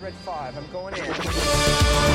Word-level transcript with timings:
Red 0.00 0.12
5, 0.12 0.56
I'm 0.56 0.72
going 0.72 0.94
in. 0.94 2.13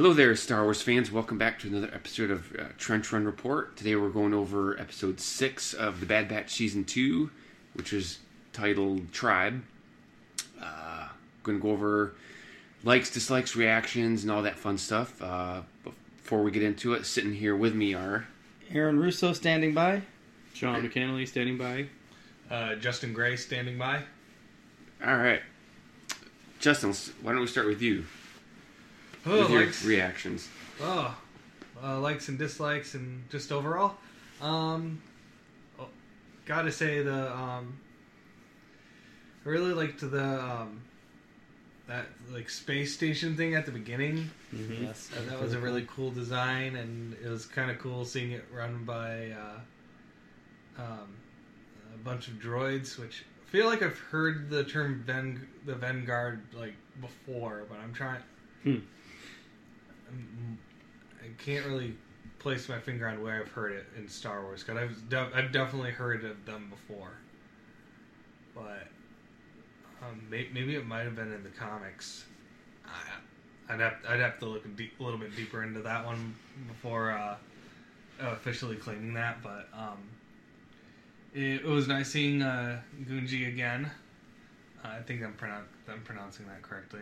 Hello 0.00 0.14
there, 0.14 0.34
Star 0.34 0.64
Wars 0.64 0.80
fans. 0.80 1.12
Welcome 1.12 1.36
back 1.36 1.58
to 1.58 1.68
another 1.68 1.90
episode 1.92 2.30
of 2.30 2.56
uh, 2.58 2.62
Trench 2.78 3.12
Run 3.12 3.26
Report. 3.26 3.76
Today 3.76 3.96
we're 3.96 4.08
going 4.08 4.32
over 4.32 4.80
episode 4.80 5.20
6 5.20 5.74
of 5.74 6.00
The 6.00 6.06
Bad 6.06 6.26
Batch 6.26 6.48
Season 6.52 6.86
2, 6.86 7.30
which 7.74 7.92
is 7.92 8.20
titled 8.54 9.12
Tribe. 9.12 9.62
Uh, 10.58 11.08
going 11.42 11.58
to 11.58 11.62
go 11.62 11.70
over 11.70 12.14
likes, 12.82 13.10
dislikes, 13.10 13.54
reactions, 13.54 14.22
and 14.22 14.32
all 14.32 14.40
that 14.40 14.56
fun 14.56 14.78
stuff. 14.78 15.20
Uh, 15.20 15.60
before 15.84 16.42
we 16.42 16.50
get 16.50 16.62
into 16.62 16.94
it, 16.94 17.04
sitting 17.04 17.34
here 17.34 17.54
with 17.54 17.74
me 17.74 17.92
are. 17.92 18.26
Aaron 18.72 18.98
Russo 18.98 19.34
standing 19.34 19.74
by. 19.74 20.00
Sean 20.54 20.80
McKinley 20.82 21.26
standing 21.26 21.58
by. 21.58 21.88
Uh, 22.50 22.74
Justin 22.76 23.12
Gray 23.12 23.36
standing 23.36 23.76
by. 23.76 24.04
Alright. 25.06 25.42
Justin, 26.58 26.94
why 27.20 27.32
don't 27.32 27.42
we 27.42 27.46
start 27.46 27.66
with 27.66 27.82
you? 27.82 28.06
Oh, 29.26 29.38
with 29.40 29.50
your 29.50 29.60
likes, 29.64 29.84
reactions. 29.84 30.48
oh, 30.80 31.16
uh, 31.82 31.98
likes 32.00 32.28
and 32.28 32.38
dislikes 32.38 32.94
and 32.94 33.28
just 33.30 33.52
overall. 33.52 33.96
Um, 34.40 35.02
oh, 35.78 35.88
gotta 36.46 36.72
say 36.72 37.02
the 37.02 37.30
um, 37.36 37.78
I 39.44 39.48
really 39.48 39.72
liked 39.74 40.00
the 40.00 40.40
um, 40.42 40.82
that 41.86 42.06
like 42.32 42.48
space 42.48 42.94
station 42.94 43.36
thing 43.36 43.54
at 43.54 43.66
the 43.66 43.72
beginning. 43.72 44.30
Yes, 44.52 45.10
Uh, 45.16 45.28
that 45.30 45.40
was 45.40 45.52
a 45.54 45.58
really 45.58 45.86
cool 45.88 46.10
design, 46.10 46.76
and 46.76 47.14
it 47.22 47.28
was 47.28 47.44
kind 47.46 47.70
of 47.70 47.78
cool 47.78 48.04
seeing 48.04 48.30
it 48.32 48.44
run 48.52 48.84
by 48.84 49.30
uh, 49.32 50.82
um, 50.82 51.16
a 51.94 51.98
bunch 52.04 52.28
of 52.28 52.34
droids. 52.34 52.98
Which 52.98 53.24
I 53.46 53.50
feel 53.50 53.66
like 53.66 53.82
I've 53.82 53.98
heard 53.98 54.48
the 54.50 54.64
term 54.64 55.02
Ven- 55.06 55.46
the 55.66 55.74
Vanguard 55.74 56.40
like 56.54 56.74
before, 57.00 57.64
but 57.68 57.78
I'm 57.78 57.92
trying. 57.92 58.22
Hmm. 58.62 58.76
I'm- 60.10 60.58
can't 61.38 61.64
really 61.66 61.94
place 62.38 62.68
my 62.68 62.78
finger 62.78 63.06
on 63.08 63.22
where 63.22 63.40
I've 63.40 63.50
heard 63.52 63.72
it 63.72 63.86
in 63.96 64.08
Star 64.08 64.42
Wars 64.42 64.62
because 64.62 64.78
I've 64.78 65.08
de- 65.08 65.30
I've 65.34 65.52
definitely 65.52 65.90
heard 65.92 66.24
of 66.24 66.44
them 66.44 66.68
before, 66.70 67.12
but 68.54 68.88
um, 70.02 70.20
may- 70.30 70.48
maybe 70.52 70.74
it 70.74 70.86
might 70.86 71.02
have 71.02 71.14
been 71.16 71.32
in 71.32 71.42
the 71.42 71.50
comics. 71.50 72.24
I, 72.86 73.72
I'd 73.72 73.80
have 73.80 73.94
I'd 74.08 74.20
have 74.20 74.38
to 74.40 74.46
look 74.46 74.64
a, 74.64 74.68
deep, 74.68 74.98
a 74.98 75.02
little 75.02 75.18
bit 75.18 75.34
deeper 75.36 75.62
into 75.62 75.80
that 75.82 76.04
one 76.04 76.34
before 76.68 77.10
uh, 77.12 77.36
officially 78.20 78.76
claiming 78.76 79.14
that. 79.14 79.42
But 79.42 79.68
um, 79.74 79.98
it, 81.34 81.60
it 81.62 81.64
was 81.64 81.86
nice 81.88 82.10
seeing 82.10 82.42
uh, 82.42 82.80
Gunji 83.04 83.48
again. 83.48 83.90
I 84.82 84.98
think 85.00 85.22
I'm, 85.22 85.34
pronoun- 85.34 85.68
I'm 85.90 86.00
pronouncing 86.02 86.46
that 86.46 86.62
correctly. 86.62 87.00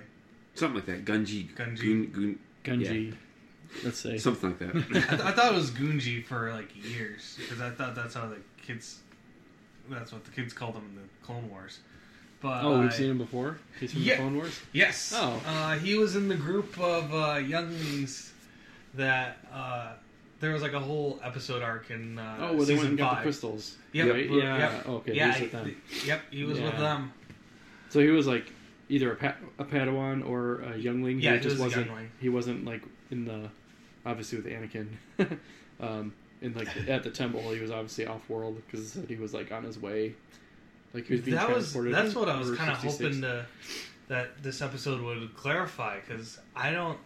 Something 0.55 0.77
like 0.77 0.87
that. 0.87 1.05
Gunji. 1.05 1.55
Gunji. 1.55 1.79
Gun, 1.81 2.11
gun, 2.13 2.39
Gunji. 2.69 3.15
Let's 3.85 3.99
say. 3.99 4.17
something 4.19 4.51
like 4.51 4.59
that. 4.61 4.77
I, 4.77 5.01
th- 5.17 5.21
I 5.21 5.33
thought 5.33 5.53
it 5.53 5.55
was 5.55 5.71
Gunji 5.71 6.25
for 6.25 6.53
like 6.53 6.71
years 6.75 7.37
because 7.39 7.61
I 7.61 7.71
thought 7.71 7.95
that's 7.95 8.15
how 8.15 8.27
the 8.29 8.39
kids. 8.63 9.01
That's 9.91 10.13
what 10.13 10.25
the 10.25 10.31
kids 10.31 10.53
called 10.53 10.75
him 10.75 10.85
in 10.91 10.95
the 10.97 11.09
Clone 11.27 11.49
Wars. 11.51 11.79
But 12.41 12.63
oh, 12.63 12.81
we've 12.81 12.93
seen 12.95 13.11
him 13.11 13.19
before. 13.19 13.59
He's 13.81 13.93
from 13.93 14.03
yeah. 14.03 14.15
the 14.17 14.23
Clone 14.23 14.37
Wars. 14.37 14.61
Yes. 14.73 15.13
Oh. 15.17 15.43
Uh, 15.47 15.77
he 15.79 15.97
was 15.97 16.15
in 16.15 16.29
the 16.29 16.35
group 16.37 16.79
of 16.79 17.13
uh, 17.13 17.39
younglings 17.39 18.33
that 18.95 19.39
uh, 19.53 19.93
there 20.41 20.53
was 20.53 20.63
like 20.63 20.73
a 20.75 20.79
whole 20.81 21.19
episode 21.25 21.63
arc 21.63 21.91
in. 21.91 22.19
Uh, 22.19 22.37
Oh, 22.41 22.55
well, 22.55 22.65
they 22.65 22.75
went 22.77 22.89
and 22.91 22.99
got 22.99 23.09
five. 23.11 23.19
the 23.19 23.23
crystals. 23.25 23.77
Yep. 23.93 24.13
Right? 24.15 24.31
well, 24.31 24.39
Yeah. 24.39 24.59
Yep. 24.59 24.89
Okay. 24.89 25.15
yeah. 25.15 25.33
He 25.35 25.41
was 25.41 25.41
with 25.41 25.51
he- 25.51 25.57
them. 25.57 25.83
Yep. 26.07 26.21
He 26.31 26.45
was 26.45 26.61
with 26.61 26.73
Yeah. 26.75 26.81
them. 26.81 27.13
So 27.91 28.01
he 28.01 28.09
was 28.09 28.27
like 28.27 28.53
either 28.89 29.13
a, 29.13 29.17
pa- 29.17 29.37
a 29.59 29.65
Padawan 29.65 30.27
or 30.29 30.61
a 30.61 30.77
youngling. 30.77 31.21
Yeah, 31.21 31.35
he 31.35 31.41
just 31.41 31.59
was 31.59 31.75
youngling. 31.75 32.11
He 32.21 32.29
wasn't 32.29 32.65
like 32.65 32.83
in 33.11 33.25
the 33.25 33.51
obviously 34.07 34.39
with 34.39 34.47
Anakin. 34.47 34.89
um, 35.81 36.13
in 36.41 36.55
like 36.55 36.69
at 36.89 37.03
the 37.03 37.11
temple, 37.11 37.51
he 37.53 37.61
was 37.61 37.71
obviously 37.71 38.07
off 38.07 38.29
world 38.29 38.61
because 38.67 38.97
he 39.09 39.17
was 39.17 39.35
like 39.35 39.51
on 39.53 39.65
his 39.65 39.79
way. 39.79 40.15
Like 40.95 41.07
he 41.07 41.15
was 41.15 41.23
being 41.23 41.37
That 41.37 41.49
was 41.49 41.73
transported. 41.73 41.95
that's 41.95 42.15
what 42.15 42.29
I 42.29 42.39
was 42.39 42.53
kind 42.57 42.71
of 42.71 42.79
hoping 42.79 43.21
to 43.23 43.45
that 44.09 44.43
this 44.43 44.63
episode 44.63 45.03
would 45.03 45.37
clarify 45.37 45.99
because 46.01 46.39
I 46.57 46.71
don't 46.71 46.99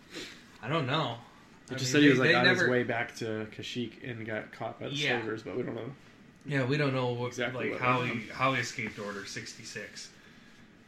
I 0.63 0.69
don't 0.69 0.87
know. 0.87 1.17
It 1.71 1.75
I 1.75 1.79
just 1.79 1.93
mean, 1.93 1.93
said 1.93 2.03
he 2.03 2.07
they- 2.07 2.11
was 2.11 2.19
like 2.21 2.29
they 2.29 2.35
on 2.35 2.47
his 2.47 2.69
way 2.69 2.83
back 2.85 3.17
to 3.17 3.47
Kashyyyk 3.57 4.09
and 4.09 4.25
got 4.27 4.53
caught 4.53 4.79
by 4.79 4.89
the 4.89 4.95
Yeah. 4.95 5.21
slavers, 5.21 5.43
but 5.43 5.57
we 5.57 5.63
don't 5.63 5.75
know. 5.75 5.91
Yeah, 6.45 6.65
we 6.65 6.77
don't 6.77 6.93
know 6.93 7.13
what, 7.13 7.29
Exactly 7.29 7.71
like 7.71 7.81
how 7.81 8.03
he 8.03 8.27
how 8.33 8.53
he 8.53 8.61
escaped 8.61 8.99
Order 8.99 9.25
sixty 9.27 9.63
six. 9.65 10.11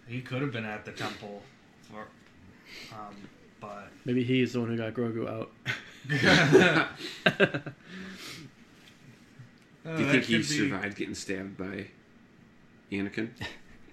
He 0.07 0.21
could 0.21 0.43
have 0.43 0.53
been 0.53 0.65
at 0.67 0.85
the 0.85 0.93
temple, 0.93 1.43
for, 1.91 2.07
um, 2.93 3.15
but 3.61 3.89
Maybe 4.05 4.23
he's 4.23 4.53
the 4.53 4.61
one 4.61 4.69
who 4.69 4.77
got 4.77 4.93
Grogu 4.95 5.29
out. 5.29 5.51
Uh, 6.11 7.67
Do 9.97 10.03
you 10.03 10.11
think 10.11 10.25
he 10.25 10.43
survived 10.43 10.97
getting 10.97 11.15
stabbed 11.15 11.57
by 11.57 11.87
Anakin? 12.93 13.31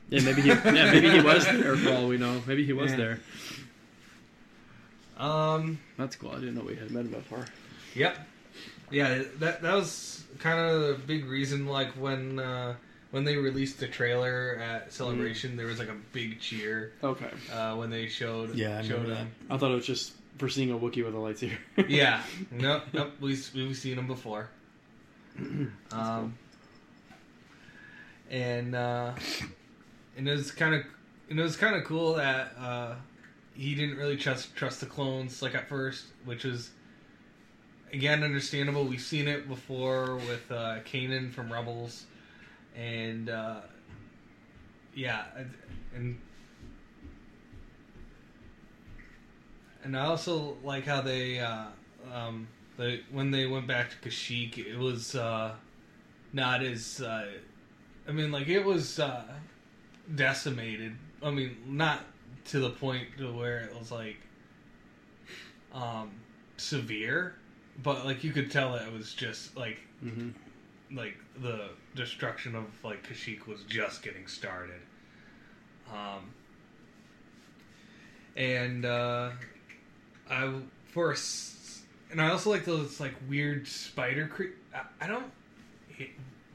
Yeah, 0.09 0.23
maybe 0.23 0.41
he. 0.41 0.49
Yeah, 0.49 0.91
maybe 0.91 1.09
he 1.09 1.21
was 1.21 1.45
there 1.45 1.77
for 1.77 1.93
all 1.93 2.07
we 2.09 2.17
know. 2.17 2.41
Maybe 2.45 2.65
he 2.65 2.73
was 2.73 2.91
Yeah. 2.91 2.97
there. 2.97 3.19
Um. 5.17 5.79
That's 5.97 6.17
cool. 6.17 6.31
I 6.31 6.35
didn't 6.41 6.55
know 6.55 6.63
we 6.63 6.75
had 6.75 6.91
met 6.91 7.05
him 7.05 7.11
before. 7.11 7.45
Yep. 7.95 8.17
Yeah, 8.89 9.23
that 9.39 9.61
that 9.61 9.73
was 9.73 10.25
kind 10.39 10.59
of 10.59 10.81
the 10.81 10.93
big 11.07 11.23
reason. 11.27 11.65
Like 11.65 11.91
when 11.93 12.39
uh, 12.39 12.75
when 13.11 13.23
they 13.23 13.35
released 13.37 13.79
the 13.79 13.87
trailer 13.87 14.57
at 14.61 14.91
Celebration, 14.91 15.55
there 15.57 15.67
was 15.67 15.79
like 15.79 15.89
a 15.89 15.97
big 16.13 16.39
cheer 16.39 16.93
Okay. 17.03 17.29
uh, 17.53 17.75
when 17.75 17.89
they 17.89 18.07
showed 18.07 18.55
Yeah, 18.55 18.79
I 18.79 18.81
showed 18.81 19.03
remember 19.03 19.15
him. 19.15 19.31
I 19.49 19.57
thought 19.57 19.71
it 19.71 19.75
was 19.75 19.85
just 19.85 20.13
for 20.37 20.49
seeing 20.49 20.71
a 20.71 20.77
Wookiee 20.77 21.03
with 21.05 21.13
a 21.13 21.17
lightsaber. 21.17 21.57
Yeah. 21.89 22.23
Nope. 22.51 22.83
Nope. 22.93 23.11
We've 23.19 23.49
we've 23.53 23.77
seen 23.77 23.97
him 23.97 24.07
before. 24.07 24.49
um. 25.91 26.35
And 28.29 28.75
uh, 28.75 29.11
and 30.17 30.27
it 30.27 30.31
was 30.31 30.51
kind 30.51 30.73
of 30.75 30.83
and 31.29 31.39
it 31.39 31.43
was 31.43 31.57
kind 31.57 31.75
of 31.75 31.83
cool 31.83 32.13
that 32.15 32.53
uh, 32.57 32.95
he 33.53 33.75
didn't 33.75 33.97
really 33.97 34.15
trust 34.17 34.55
trust 34.55 34.79
the 34.79 34.85
clones 34.85 35.41
like 35.41 35.53
at 35.53 35.67
first, 35.67 36.05
which 36.23 36.45
was 36.45 36.69
again 37.91 38.23
understandable. 38.23 38.85
We've 38.85 39.01
seen 39.01 39.27
it 39.27 39.49
before 39.49 40.15
with 40.15 40.49
uh, 40.49 40.79
Kanan 40.85 41.33
from 41.33 41.51
Rebels, 41.51 42.05
and 42.75 43.29
uh, 43.29 43.61
yeah, 44.95 45.25
and 45.95 46.19
and 49.83 49.97
I 49.97 50.05
also 50.05 50.57
like 50.63 50.85
how 50.85 51.01
they 51.01 51.39
uh, 51.39 51.65
um, 52.13 52.47
when 53.11 53.31
they 53.31 53.45
went 53.45 53.67
back 53.67 53.89
to 53.91 54.09
Kashyyyk, 54.09 54.57
it 54.57 54.77
was 54.77 55.15
uh, 55.15 55.53
not 56.33 56.63
as 56.63 57.01
uh, 57.01 57.27
I 58.07 58.11
mean, 58.11 58.31
like 58.31 58.47
it 58.47 58.63
was 58.63 58.99
uh, 58.99 59.23
decimated. 60.15 60.95
I 61.23 61.31
mean, 61.31 61.57
not 61.67 62.03
to 62.45 62.59
the 62.59 62.69
point 62.71 63.07
to 63.17 63.31
where 63.31 63.59
it 63.59 63.77
was 63.77 63.91
like 63.91 64.17
um, 65.73 66.11
severe, 66.57 67.35
but 67.81 68.05
like 68.05 68.23
you 68.23 68.31
could 68.31 68.51
tell 68.51 68.73
that 68.73 68.87
it 68.87 68.93
was 68.93 69.13
just 69.13 69.55
like 69.55 69.79
hmm 70.01 70.29
like 70.93 71.17
the 71.41 71.69
destruction 71.95 72.55
of 72.55 72.65
like 72.83 73.07
Kashyyyk 73.07 73.47
was 73.47 73.63
just 73.63 74.03
getting 74.03 74.27
started. 74.27 74.81
Um, 75.91 76.31
and 78.35 78.85
uh, 78.85 79.31
I 80.29 80.53
for 80.91 81.11
a 81.11 81.13
s- 81.13 81.81
and 82.11 82.21
I 82.21 82.29
also 82.29 82.49
like 82.49 82.65
those 82.65 82.99
like 82.99 83.13
weird 83.29 83.67
spider 83.67 84.27
cre- 84.27 84.55
I, 84.75 84.81
I 85.05 85.07
don't. 85.07 85.25
It, 85.97 86.09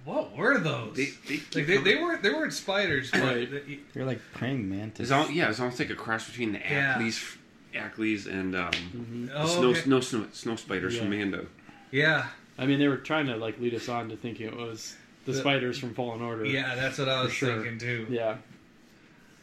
What 0.05 0.37
were 0.37 0.59
those? 0.59 0.97
They, 0.97 1.11
they, 1.29 1.37
like 1.55 1.67
they, 1.67 1.77
they 1.79 1.97
weren't 1.97 2.23
they 2.23 2.31
weren't 2.31 2.53
spiders, 2.53 3.11
but 3.11 3.21
they- 3.51 3.81
They're 3.93 4.05
like 4.05 4.21
praying 4.35 4.69
mantis. 4.69 5.05
It's 5.05 5.11
all, 5.13 5.31
yeah, 5.31 5.51
it's 5.51 5.61
almost 5.61 5.79
like 5.79 5.91
a 5.91 5.95
cross 5.95 6.29
between 6.29 6.53
the 6.53 6.59
Yeah. 6.59 6.95
Acklay's, 6.99 7.37
Acklay's 7.75 8.27
and 8.27 8.55
um, 8.57 8.73
hmm 8.73 9.27
the 9.27 9.43
oh, 9.43 9.47
snow, 9.47 9.69
okay. 9.71 9.81
snow, 9.81 10.01
snow, 10.01 10.27
snow 10.33 10.57
spiders 10.57 10.97
from 10.99 11.11
Mando. 11.11 11.47
yeah, 11.91 12.29
I 12.59 12.67
mean, 12.67 12.79
they 12.79 12.89
were 12.89 12.97
trying 12.97 13.27
to 13.27 13.37
like 13.37 13.59
lead 13.61 13.75
us 13.75 13.89
on 13.89 14.09
to 14.09 14.17
thinking 14.17 14.47
it 14.47 14.57
was 14.57 14.97
the 15.25 15.33
The- 15.33 15.39
spiders 15.39 15.79
from 15.79 15.95
Fallen 15.95 16.23
Order. 16.23 16.45
yeah, 16.47 16.75
that's 16.75 16.99
what 16.99 17.09
I 17.09 17.23
was 17.23 17.33
sure. 17.33 17.55
thinking 17.55 17.79
too. 17.79 18.07
Yeah. 18.11 18.37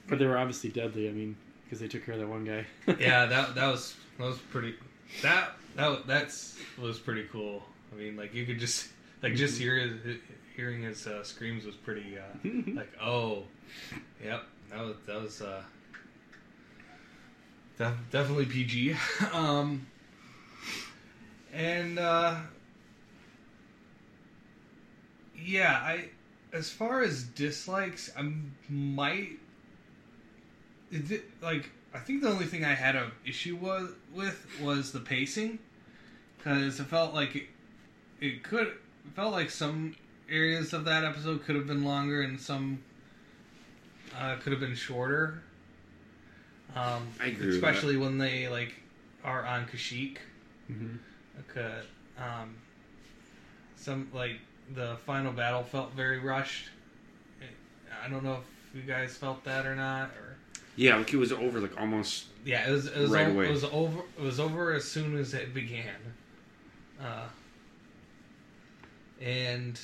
But 0.08 0.20
they 0.20 0.26
were 0.26 0.38
obviously 0.38 0.70
deadly. 0.70 1.08
I 1.08 1.12
mean, 1.12 1.36
because 1.64 1.80
they 1.80 1.88
took 1.88 2.06
care 2.06 2.16
of 2.16 2.20
that 2.20 2.28
one 2.28 2.44
guy. 2.44 2.66
yeah, 3.00 3.26
that 3.26 3.56
that 3.56 3.68
was 3.68 3.96
that 4.18 4.26
was 4.26 4.38
pretty. 4.38 4.76
That 5.22 5.52
that 5.76 6.08
that's 6.08 6.58
was 6.82 7.00
pretty 7.00 7.24
cool. 7.32 7.64
I 7.92 7.96
mean, 7.96 8.18
like 8.18 8.34
you 8.34 8.46
could 8.46 8.60
just 8.60 8.90
like 9.22 9.36
just 9.36 9.60
hear 9.60 9.76
his, 9.78 10.18
hearing 10.56 10.82
his 10.84 11.08
uh, 11.08 11.24
screams 11.24 11.66
was 11.66 11.76
pretty 11.76 12.18
uh, 12.18 12.50
like 12.76 12.92
oh, 13.02 13.44
yep, 14.24 14.44
that 14.72 14.80
was 14.82 14.96
that 15.06 15.22
was 15.22 15.42
uh, 15.42 15.62
def- 17.78 17.98
definitely 18.12 18.46
PG. 18.46 18.96
um, 19.32 19.86
and 21.54 22.00
uh, 22.00 22.36
yeah, 25.38 25.74
I 25.74 26.10
as 26.52 26.70
far 26.70 27.02
as 27.02 27.24
dislikes, 27.24 28.12
I 28.18 28.32
might 28.70 29.40
it 30.92 31.24
like 31.42 31.70
I 31.94 32.00
think 32.00 32.22
the 32.22 32.30
only 32.30 32.46
thing 32.46 32.64
I 32.64 32.74
had 32.74 32.96
an 32.96 33.12
issue 33.26 33.56
was 33.56 33.92
with 34.14 34.46
was 34.62 34.92
the 34.92 35.00
pacing 35.00 35.60
because 36.38 36.80
it 36.80 36.86
felt 36.86 37.14
like 37.14 37.36
it, 37.36 37.44
it 38.22 38.44
could 38.44 38.68
it 38.68 39.14
felt 39.16 39.32
like 39.32 39.50
some 39.50 39.96
areas 40.30 40.74
of 40.74 40.86
that 40.86 41.04
episode 41.04 41.44
could 41.44 41.56
have 41.56 41.68
been 41.68 41.84
longer 41.84 42.22
and 42.22 42.40
some 42.40 42.80
uh, 44.18 44.36
could 44.38 44.52
have 44.52 44.62
been 44.62 44.76
shorter. 44.76 45.42
Um, 46.76 47.08
I 47.20 47.28
agree 47.28 47.46
with 47.48 47.56
especially 47.56 47.98
when 47.98 48.18
they 48.18 48.48
like 48.48 48.74
are 49.24 49.46
on 49.46 49.66
Kashyyyk. 49.68 50.18
hmm 50.68 50.96
Okay, 51.50 51.80
um, 52.18 52.56
some 53.76 54.10
like 54.14 54.40
the 54.74 54.98
final 55.06 55.32
battle 55.32 55.64
felt 55.64 55.94
very 55.94 56.20
rushed. 56.20 56.70
I 58.04 58.10
don't 58.10 58.24
know 58.24 58.40
if 58.74 58.76
you 58.76 58.82
guys 58.82 59.16
felt 59.16 59.44
that 59.46 59.66
or 59.66 59.76
not, 59.76 60.10
or 60.12 60.36
Yeah, 60.76 60.96
like 60.98 61.14
it 61.14 61.18
was 61.18 61.32
over 61.32 61.60
like 61.60 61.80
almost. 61.80 62.26
yeah, 62.44 62.68
it 62.68 62.72
was 62.72 62.88
it 62.88 62.98
was, 63.00 63.12
Right 63.12 63.28
o- 63.28 63.32
away. 63.32 63.48
it 63.48 63.52
was 63.52 63.64
over 63.66 64.02
it 64.18 64.22
was 64.22 64.40
over 64.40 64.74
as 64.74 64.84
soon 64.84 65.18
as 65.18 65.34
it 65.34 65.54
began, 65.54 65.96
uh, 67.02 67.28
and 69.22 69.80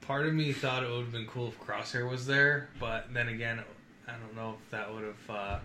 part 0.00 0.26
of 0.26 0.34
me 0.34 0.52
thought 0.52 0.82
it 0.82 0.90
would 0.90 1.02
have 1.02 1.12
been 1.12 1.26
cool 1.26 1.48
if 1.48 1.60
Crosshair 1.60 2.08
was 2.08 2.26
there, 2.26 2.68
but 2.80 3.12
then 3.12 3.28
again, 3.28 3.60
I 4.08 4.12
don't 4.12 4.34
know 4.34 4.56
if 4.64 4.70
that 4.70 4.92
would 4.92 5.04
have. 5.04 5.30
Uh, 5.36 5.58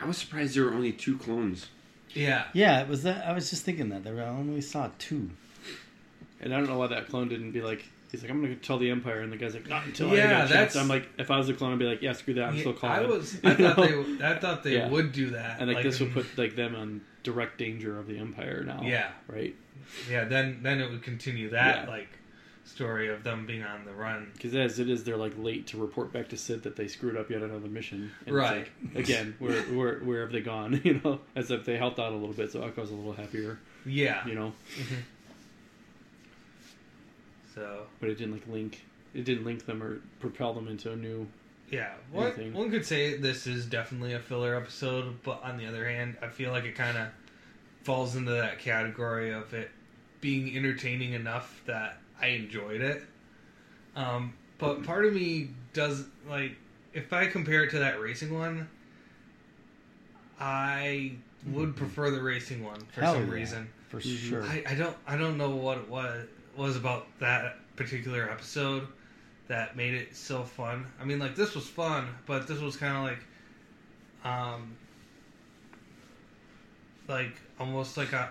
I 0.00 0.04
was 0.06 0.16
surprised 0.18 0.54
there 0.56 0.64
were 0.64 0.74
only 0.74 0.92
two 0.92 1.18
clones. 1.18 1.66
Yeah, 2.14 2.44
Yeah, 2.52 2.80
it 2.80 2.88
was 2.88 3.02
that. 3.04 3.26
I 3.26 3.32
was 3.32 3.50
just 3.50 3.64
thinking 3.64 3.88
that. 3.90 4.04
There 4.04 4.20
I 4.22 4.26
only 4.28 4.60
saw 4.60 4.90
two. 4.98 5.30
And 6.40 6.54
I 6.54 6.58
don't 6.58 6.68
know 6.68 6.78
why 6.78 6.86
that 6.88 7.08
clone 7.08 7.28
didn't 7.28 7.52
be 7.52 7.62
like. 7.62 7.84
He's 8.10 8.22
like, 8.22 8.30
I'm 8.30 8.40
gonna 8.40 8.54
tell 8.54 8.78
the 8.78 8.90
Empire, 8.90 9.20
and 9.20 9.30
the 9.30 9.36
guy's 9.36 9.52
like, 9.52 9.68
not 9.68 9.84
until 9.84 10.10
I 10.10 10.14
Yeah, 10.14 10.22
get 10.22 10.30
a 10.30 10.38
chance. 10.38 10.50
that's- 10.50 10.76
I'm 10.76 10.88
like, 10.88 11.08
if 11.18 11.30
I 11.30 11.36
was 11.36 11.48
a 11.50 11.54
clone, 11.54 11.74
I'd 11.74 11.78
be 11.78 11.84
like, 11.84 12.00
yeah, 12.00 12.14
screw 12.14 12.32
that. 12.34 12.44
I'm 12.48 12.54
Yeah, 12.54 12.60
still 12.60 12.72
calling. 12.72 12.96
I 12.96 13.02
it." 13.02 13.08
was. 13.08 13.36
I 13.44 13.50
You 13.50 13.56
thought 13.56 13.76
know? 13.76 14.02
they. 14.16 14.24
I 14.24 14.38
thought 14.38 14.62
they 14.64 14.74
Yeah. 14.76 14.88
would 14.88 15.12
do 15.12 15.30
that. 15.30 15.60
and 15.60 15.70
like, 15.70 15.82
this 15.82 16.00
would 16.00 16.10
mm. 16.10 16.14
put 16.14 16.38
like 16.38 16.56
them 16.56 16.74
on 16.74 17.02
direct 17.22 17.58
danger 17.58 17.98
of 17.98 18.06
the 18.06 18.18
Empire 18.18 18.62
now. 18.64 18.80
Yeah. 18.82 19.10
right. 19.26 19.54
Yeah. 20.10 20.24
Then 20.24 20.60
then 20.62 20.80
it 20.80 20.90
would 20.90 21.02
continue 21.02 21.50
that 21.50 21.84
Yeah. 21.84 21.90
like 21.90 22.08
story 22.68 23.08
of 23.08 23.24
them 23.24 23.46
being 23.46 23.62
on 23.62 23.84
the 23.84 23.92
run. 23.92 24.30
Because 24.34 24.54
as 24.54 24.78
it 24.78 24.88
is, 24.90 25.02
they're 25.04 25.16
like 25.16 25.32
late 25.38 25.66
to 25.68 25.78
report 25.78 26.12
back 26.12 26.28
to 26.28 26.36
Cid 26.36 26.62
that 26.64 26.76
they 26.76 26.86
screwed 26.88 27.16
up 27.16 27.30
yet 27.30 27.42
another 27.42 27.68
mission. 27.68 28.10
And 28.26 28.34
Right. 28.36 28.68
like, 28.94 29.04
again, 29.04 29.34
where 29.38 29.62
where 29.62 29.98
where 30.00 30.20
have 30.22 30.32
they 30.32 30.40
gone? 30.40 30.80
You 30.84 31.00
know, 31.04 31.20
as 31.34 31.50
if 31.50 31.64
they 31.64 31.76
helped 31.76 31.98
out 31.98 32.12
a 32.12 32.16
little 32.16 32.34
bit, 32.34 32.52
so 32.52 32.62
Echo's 32.62 32.90
a 32.90 32.94
little 32.94 33.12
happier. 33.14 33.58
Yeah. 33.86 34.26
You 34.26 34.34
know, 34.34 34.52
mm-hmm. 34.78 35.00
So 37.54 37.86
but 38.00 38.08
it 38.10 38.18
didn't 38.18 38.32
like 38.34 38.46
link. 38.48 38.84
It 39.14 39.24
didn't 39.24 39.44
link 39.44 39.66
them 39.66 39.82
or 39.82 40.00
propel 40.20 40.52
them 40.54 40.68
into 40.68 40.92
a 40.92 40.96
new. 40.96 41.26
yeah, 41.70 41.94
Anything. 42.14 42.52
one 42.52 42.70
could 42.70 42.84
say 42.86 43.16
this 43.16 43.46
is 43.46 43.66
definitely 43.66 44.12
a 44.14 44.20
filler 44.20 44.54
episode, 44.54 45.22
but 45.22 45.42
on 45.42 45.56
the 45.56 45.66
other 45.66 45.88
hand, 45.88 46.16
I 46.22 46.28
feel 46.28 46.50
like 46.52 46.64
it 46.64 46.74
kind 46.76 46.96
of 46.96 47.08
falls 47.82 48.16
into 48.16 48.32
that 48.32 48.58
category 48.58 49.32
of 49.32 49.52
it 49.54 49.70
being 50.20 50.54
entertaining 50.56 51.14
enough 51.14 51.62
that 51.66 51.98
I 52.20 52.28
enjoyed 52.28 52.80
it. 52.80 53.02
Um, 53.96 54.34
but 54.58 54.84
part 54.84 55.04
of 55.04 55.12
me 55.14 55.50
does 55.72 56.04
like 56.28 56.56
if 56.92 57.12
I 57.12 57.26
compare 57.26 57.64
it 57.64 57.70
to 57.70 57.78
that 57.80 58.00
racing 58.00 58.36
one, 58.36 58.68
I 60.40 61.12
would 61.46 61.76
prefer 61.76 62.10
the 62.10 62.22
racing 62.22 62.64
one 62.64 62.80
for 62.92 63.00
Hell 63.02 63.14
some 63.14 63.26
yeah, 63.28 63.34
reason. 63.34 63.68
for 63.88 63.98
Mhm. 64.00 64.28
sure. 64.30 64.42
I, 64.44 64.62
I 64.66 64.74
don't 64.74 64.96
I 65.06 65.16
don't 65.16 65.38
know 65.38 65.50
what 65.50 65.78
it 65.78 65.88
was 65.88 66.26
was 66.56 66.76
about 66.76 67.06
that 67.20 67.56
particular 67.76 68.28
episode 68.30 68.86
that 69.46 69.76
made 69.76 69.94
it 69.94 70.14
so 70.16 70.42
fun. 70.44 70.86
I 71.00 71.04
mean, 71.04 71.18
like 71.18 71.36
this 71.36 71.54
was 71.54 71.66
fun, 71.68 72.08
but 72.26 72.46
this 72.48 72.58
was 72.60 72.76
kind 72.76 72.96
of 72.96 73.04
like, 73.04 73.20
um, 74.24 74.76
like 77.08 77.32
almost 77.58 77.96
like 77.96 78.12
a. 78.12 78.30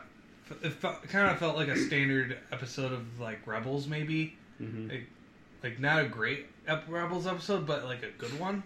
It, 0.63 0.71
felt, 0.73 1.03
kind 1.03 1.29
of 1.29 1.37
felt 1.39 1.55
like 1.57 1.67
a 1.67 1.77
standard 1.77 2.37
episode 2.51 2.91
of 2.93 3.19
like 3.19 3.45
Rebels, 3.45 3.87
maybe 3.87 4.35
hmm 4.57 4.89
like, 4.89 5.07
like 5.63 5.79
not 5.79 6.01
a 6.03 6.07
great 6.07 6.45
ep- 6.67 6.85
Rebels 6.87 7.27
episode, 7.27 7.65
but 7.67 7.85
like 7.85 8.03
a 8.03 8.09
good 8.17 8.39
one. 8.39 8.63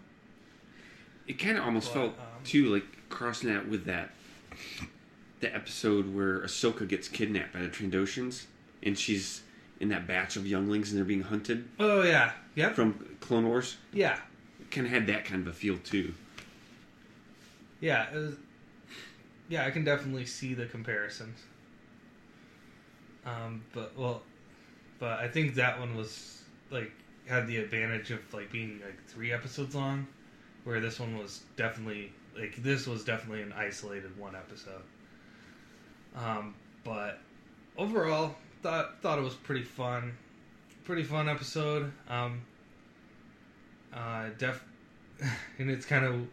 It 1.27 1.33
kind 1.33 1.57
of 1.57 1.63
almost 1.65 1.93
But, 1.93 1.99
felt 1.99 2.13
um, 2.19 2.43
too 2.43 2.65
like 2.73 2.85
crossing 3.09 3.49
that 3.53 3.67
with 3.67 3.85
that 3.85 4.11
the 5.39 5.53
episode 5.55 6.13
where 6.13 6.39
Ahsoka 6.41 6.87
gets 6.87 7.07
kidnapped 7.07 7.53
by 7.53 7.61
the 7.61 7.67
Trandoshans, 7.69 8.45
and 8.83 8.97
she's 8.97 9.41
in 9.79 9.89
that 9.89 10.05
batch 10.05 10.35
of 10.35 10.45
younglings, 10.45 10.89
and 10.91 10.97
they're 10.99 11.05
being 11.05 11.21
hunted 11.23 11.67
Oh 11.79 12.03
yeah, 12.03 12.33
yeah. 12.55 12.73
from 12.73 13.17
Clone 13.21 13.47
Wars. 13.47 13.77
yeah, 13.91 14.19
Kind 14.69 14.85
of 14.87 14.93
had 14.93 15.07
that 15.07 15.25
kind 15.25 15.41
of 15.41 15.47
a 15.47 15.53
feel 15.55 15.77
too. 15.77 16.13
yeah. 17.79 18.07
It 18.13 18.17
was, 18.17 18.35
yeah, 19.49 19.65
I 19.65 19.71
can 19.71 19.83
definitely 19.83 20.25
see 20.25 20.53
the 20.53 20.65
comparisons. 20.67 21.39
Um, 23.25 23.63
but 23.73 23.97
well, 23.97 24.21
but 24.99 25.19
I 25.19 25.27
think 25.27 25.55
that 25.55 25.79
one 25.79 25.95
was 25.95 26.43
like 26.69 26.91
had 27.27 27.47
the 27.47 27.57
advantage 27.57 28.11
of 28.11 28.19
like 28.33 28.51
being 28.51 28.81
like 28.83 29.03
three 29.07 29.31
episodes 29.31 29.75
long, 29.75 30.07
where 30.63 30.79
this 30.79 30.99
one 30.99 31.17
was 31.17 31.41
definitely 31.55 32.11
like 32.37 32.55
this 32.63 32.87
was 32.87 33.03
definitely 33.03 33.41
an 33.41 33.53
isolated 33.53 34.17
one 34.17 34.35
episode. 34.35 34.81
Um, 36.15 36.55
but 36.83 37.19
overall, 37.77 38.35
thought 38.61 39.01
thought 39.01 39.19
it 39.19 39.23
was 39.23 39.35
pretty 39.35 39.63
fun, 39.63 40.13
pretty 40.83 41.03
fun 41.03 41.29
episode. 41.29 41.91
Um, 42.09 42.41
uh, 43.93 44.29
def, 44.37 44.63
and 45.57 45.69
it's 45.69 45.85
kind 45.85 46.05
of 46.05 46.27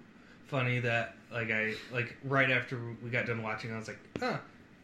funny 0.46 0.80
that 0.80 1.14
like 1.32 1.50
I 1.50 1.74
like 1.92 2.16
right 2.24 2.50
after 2.50 2.80
we 3.02 3.10
got 3.10 3.26
done 3.26 3.42
watching, 3.42 3.72
I 3.72 3.78
was 3.78 3.88
like, 3.88 3.98
huh, 4.18 4.38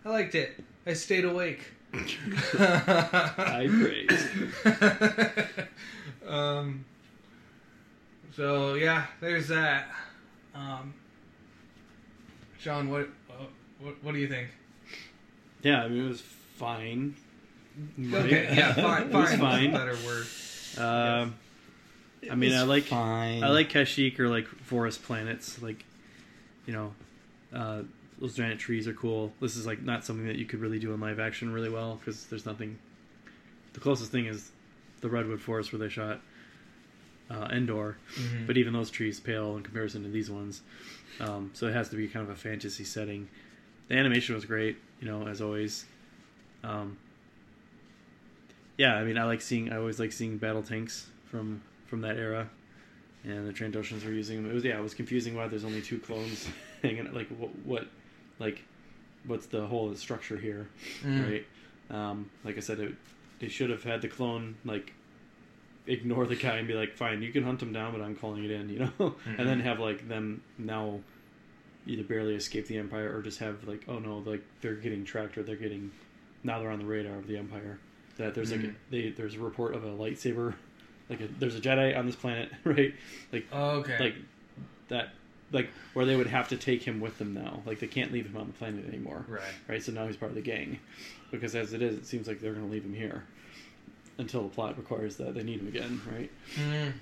I 0.05 0.09
liked 0.11 0.35
it. 0.35 0.63
I 0.87 0.93
stayed 0.93 1.25
awake. 1.25 1.61
High 1.99 3.69
praise. 3.69 4.29
um. 6.27 6.85
So 8.37 8.75
yeah, 8.75 9.07
there's 9.21 9.49
that. 9.49 9.89
Um. 10.55 10.95
Sean, 12.59 12.89
what 12.89 13.09
uh, 13.31 13.45
what 13.81 14.03
what 14.03 14.13
do 14.15 14.19
you 14.21 14.29
think? 14.29 14.49
Yeah, 15.63 15.83
I 15.83 15.89
mean 15.89 16.07
it 16.07 16.09
was 16.09 16.21
fine. 16.21 17.15
Okay, 17.99 18.55
yeah, 18.57 18.73
fine, 18.73 19.03
It 19.09 19.13
was 19.13 19.29
fine. 19.31 19.39
fine. 19.39 19.73
Better 19.73 19.97
word. 20.07 20.27
Um, 20.79 21.35
I 22.31 22.35
mean, 22.35 22.55
I 22.55 22.63
like 22.63 22.85
fine. 22.85 23.43
I 23.43 23.49
like 23.49 23.71
Kashyyyk 23.71 24.19
or 24.19 24.29
like 24.29 24.47
forest 24.47 25.03
planets. 25.03 25.61
Like, 25.61 25.85
you 26.67 26.73
know, 26.73 26.95
uh, 27.55 27.83
those 28.25 28.35
giant 28.35 28.59
trees 28.59 28.89
are 28.89 28.95
cool. 28.95 29.35
This 29.39 29.55
is 29.55 29.67
like 29.67 29.83
not 29.83 30.03
something 30.03 30.27
that 30.27 30.37
you 30.37 30.47
could 30.47 30.61
really 30.61 30.79
do 30.79 30.95
in 30.95 31.01
live 31.01 31.21
action 31.21 31.53
really 31.53 31.69
well 31.69 31.97
because 31.97 32.25
there's 32.25 32.47
nothing. 32.47 32.79
The 33.75 33.81
closest 33.81 34.11
thing 34.11 34.25
is 34.25 34.51
the 35.03 35.11
redwood 35.11 35.43
forest 35.43 35.73
where 35.75 35.79
they 35.79 35.91
shot 35.91 36.23
uh, 37.31 37.49
Endor, 37.53 37.99
Mhm. 38.17 38.47
but 38.47 38.57
even 38.57 38.73
those 38.73 38.91
trees 38.91 39.21
pale 39.21 39.57
in 39.59 39.63
comparison 39.63 40.03
to 40.05 40.09
these 40.09 40.31
ones. 40.31 40.63
Um, 41.21 41.51
so 41.53 41.67
it 41.67 41.75
has 41.75 41.91
to 41.91 41.97
be 41.97 42.09
kind 42.09 42.25
of 42.27 42.31
a 42.31 42.35
fantasy 42.37 42.85
setting. 42.85 43.29
The 43.89 43.97
animation 43.97 44.35
was 44.35 44.47
great, 44.47 44.79
you 45.01 45.07
know, 45.07 45.27
as 45.29 45.43
always. 45.43 45.85
Um, 46.63 46.97
yeah, 48.79 48.95
I 48.97 49.05
mean, 49.05 49.19
I 49.19 49.25
like 49.25 49.43
seeing. 49.43 49.71
I 49.71 49.77
always 49.77 50.01
like 50.01 50.13
seeing 50.13 50.39
battle 50.39 50.63
tanks 50.63 51.09
from 51.27 51.61
from 51.89 52.01
that 52.01 52.17
era, 52.17 52.49
and 53.23 53.47
the 53.47 53.53
Trandoshans 53.53 54.05
were 54.05 54.13
using 54.13 54.43
them. 54.43 54.51
It 54.51 54.55
was 54.55 54.65
yeah, 54.65 54.79
it 54.79 54.83
was 54.83 54.95
confusing 54.95 55.35
why 55.37 55.47
there's 55.49 55.65
only 55.65 55.83
two 55.83 55.99
clones 55.99 56.49
hanging. 56.83 57.13
Like 57.13 57.29
what, 57.29 57.51
what 57.65 57.87
like 58.39 58.63
what's 59.27 59.47
the 59.47 59.67
whole 59.67 59.95
structure 59.95 60.37
here, 60.37 60.67
Mm. 61.03 61.31
right? 61.31 61.47
Um, 61.91 62.31
like 62.45 62.57
I 62.57 62.61
said, 62.61 62.81
it, 62.81 62.95
they 63.41 63.49
should 63.49 63.71
have 63.71 63.83
had 63.85 64.03
the 64.03 64.09
clone 64.09 64.57
like 64.65 64.93
ignore 65.87 66.27
the 66.27 66.37
guy 66.37 66.57
and 66.57 66.67
be 66.69 66.75
like, 66.75 66.97
"Fine, 66.97 67.23
you 67.23 67.33
can 67.33 67.43
hunt 67.45 67.63
him 67.63 67.73
down, 67.73 67.93
but 67.93 68.01
I'm 68.01 68.17
calling 68.17 68.45
it 68.45 68.51
in," 68.51 68.69
you 68.75 68.79
know, 68.99 69.15
and 69.27 69.49
then 69.49 69.61
have 69.61 69.81
like 69.81 70.09
them 70.09 70.43
now 70.59 71.01
either 71.87 72.03
barely 72.03 72.35
escape 72.35 72.67
the 72.67 72.79
Empire 72.79 73.15
or 73.15 73.21
just 73.23 73.39
have 73.39 73.67
like, 73.69 73.85
"Oh 73.89 73.99
no, 73.99 74.19
like 74.19 74.43
they're 74.61 74.75
getting 74.75 75.05
tracked 75.05 75.37
or 75.39 75.43
they're 75.43 75.57
getting 75.57 75.91
now 76.43 76.59
they're 76.61 76.71
on 76.71 76.79
the 76.79 76.87
radar 76.87 77.17
of 77.17 77.27
the 77.27 77.37
Empire." 77.37 77.79
That 78.17 78.35
there's 78.35 78.53
like 78.53 78.61
Mhm. 78.61 78.71
a, 78.71 78.91
they 78.91 79.11
there's 79.11 79.35
a 79.35 79.41
report 79.41 79.75
of 79.75 79.85
a 79.85 79.89
lightsaber 79.91 80.55
like 81.11 81.21
a, 81.21 81.27
there's 81.39 81.57
a 81.57 81.61
Jedi 81.61 81.97
on 81.99 82.07
this 82.07 82.17
planet, 82.17 82.51
right? 82.65 82.95
Like 83.33 83.47
Oh, 83.53 83.71
okay. 83.81 83.97
like 83.99 84.15
that 84.89 85.11
like 85.53 85.69
where 85.93 86.05
they 86.07 86.17
would 86.17 86.27
have 86.27 86.49
to 86.49 86.57
take 86.57 86.83
him 86.83 87.01
with 87.01 87.19
them 87.19 87.35
now. 87.35 87.63
Like 87.67 87.81
they 87.81 87.87
can't 87.87 88.13
leave 88.13 88.27
him 88.27 88.37
on 88.37 88.47
the 88.47 88.53
planet 88.53 88.87
anymore. 88.89 89.25
right. 89.29 89.41
Right? 89.69 89.83
So 89.83 89.93
now 89.93 90.07
he's 90.07 90.17
part 90.17 90.31
of 90.31 90.37
the 90.37 90.43
gang. 90.43 90.79
Because 91.31 91.55
as 91.55 91.73
it 91.73 91.83
is, 91.83 91.97
it 91.97 92.07
seems 92.07 92.29
like 92.29 92.41
they're 92.41 92.53
going 92.53 92.67
to 92.67 92.73
leave 92.73 92.85
him 92.85 92.95
here 92.95 93.25
until 94.19 94.43
the 94.43 94.49
plot 94.49 94.77
requires 94.77 95.17
that 95.17 95.35
they 95.35 95.43
need 95.43 95.61
him 95.61 95.67
again, 95.69 96.01
right? 96.13 96.31
Mm, 96.57 96.93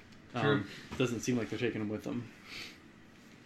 True. 0.41 0.53
Um, 0.53 0.67
doesn't 0.97 1.21
seem 1.21 1.37
like 1.37 1.51
they're 1.51 1.59
taking 1.59 1.81
him 1.83 1.89
with 1.91 2.03
them. 2.05 2.31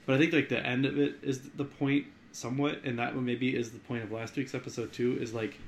But 0.07 0.15
I 0.15 0.19
think 0.19 0.33
like 0.33 0.49
the 0.49 0.65
end 0.65 0.87
of 0.87 0.99
it 0.99 1.17
is 1.23 1.41
the 1.57 1.65
point 1.65 2.07
somewhat, 2.31 2.83
and 2.85 2.99
that 3.01 3.15
one 3.17 3.25
maybe 3.25 3.57
is 3.57 3.73
the 3.73 3.81
point 3.81 4.05
of 4.05 4.13
last 4.13 4.37
week's 4.37 4.55
episode 4.55 4.93
too. 4.93 5.19
Is 5.21 5.35
like 5.35 5.59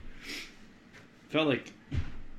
felt 1.31 1.49
like 1.49 1.73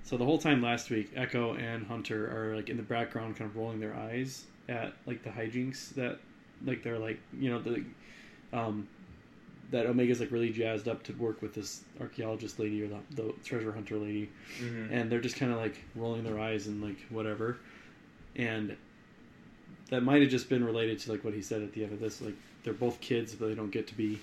so 0.04 0.16
the 0.16 0.24
whole 0.26 0.38
time 0.38 0.62
last 0.62 0.90
week, 0.90 1.12
Echo 1.16 1.54
and 1.56 1.86
Hunter 1.86 2.28
are 2.52 2.56
like 2.56 2.70
in 2.70 2.78
the 2.78 2.84
background, 2.84 3.36
kind 3.36 3.50
of 3.50 3.58
rolling 3.58 3.82
their 3.82 3.94
eyes 3.94 4.46
at 4.70 4.94
like 5.06 5.24
the 5.24 5.30
hijinks 5.30 5.90
that 5.96 6.20
like 6.66 6.84
they're 6.84 7.00
like 7.00 7.20
you 7.38 7.50
know 7.50 7.60
the 7.60 7.84
um 8.54 8.88
that 9.72 9.86
Omega's 9.86 10.20
like 10.20 10.32
really 10.32 10.50
jazzed 10.52 10.88
up 10.88 11.04
to 11.04 11.14
work 11.14 11.42
with 11.44 11.54
this 11.54 11.82
archaeologist 12.02 12.58
lady 12.58 12.82
or 12.82 12.88
the, 12.88 12.98
the 13.16 13.34
treasure 13.44 13.72
hunter 13.72 13.98
lady. 13.98 14.28
Mhm. 14.60 14.92
and 14.92 15.12
they're 15.12 15.20
just 15.22 15.36
kind 15.36 15.52
of 15.52 15.60
like 15.60 15.76
rolling 15.96 16.24
their 16.24 16.40
eyes 16.40 16.66
and 16.66 16.82
like 16.82 16.98
whatever. 17.10 17.58
And 18.36 18.76
that 19.92 20.02
might 20.02 20.22
have 20.22 20.32
just 20.32 20.50
been 20.50 20.64
related 20.64 20.98
to 21.00 21.12
like 21.12 21.24
what 21.24 21.34
he 21.36 21.42
said 21.44 21.62
at 21.62 21.74
the 21.74 21.84
end 21.84 21.94
of 21.94 22.00
this 22.00 22.22
like 22.22 22.36
they're 22.64 22.74
both 22.74 23.00
kids 23.02 23.34
but 23.36 23.48
they 23.48 23.56
don't 23.56 23.72
get 23.72 23.88
to 23.88 23.96
be 23.96 24.20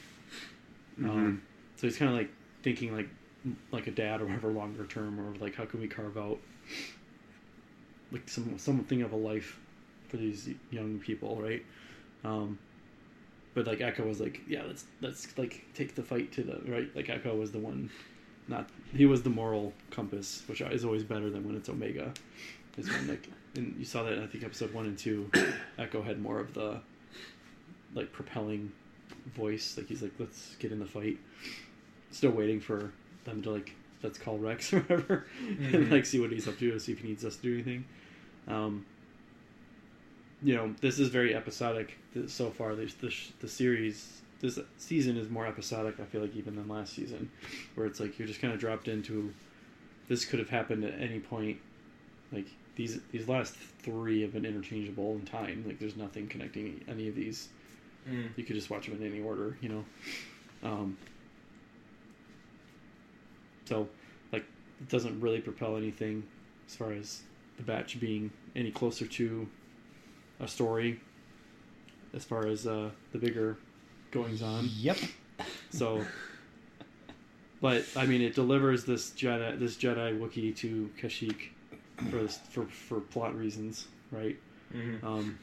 um, 1.04 1.42
so 1.76 1.86
he's 1.86 1.96
kind 1.96 2.10
of 2.10 2.16
like 2.16 2.30
thinking 2.62 2.94
like 2.94 3.08
like 3.72 3.86
a 3.86 3.90
dad 3.90 4.20
or 4.20 4.26
whatever 4.26 4.48
longer 4.50 4.84
term 4.86 5.20
or 5.20 5.34
like 5.36 5.54
how 5.56 5.64
can 5.64 5.80
we 5.80 5.86
carve 5.88 6.16
out 6.16 6.38
like 8.12 8.28
some 8.28 8.58
something 8.58 9.02
of 9.02 9.12
a 9.12 9.16
life 9.16 9.58
for 10.08 10.16
these 10.16 10.48
young 10.70 10.98
people 10.98 11.36
right 11.40 11.64
um 12.26 12.58
but 13.54 13.66
like 13.66 13.80
echo 13.80 14.04
was 14.06 14.20
like 14.20 14.40
yeah 14.46 14.62
let's 14.66 14.84
let's 15.00 15.36
like 15.38 15.64
take 15.74 15.94
the 15.94 16.02
fight 16.02 16.30
to 16.32 16.42
the 16.42 16.60
right? 16.70 16.94
Like 16.94 17.08
echo 17.08 17.34
was 17.36 17.52
the 17.52 17.58
one 17.58 17.90
not 18.48 18.68
he 18.94 19.06
was 19.06 19.22
the 19.22 19.30
moral 19.30 19.72
compass 19.90 20.42
which 20.46 20.60
is 20.60 20.84
always 20.84 21.02
better 21.04 21.30
than 21.30 21.46
when 21.46 21.56
it's 21.56 21.68
omega 21.68 22.12
is 22.76 22.88
when 22.88 23.08
like 23.08 23.28
and 23.56 23.74
you 23.78 23.84
saw 23.84 24.02
that 24.02 24.12
in, 24.14 24.22
i 24.22 24.26
think 24.26 24.44
episode 24.44 24.72
one 24.74 24.84
and 24.86 24.98
two 24.98 25.30
echo 25.78 26.02
had 26.02 26.20
more 26.20 26.38
of 26.38 26.52
the 26.54 26.80
like 27.94 28.12
propelling 28.12 28.70
voice 29.34 29.76
like 29.76 29.86
he's 29.88 30.02
like 30.02 30.12
let's 30.18 30.56
get 30.56 30.72
in 30.72 30.78
the 30.78 30.86
fight. 30.86 31.18
Still 32.10 32.30
waiting 32.30 32.60
for 32.60 32.92
them 33.24 33.42
to 33.42 33.50
like 33.50 33.72
let's 34.02 34.18
call 34.18 34.38
rex 34.38 34.72
or 34.74 34.80
whatever 34.80 35.26
and 35.42 35.86
Mhm. 35.86 35.90
like 35.90 36.06
see 36.06 36.20
what 36.20 36.30
he's 36.30 36.46
up 36.46 36.58
to 36.58 36.78
see 36.78 36.92
if 36.92 37.00
he 37.00 37.08
needs 37.08 37.24
us 37.24 37.36
to 37.36 37.42
do 37.42 37.54
anything. 37.54 37.84
Um 38.46 38.84
you 40.46 40.54
know 40.54 40.74
this 40.80 40.98
is 40.98 41.08
very 41.08 41.34
episodic 41.34 41.98
so 42.26 42.50
far 42.50 42.74
this 42.74 42.94
the, 42.94 43.12
the 43.40 43.48
series 43.48 44.20
this 44.40 44.58
season 44.76 45.16
is 45.16 45.28
more 45.28 45.46
episodic 45.46 45.98
i 46.00 46.04
feel 46.04 46.20
like 46.20 46.36
even 46.36 46.54
than 46.56 46.68
last 46.68 46.92
season 46.94 47.28
where 47.74 47.86
it's 47.86 48.00
like 48.00 48.18
you're 48.18 48.28
just 48.28 48.40
kind 48.40 48.54
of 48.54 48.60
dropped 48.60 48.86
into 48.86 49.32
this 50.08 50.24
could 50.24 50.38
have 50.38 50.50
happened 50.50 50.84
at 50.84 51.00
any 51.00 51.18
point 51.18 51.58
like 52.32 52.46
these 52.76 53.00
these 53.10 53.26
last 53.28 53.54
three 53.82 54.22
have 54.22 54.32
been 54.32 54.44
interchangeable 54.44 55.14
in 55.14 55.22
time 55.24 55.64
like 55.66 55.78
there's 55.78 55.96
nothing 55.96 56.28
connecting 56.28 56.80
any 56.88 57.08
of 57.08 57.14
these 57.14 57.48
Mm. 58.08 58.28
you 58.36 58.44
could 58.44 58.54
just 58.54 58.70
watch 58.70 58.86
them 58.86 59.02
in 59.02 59.12
any 59.12 59.20
order, 59.20 59.56
you 59.60 59.68
know. 59.68 59.84
Um, 60.62 60.96
so, 63.64 63.88
like, 64.32 64.44
it 64.80 64.88
doesn't 64.88 65.20
really 65.20 65.40
propel 65.40 65.76
anything 65.76 66.22
as 66.68 66.76
far 66.76 66.92
as 66.92 67.22
the 67.56 67.64
batch 67.64 67.98
being 67.98 68.30
any 68.54 68.70
closer 68.70 69.06
to 69.06 69.48
a 70.40 70.48
story 70.48 71.00
as 72.14 72.24
far 72.24 72.46
as 72.46 72.66
uh, 72.66 72.90
the 73.12 73.18
bigger 73.18 73.56
goings 74.10 74.42
on. 74.42 74.68
Yep. 74.76 74.98
So, 75.70 76.04
but 77.60 77.84
I 77.96 78.06
mean, 78.06 78.22
it 78.22 78.34
delivers 78.34 78.84
this 78.84 79.10
Jedi, 79.10 79.58
this 79.58 79.76
Jedi 79.76 80.18
Wookiee 80.18 80.56
to 80.56 80.90
Kashyyyk 81.00 81.48
for 82.10 82.22
this, 82.22 82.38
for 82.50 82.64
for 82.66 83.00
plot 83.00 83.36
reasons, 83.36 83.88
right? 84.10 84.36
Mhm. 84.74 85.04
Um, 85.04 85.38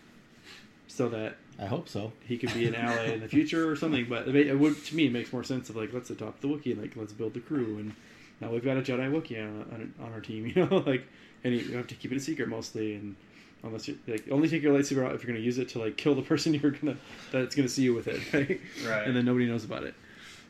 so 0.88 1.10
that 1.10 1.38
I 1.60 1.66
hope 1.66 1.88
so. 1.90 2.12
he 2.26 2.38
could 2.38 2.54
be 2.54 2.68
an 2.68 2.76
ally 2.76 3.14
in 3.14 3.20
the 3.20 3.28
future 3.28 3.70
or 3.70 3.76
something. 3.76 4.08
But 4.10 4.28
it, 4.28 4.36
it 4.48 4.60
would, 4.60 4.84
to 4.86 4.96
me, 4.96 5.08
it 5.08 5.12
makes 5.12 5.32
more 5.32 5.44
sense 5.44 5.70
of 5.70 5.76
like 5.76 5.94
let's 5.94 6.10
adopt 6.10 6.42
the 6.42 6.48
Wookiee 6.48 6.74
and 6.74 6.82
like 6.82 6.96
let's 6.96 7.14
build 7.14 7.34
the 7.34 7.40
crew 7.40 7.78
and 7.78 7.94
now 8.42 8.50
we've 8.52 8.64
got 8.64 8.78
a 8.78 8.82
Jedi 8.82 9.12
Wookiee 9.12 9.42
on, 9.44 9.62
on, 9.74 9.94
on 10.04 10.14
our 10.14 10.22
team, 10.22 10.46
you 10.56 10.66
know, 10.66 10.78
like 10.86 11.06
and 11.44 11.54
you 11.54 11.62
you 11.62 11.78
have 11.78 11.88
to 11.88 11.96
keep 11.96 12.12
it 12.12 12.18
a 12.18 12.20
secret 12.20 12.48
mostly 12.50 12.96
and 12.96 13.16
unless 13.64 13.88
you 13.88 13.98
like 14.08 14.26
only 14.30 14.48
take 14.50 14.62
your 14.62 14.78
lightsaber 14.78 15.06
out 15.06 15.16
if 15.16 15.24
you're 15.24 15.32
going 15.32 15.40
to 15.40 15.46
use 15.46 15.58
it 15.58 15.70
to 15.70 15.80
like 15.80 15.98
kill 15.98 16.16
the 16.16 16.22
person 16.22 16.54
you're 16.62 16.72
gonna 16.72 16.98
that's 17.32 17.56
going 17.56 17.68
to 17.68 17.74
see 17.74 17.84
you 17.84 17.94
with 17.94 18.08
it, 18.08 18.22
right? 18.34 18.62
Right. 18.86 19.08
And 19.08 19.16
then 19.16 19.26
nobody 19.26 19.46
knows 19.46 19.64
about 19.64 19.84
it. 19.84 19.96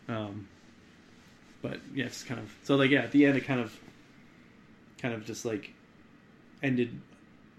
Um, 0.07 0.47
but 1.61 1.79
yeah, 1.93 2.05
it's 2.05 2.23
kind 2.23 2.39
of 2.39 2.53
so 2.63 2.75
like 2.75 2.91
yeah, 2.91 3.01
at 3.01 3.11
the 3.11 3.25
end 3.25 3.37
it 3.37 3.45
kind 3.45 3.59
of 3.59 3.77
kind 4.97 5.13
of 5.13 5.25
just 5.25 5.45
like 5.45 5.73
ended 6.61 6.99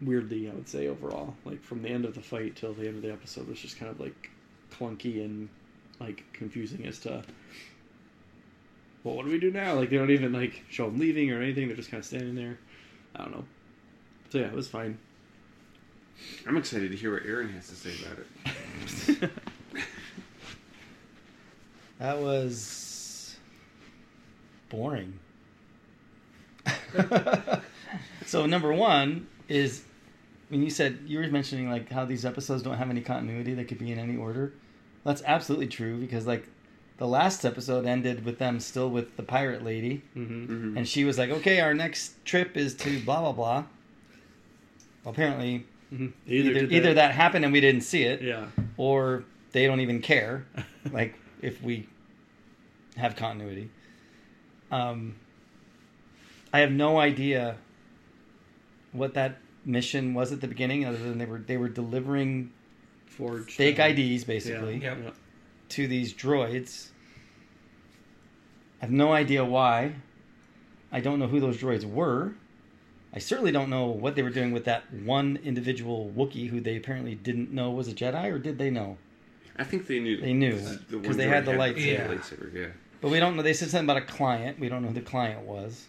weirdly, 0.02 0.50
I 0.50 0.54
would 0.54 0.68
say 0.68 0.88
overall. 0.88 1.34
Like 1.44 1.62
from 1.62 1.82
the 1.82 1.88
end 1.88 2.04
of 2.04 2.14
the 2.14 2.20
fight 2.20 2.56
till 2.56 2.74
the 2.74 2.86
end 2.86 2.96
of 2.96 3.02
the 3.02 3.12
episode 3.12 3.48
was 3.48 3.58
just 3.58 3.78
kind 3.78 3.90
of 3.90 4.00
like 4.00 4.30
clunky 4.72 5.24
and 5.24 5.48
like 6.00 6.24
confusing 6.32 6.86
as 6.86 6.98
to 7.00 7.22
well, 9.04 9.16
what 9.16 9.26
do 9.26 9.30
we 9.30 9.38
do 9.38 9.50
now? 9.50 9.74
Like 9.74 9.90
they 9.90 9.96
don't 9.96 10.10
even 10.10 10.32
like 10.32 10.64
show 10.70 10.86
them 10.86 10.98
leaving 10.98 11.30
or 11.30 11.40
anything. 11.40 11.68
They're 11.68 11.76
just 11.76 11.90
kind 11.90 12.00
of 12.00 12.06
standing 12.06 12.34
there. 12.34 12.58
I 13.14 13.22
don't 13.22 13.32
know. 13.32 13.44
So 14.30 14.38
yeah, 14.38 14.46
it 14.46 14.54
was 14.54 14.68
fine. 14.68 14.98
I'm 16.46 16.56
excited 16.56 16.90
to 16.90 16.96
hear 16.96 17.12
what 17.12 17.24
Aaron 17.24 17.50
has 17.54 17.68
to 17.68 17.74
say 17.74 17.92
about 18.04 18.18
it. 18.18 19.30
That 21.98 22.20
was 22.20 23.36
boring. 24.68 25.18
so 28.26 28.46
number 28.46 28.72
one 28.72 29.26
is 29.48 29.84
when 30.48 30.62
you 30.62 30.70
said 30.70 30.98
you 31.06 31.18
were 31.18 31.26
mentioning 31.28 31.70
like 31.70 31.90
how 31.90 32.04
these 32.04 32.24
episodes 32.24 32.62
don't 32.62 32.76
have 32.76 32.90
any 32.90 33.00
continuity, 33.00 33.54
they 33.54 33.64
could 33.64 33.78
be 33.78 33.92
in 33.92 33.98
any 33.98 34.16
order. 34.16 34.52
That's 35.04 35.22
absolutely 35.24 35.68
true 35.68 35.98
because 35.98 36.26
like 36.26 36.48
the 36.98 37.06
last 37.06 37.44
episode 37.44 37.86
ended 37.86 38.24
with 38.24 38.38
them 38.38 38.60
still 38.60 38.90
with 38.90 39.16
the 39.16 39.22
pirate 39.22 39.64
lady, 39.64 40.02
mm-hmm. 40.16 40.72
Mhm. 40.74 40.76
and 40.76 40.88
she 40.88 41.04
was 41.04 41.18
like, 41.18 41.30
"Okay, 41.30 41.60
our 41.60 41.74
next 41.74 42.24
trip 42.24 42.56
is 42.56 42.74
to 42.76 43.00
blah 43.04 43.20
blah 43.20 43.32
blah." 43.32 43.64
Apparently, 45.06 45.66
Mm-hmm. 45.94 46.06
either, 46.26 46.50
either, 46.74 46.94
that. 46.94 47.12
happened 47.12 47.44
and 47.44 47.52
we 47.52 47.60
didn't 47.60 47.82
see 47.82 48.02
it, 48.02 48.20
Yeah. 48.20 48.46
or 48.76 49.24
they 49.52 49.66
don't 49.66 49.80
even 49.80 50.00
care. 50.00 50.44
like 50.92 51.14
if 51.40 51.62
we 51.62 51.86
have 52.96 53.16
continuity. 53.16 53.70
Um, 54.70 55.14
I 56.52 56.60
have 56.60 56.72
no 56.72 56.98
idea 56.98 57.56
what 58.92 59.14
that 59.14 59.36
mission 59.64 60.14
was 60.14 60.32
at 60.32 60.40
the 60.40 60.48
beginning, 60.48 60.84
other 60.84 60.98
than 60.98 61.18
they 61.18 61.26
were 61.26 61.38
they 61.38 61.56
were 61.56 61.68
delivering 61.68 62.52
Forged. 63.06 63.50
fake 63.52 63.78
IDs 63.78 64.24
basically 64.24 64.78
Yeah. 64.78 64.96
Yep. 64.96 65.14
to 65.70 65.88
these 65.88 66.12
droids. 66.14 66.88
I 68.80 68.86
have 68.86 68.90
no 68.92 69.12
idea 69.12 69.44
why. 69.44 69.94
I 70.92 71.00
don't 71.00 71.18
know 71.18 71.26
who 71.26 71.40
those 71.40 71.56
droids 71.58 71.84
were. 71.84 72.34
I 73.14 73.18
certainly 73.20 73.52
don't 73.52 73.70
know 73.70 73.86
what 73.86 74.16
they 74.16 74.22
were 74.22 74.30
doing 74.30 74.50
with 74.50 74.64
that 74.64 74.92
one 74.92 75.38
individual 75.44 76.12
Wookiee 76.16 76.48
who 76.48 76.60
they 76.60 76.76
apparently 76.76 77.14
didn't 77.14 77.52
know 77.52 77.70
was 77.70 77.86
a 77.86 77.92
Jedi, 77.92 78.30
or 78.32 78.38
did 78.38 78.58
they 78.58 78.70
know? 78.70 78.98
I 79.56 79.62
think 79.62 79.86
they 79.86 80.00
knew. 80.00 80.20
They 80.20 80.32
knew, 80.32 80.56
because 80.90 81.08
one 81.08 81.16
they 81.16 81.28
had 81.28 81.44
the 81.44 81.52
the 81.52 81.58
lightsaber. 81.58 81.86
Yeah. 81.86 82.08
lightsaber, 82.08 82.52
yeah. 82.54 82.66
But 83.00 83.10
we 83.12 83.20
don't 83.20 83.36
know. 83.36 83.42
They 83.42 83.52
said 83.52 83.70
something 83.70 83.86
about 83.88 83.98
a 83.98 84.06
client. 84.06 84.58
We 84.58 84.68
don't 84.68 84.82
know 84.82 84.88
who 84.88 84.94
the 84.94 85.00
client 85.00 85.42
was. 85.46 85.86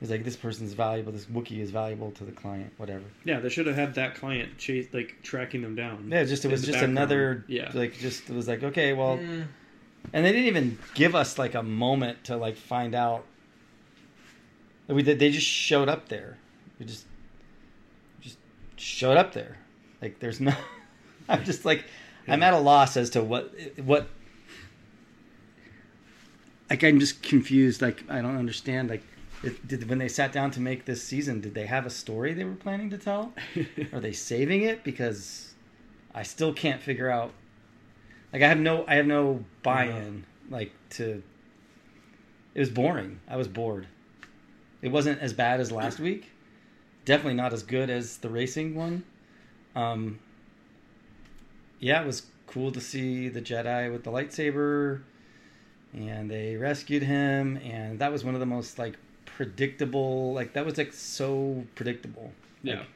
It's 0.00 0.10
like 0.10 0.24
this 0.24 0.36
person's 0.36 0.72
valuable. 0.74 1.10
This 1.12 1.24
Wookiee 1.26 1.58
is 1.60 1.70
valuable 1.70 2.10
to 2.12 2.24
the 2.24 2.32
client. 2.32 2.72
Whatever. 2.76 3.04
Yeah, 3.24 3.40
they 3.40 3.48
should 3.48 3.66
have 3.66 3.76
had 3.76 3.94
that 3.94 4.14
client 4.14 4.58
chase, 4.58 4.86
like 4.92 5.16
tracking 5.22 5.62
them 5.62 5.74
down. 5.74 6.08
Yeah, 6.10 6.22
just 6.24 6.44
it 6.44 6.50
was 6.50 6.60
just 6.62 6.72
background. 6.74 6.98
another. 6.98 7.44
Yeah. 7.48 7.70
Like 7.74 7.98
just 7.98 8.28
it 8.30 8.34
was 8.34 8.46
like 8.46 8.62
okay, 8.62 8.92
well, 8.92 9.16
Mm. 9.18 9.46
and 10.12 10.24
they 10.24 10.30
didn't 10.32 10.46
even 10.46 10.78
give 10.94 11.14
us 11.16 11.38
like 11.38 11.54
a 11.54 11.62
moment 11.62 12.24
to 12.24 12.36
like 12.36 12.56
find 12.56 12.94
out. 12.94 13.24
We. 14.88 15.02
They 15.02 15.30
just 15.30 15.46
showed 15.46 15.88
up 15.88 16.08
there. 16.08 16.38
We 16.78 16.86
just 16.86 17.06
just 18.20 18.38
showed 18.76 19.16
up 19.16 19.32
there. 19.32 19.58
Like 20.00 20.18
there's 20.18 20.40
no. 20.40 20.52
I'm 21.28 21.44
just 21.44 21.64
like 21.64 21.84
I'm 22.28 22.42
at 22.42 22.54
a 22.54 22.58
loss 22.58 22.96
as 22.96 23.10
to 23.10 23.22
what 23.22 23.54
what. 23.82 24.08
Like 26.68 26.82
I'm 26.82 26.98
just 26.98 27.22
confused. 27.22 27.82
Like 27.82 28.02
I 28.08 28.20
don't 28.22 28.36
understand. 28.36 28.90
Like 28.90 29.02
it, 29.42 29.66
did 29.66 29.88
when 29.88 29.98
they 29.98 30.08
sat 30.08 30.32
down 30.32 30.50
to 30.52 30.60
make 30.60 30.84
this 30.84 31.02
season, 31.02 31.40
did 31.40 31.54
they 31.54 31.66
have 31.66 31.86
a 31.86 31.90
story 31.90 32.32
they 32.32 32.44
were 32.44 32.54
planning 32.54 32.90
to 32.90 32.98
tell? 32.98 33.32
Are 33.92 34.00
they 34.00 34.12
saving 34.12 34.62
it? 34.62 34.84
Because 34.84 35.54
I 36.14 36.22
still 36.22 36.52
can't 36.52 36.80
figure 36.80 37.10
out. 37.10 37.32
Like 38.32 38.42
I 38.42 38.48
have 38.48 38.58
no, 38.58 38.84
I 38.86 38.94
have 38.94 39.06
no 39.06 39.44
buy-in. 39.62 40.24
Like 40.48 40.72
to. 40.90 41.22
It 42.54 42.60
was 42.60 42.70
boring. 42.70 43.20
I 43.28 43.36
was 43.36 43.48
bored. 43.48 43.86
It 44.82 44.90
wasn't 44.90 45.20
as 45.20 45.32
bad 45.32 45.60
as 45.60 45.70
last 45.70 46.00
week, 46.00 46.30
definitely 47.04 47.34
not 47.34 47.52
as 47.52 47.62
good 47.62 47.88
as 47.88 48.18
the 48.18 48.28
racing 48.28 48.74
one. 48.74 49.04
Um, 49.74 50.18
yeah, 51.78 52.02
it 52.02 52.06
was 52.06 52.26
cool 52.46 52.72
to 52.72 52.80
see 52.80 53.28
the 53.28 53.40
Jedi 53.40 53.90
with 53.90 54.04
the 54.04 54.10
lightsaber, 54.10 55.02
and 55.94 56.30
they 56.30 56.56
rescued 56.56 57.02
him, 57.04 57.56
and 57.58 57.98
that 58.00 58.12
was 58.12 58.24
one 58.24 58.34
of 58.34 58.40
the 58.40 58.46
most 58.46 58.78
like 58.78 58.96
predictable. 59.24 60.32
Like 60.32 60.52
that 60.54 60.66
was 60.66 60.76
like 60.76 60.92
so 60.92 61.64
predictable. 61.74 62.32
Yeah. 62.62 62.80
Like, 62.80 62.88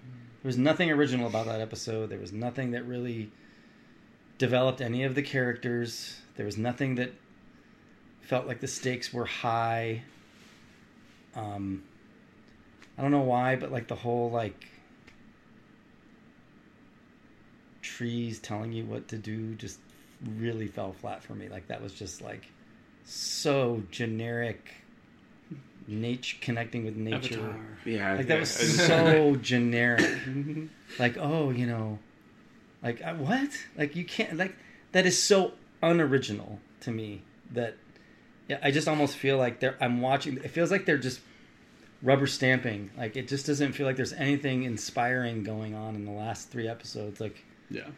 there 0.43 0.49
was 0.49 0.59
nothing 0.59 0.91
original 0.91 1.27
about 1.27 1.47
that 1.47 1.61
episode. 1.61 2.11
There 2.11 2.21
was 2.21 2.33
nothing 2.33 2.73
that 2.73 2.85
really 2.85 3.31
developed 4.39 4.81
any 4.81 5.05
of 5.05 5.15
the 5.15 5.23
characters. 5.23 6.21
There 6.37 6.47
was 6.47 6.59
nothing 6.59 6.97
that 6.97 7.13
felt 8.21 8.47
like 8.47 8.61
the 8.61 8.69
stakes 8.69 9.13
were 9.13 9.25
high. 9.25 10.03
Um, 11.37 11.85
I 12.99 13.03
don't 13.03 13.11
know 13.11 13.21
why, 13.21 13.57
but 13.57 13.71
like 13.71 13.89
the 13.89 13.95
whole 13.95 14.31
like 14.31 14.67
trees 17.83 18.39
telling 18.39 18.73
you 18.73 18.85
what 18.85 19.09
to 19.09 19.19
do 19.19 19.55
just 19.55 19.79
really 20.25 20.67
fell 20.67 20.93
flat 20.93 21.23
for 21.23 21.35
me. 21.35 21.49
Like 21.49 21.69
that 21.69 21.83
was 21.83 21.93
just 21.93 22.23
like 22.23 22.47
so 23.05 23.83
generic. 23.91 24.73
Nature 25.89 26.39
connecting 26.41 26.85
with 26.85 26.97
nature. 26.97 27.39
Avatar. 27.39 27.61
Yeah, 27.85 28.15
Like 28.15 28.27
that 28.27 28.41
was 28.41 28.51
so 28.51 29.37
generic. 29.43 30.19
like 30.99 31.17
oh, 31.19 31.51
you 31.51 31.67
know, 31.67 31.99
like 32.83 33.01
uh, 33.05 33.15
what? 33.15 33.51
Like 33.77 33.95
you 33.95 34.05
can't 34.05 34.37
like 34.37 34.57
that 34.93 35.07
is 35.07 35.23
so 35.23 35.53
unoriginal 35.83 36.59
to 36.81 36.91
me 36.91 37.23
that 37.53 37.77
yeah, 38.49 38.59
I 38.63 38.71
just 38.71 38.89
almost 38.89 39.17
feel 39.17 39.39
like 39.39 39.61
they're 39.61 39.77
I'm 39.81 40.01
watching. 40.01 40.37
It 40.39 40.51
feels 40.51 40.71
like 40.71 40.85
they're 40.87 40.99
just 40.99 41.21
rubber 42.03 42.27
stamping. 42.27 42.91
Like 42.97 43.17
it 43.17 43.29
just 43.29 43.47
doesn't 43.47 43.73
feel 43.73 43.87
like 43.87 43.97
there's 43.97 44.13
anything 44.13 44.63
inspiring 44.65 45.43
going 45.43 45.75
on 45.75 45.95
in 45.95 46.05
the 46.05 46.13
last 46.13 46.51
three 46.51 46.69
episodes. 46.69 47.21
Like 47.21 47.45
Yeah. 47.71 47.89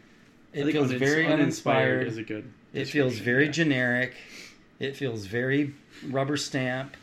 it 0.53 0.71
feels 0.71 0.91
unins- 0.91 0.99
very 0.99 1.27
uninspired. 1.27 2.07
Is 2.07 2.17
a 2.17 2.23
good. 2.23 2.51
It 2.73 2.85
feels 2.85 3.17
very 3.17 3.45
yeah. 3.45 3.51
generic. 3.51 4.15
It 4.79 4.95
feels 4.95 5.25
very 5.25 5.73
rubber 6.07 6.37
stamp. 6.37 6.95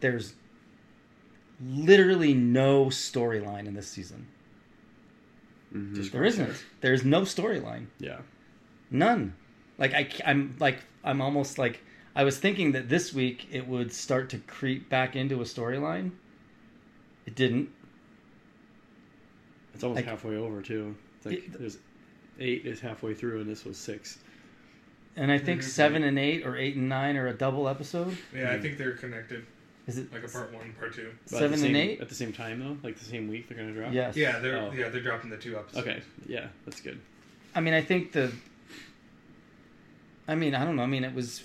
There's 0.00 0.34
literally 1.64 2.34
no 2.34 2.86
storyline 2.86 3.66
in 3.66 3.74
this 3.74 3.88
season. 3.88 4.26
Mhm. 5.74 6.10
There 6.10 6.24
isn't. 6.24 6.64
There's 6.80 7.04
no 7.04 7.22
storyline. 7.22 7.86
Yeah. 7.98 8.18
None. 8.90 9.34
Like 9.78 9.94
I, 9.94 10.08
am 10.24 10.56
like 10.60 10.78
I'm 11.02 11.20
almost 11.20 11.58
like 11.58 11.82
I 12.14 12.24
was 12.24 12.38
thinking 12.38 12.72
that 12.72 12.88
this 12.88 13.12
week 13.14 13.48
it 13.50 13.66
would 13.66 13.92
start 13.92 14.28
to 14.30 14.38
creep 14.38 14.88
back 14.88 15.16
into 15.16 15.40
a 15.40 15.44
storyline. 15.44 16.10
It 17.26 17.34
didn't. 17.34 17.70
It's 19.74 19.82
almost 19.82 19.96
Like- 19.96 20.04
halfway 20.06 20.36
over 20.36 20.60
too. 20.60 20.94
It's 21.16 21.26
like 21.26 21.38
It- 21.38 21.58
there's 21.58 21.78
eight 22.38 22.66
is 22.66 22.80
halfway 22.80 23.14
through, 23.14 23.40
and 23.40 23.48
this 23.48 23.64
was 23.64 23.78
six. 23.78 24.18
And 25.16 25.30
I 25.30 25.38
think 25.38 25.60
Mhm. 25.60 25.64
seven 25.64 26.02
and 26.04 26.18
eight 26.18 26.46
or 26.46 26.56
eight 26.56 26.76
and 26.76 26.88
nine 26.88 27.16
are 27.16 27.28
a 27.28 27.34
double 27.34 27.68
episode. 27.68 28.16
Yeah, 28.34 28.50
I 28.52 28.58
think 28.60 28.78
they're 28.78 28.92
connected, 28.92 29.44
Is 29.86 29.98
it 29.98 30.12
like 30.12 30.24
a 30.24 30.28
part 30.28 30.52
one, 30.52 30.72
part 30.78 30.94
two. 30.94 31.12
But 31.30 31.38
seven 31.38 31.60
the 31.60 31.66
and 31.66 31.76
eight? 31.76 32.00
at 32.00 32.08
the 32.08 32.14
same 32.14 32.32
time 32.32 32.60
though, 32.60 32.78
like 32.82 32.98
the 32.98 33.04
same 33.04 33.28
week 33.28 33.48
they're 33.48 33.56
gonna 33.58 33.72
drop. 33.72 33.92
Yes. 33.92 34.16
Yeah, 34.16 34.38
they're 34.38 34.56
Oh. 34.58 34.72
yeah 34.72 34.88
they're 34.88 35.02
dropping 35.02 35.30
the 35.30 35.36
two 35.38 35.56
episodes. 35.58 35.86
Okay. 35.86 36.02
Yeah, 36.26 36.48
that's 36.64 36.80
good. 36.80 36.98
I 37.54 37.60
mean, 37.60 37.74
I 37.74 37.80
think 37.82 38.12
the. 38.12 38.32
I 40.28 40.34
mean, 40.34 40.54
I 40.54 40.64
don't 40.64 40.76
know. 40.76 40.82
I 40.82 40.86
mean, 40.86 41.04
it 41.04 41.14
was 41.14 41.42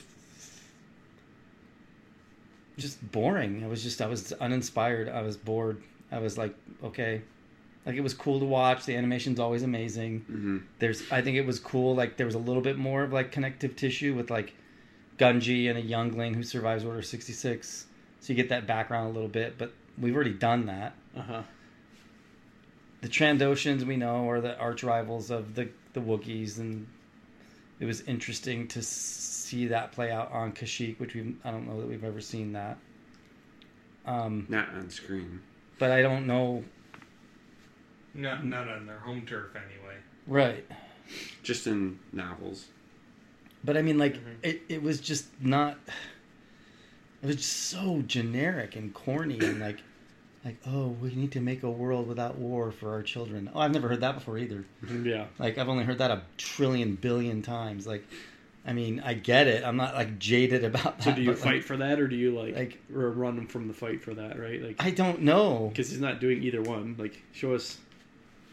just 2.78 3.12
boring. 3.12 3.64
I 3.64 3.68
was 3.68 3.84
just, 3.84 4.02
I 4.02 4.08
was 4.08 4.32
uninspired. 4.34 5.10
I 5.10 5.22
was 5.22 5.36
bored. 5.38 5.82
I 6.12 6.20
was 6.20 6.38
like, 6.38 6.56
okay, 6.84 7.22
like 7.86 7.96
it 7.96 8.02
was 8.02 8.14
cool 8.14 8.40
to 8.40 8.46
watch. 8.46 8.86
The 8.86 8.96
animation's 8.96 9.40
always 9.40 9.64
amazing. 9.64 10.26
Mhm. 10.32 10.64
There's, 10.80 11.04
I 11.12 11.22
think 11.22 11.38
it 11.38 11.46
was 11.46 11.60
cool. 11.60 11.96
Like 11.96 12.18
there 12.18 12.26
was 12.26 12.36
a 12.36 12.40
little 12.40 12.62
bit 12.62 12.78
more 12.78 13.04
of 13.04 13.12
like 13.14 13.32
connective 13.32 13.76
tissue 13.76 14.14
with 14.14 14.30
like 14.30 14.54
Gunji 15.18 15.70
and 15.70 15.78
a 15.78 15.82
youngling 15.82 16.34
who 16.36 16.44
survives 16.44 16.84
Order 16.86 17.02
sixty 17.02 17.34
six. 17.34 17.88
So 18.20 18.34
you 18.34 18.36
get 18.36 18.50
that 18.50 18.68
background 18.68 19.10
a 19.10 19.14
little 19.14 19.30
bit, 19.30 19.58
but 19.58 19.72
we've 20.00 20.16
already 20.16 20.34
done 20.34 20.66
that 20.68 20.94
Uh 21.16 21.22
huh. 21.22 21.42
the 23.02 23.08
Trandoshans 23.08 23.84
we 23.84 23.96
know 23.98 24.30
are 24.30 24.42
the 24.42 24.58
arch 24.60 24.84
rivals 24.84 25.32
of 25.32 25.56
the 25.56 25.70
the 25.94 26.00
Wookiees, 26.02 26.60
and 26.60 26.88
it 27.80 27.86
was 27.86 28.02
interesting 28.02 28.68
to 28.70 28.82
see 28.82 29.68
that 29.68 29.92
play 29.92 30.12
out 30.12 30.32
on 30.32 30.52
Kashyyyk, 30.52 31.00
which 31.00 31.14
we 31.16 31.36
I 31.44 31.52
don't 31.52 31.68
know 31.68 31.80
that 31.80 31.88
we've 31.88 32.04
ever 32.04 32.22
seen 32.22 32.54
that. 32.54 32.78
Um, 34.06 34.46
Not 34.50 34.70
on 34.70 34.90
screen. 34.90 35.42
but 35.80 35.92
I 35.92 36.02
don't 36.02 36.26
know. 36.28 36.64
Not 38.14 38.46
not 38.46 38.68
on 38.70 38.86
their 38.86 39.00
home 39.00 39.26
turf 39.26 39.52
anyway. 39.56 39.96
Right. 40.26 40.66
Just 41.44 41.68
in 41.68 42.00
novels. 42.12 42.66
But 43.64 43.78
I 43.78 43.82
mean, 43.82 43.98
like 43.98 44.16
Mhm. 44.16 44.36
it, 44.44 44.62
it 44.70 44.82
was 44.82 45.00
just 45.00 45.28
not. 45.42 45.78
It 47.22 47.28
was 47.28 47.36
just 47.38 47.52
so 47.54 48.02
generic 48.06 48.76
and 48.76 48.94
corny 48.94 49.40
and 49.40 49.60
like, 49.60 49.80
like 50.48 50.58
oh, 50.66 50.88
we 51.02 51.14
need 51.14 51.34
to 51.34 51.42
make 51.42 51.64
a 51.64 51.70
world 51.70 52.08
without 52.08 52.38
war 52.38 52.72
for 52.72 52.92
our 52.94 53.04
children. 53.04 53.50
Oh, 53.54 53.60
I've 53.60 53.74
never 53.74 53.90
heard 53.90 54.00
that 54.02 54.16
before 54.16 54.38
either. 54.38 54.64
Mm-hmm. 54.84 55.06
Yeah. 55.06 55.26
Like 55.38 55.58
I've 55.58 55.68
only 55.70 55.84
heard 55.84 55.98
that 55.98 56.10
a 56.10 56.22
trillion 56.38 56.96
billion 56.96 57.42
times. 57.42 57.86
Like, 57.86 58.06
I 58.66 58.72
mean, 58.72 59.02
I 59.06 59.14
get 59.14 59.48
it. 59.48 59.64
I'm 59.66 59.76
not 59.76 59.94
like 59.94 60.18
jaded 60.20 60.64
about 60.64 61.00
that. 61.00 61.04
So 61.04 61.12
do 61.14 61.22
you 61.22 61.36
fight 61.36 61.56
like, 61.56 61.64
for 61.64 61.76
that, 61.78 62.00
or 62.00 62.08
do 62.08 62.16
you 62.16 62.32
like, 62.32 62.56
like- 62.56 62.80
or 62.96 63.12
run 63.12 63.46
from 63.48 63.68
the 63.68 63.74
fight 63.74 64.02
for 64.02 64.14
that? 64.14 64.40
Right. 64.40 64.62
Like 64.64 64.76
I 64.84 64.92
don't 64.92 65.22
know. 65.22 65.68
because 65.70 65.90
he's 65.90 66.00
not 66.00 66.22
doing 66.22 66.42
either 66.44 66.62
one. 66.62 66.96
Like 66.98 67.22
show 67.34 67.54
us. 67.54 67.78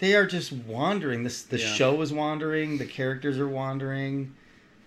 They 0.00 0.16
are 0.16 0.26
just 0.26 0.52
wandering. 0.52 1.22
This 1.22 1.42
the 1.42 1.58
Yeah. 1.60 1.72
show 1.74 2.02
is 2.02 2.12
wandering. 2.12 2.78
The 2.78 2.86
characters 2.86 3.38
are 3.38 3.48
wandering. 3.48 4.34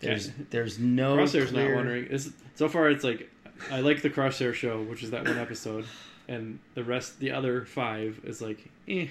There's 0.01 0.27
Yeah. 0.27 0.33
there's 0.49 0.77
no 0.77 1.15
Crosshair's 1.15 1.51
clear- 1.51 1.69
not 1.69 1.75
wondering. 1.77 2.07
It's, 2.09 2.29
so 2.55 2.67
far, 2.67 2.89
it's 2.89 3.05
like 3.05 3.29
I 3.71 3.79
like 3.79 4.01
the 4.01 4.09
Crosshair 4.09 4.53
show, 4.53 4.81
which 4.83 5.03
is 5.03 5.11
that 5.11 5.23
one 5.25 5.37
episode, 5.37 5.85
and 6.27 6.59
the 6.75 6.83
rest, 6.83 7.19
the 7.19 7.31
other 7.31 7.65
five, 7.65 8.19
is 8.23 8.41
like, 8.41 8.59
eh. 8.87 9.07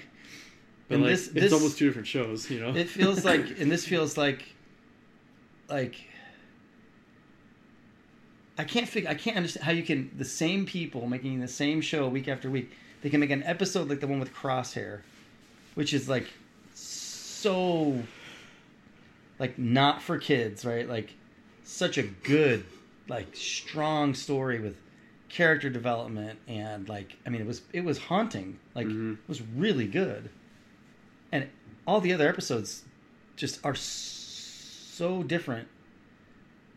But 0.87 0.95
And 0.95 1.03
like, 1.03 1.11
this- 1.13 1.27
it's 1.27 1.33
this- 1.33 1.53
almost 1.53 1.77
two 1.77 1.87
different 1.87 2.07
shows, 2.07 2.49
you 2.49 2.59
know. 2.59 2.75
It 2.75 2.87
feels 2.89 3.25
like, 3.25 3.45
and 3.59 3.71
this 3.71 3.85
feels 3.85 4.17
like, 4.17 4.43
like. 5.69 5.95
I 8.59 8.63
can't 8.63 8.87
figure. 8.87 9.09
I 9.09 9.13
can't 9.13 9.37
understand 9.37 9.65
how 9.65 9.71
you 9.71 9.83
can 9.83 10.09
the 10.17 10.25
same 10.25 10.65
people 10.65 11.05
making 11.07 11.39
the 11.41 11.47
same 11.47 11.79
show 11.81 12.07
week 12.07 12.27
after 12.27 12.49
week. 12.49 12.71
They 13.01 13.09
can 13.11 13.19
make 13.19 13.29
an 13.29 13.43
episode 13.43 13.87
like 13.87 13.99
the 13.99 14.07
one 14.07 14.19
with 14.19 14.33
Crosshair, 14.33 15.01
which 15.75 15.93
is 15.93 16.09
like 16.09 16.27
so 16.73 18.01
like 19.37 19.59
not 19.59 20.01
for 20.01 20.17
kids, 20.17 20.65
right? 20.65 20.89
Like 20.89 21.13
such 21.63 21.99
a 21.99 22.03
good, 22.03 22.65
like 23.07 23.35
strong 23.35 24.15
story 24.15 24.59
with 24.59 24.75
character 25.29 25.69
development 25.69 26.39
and 26.47 26.87
like 26.87 27.17
I 27.25 27.29
mean 27.29 27.41
it 27.41 27.47
was 27.47 27.61
it 27.73 27.83
was 27.83 27.97
haunting. 27.97 28.59
Like 28.75 28.87
Mhm. 28.87 29.13
it 29.15 29.27
was 29.27 29.41
really 29.41 29.87
good. 29.87 30.29
And 31.31 31.49
all 31.85 31.99
the 32.01 32.13
other 32.13 32.27
episodes 32.29 32.83
just 33.35 33.63
are 33.65 33.75
so 33.75 35.23
different 35.23 35.67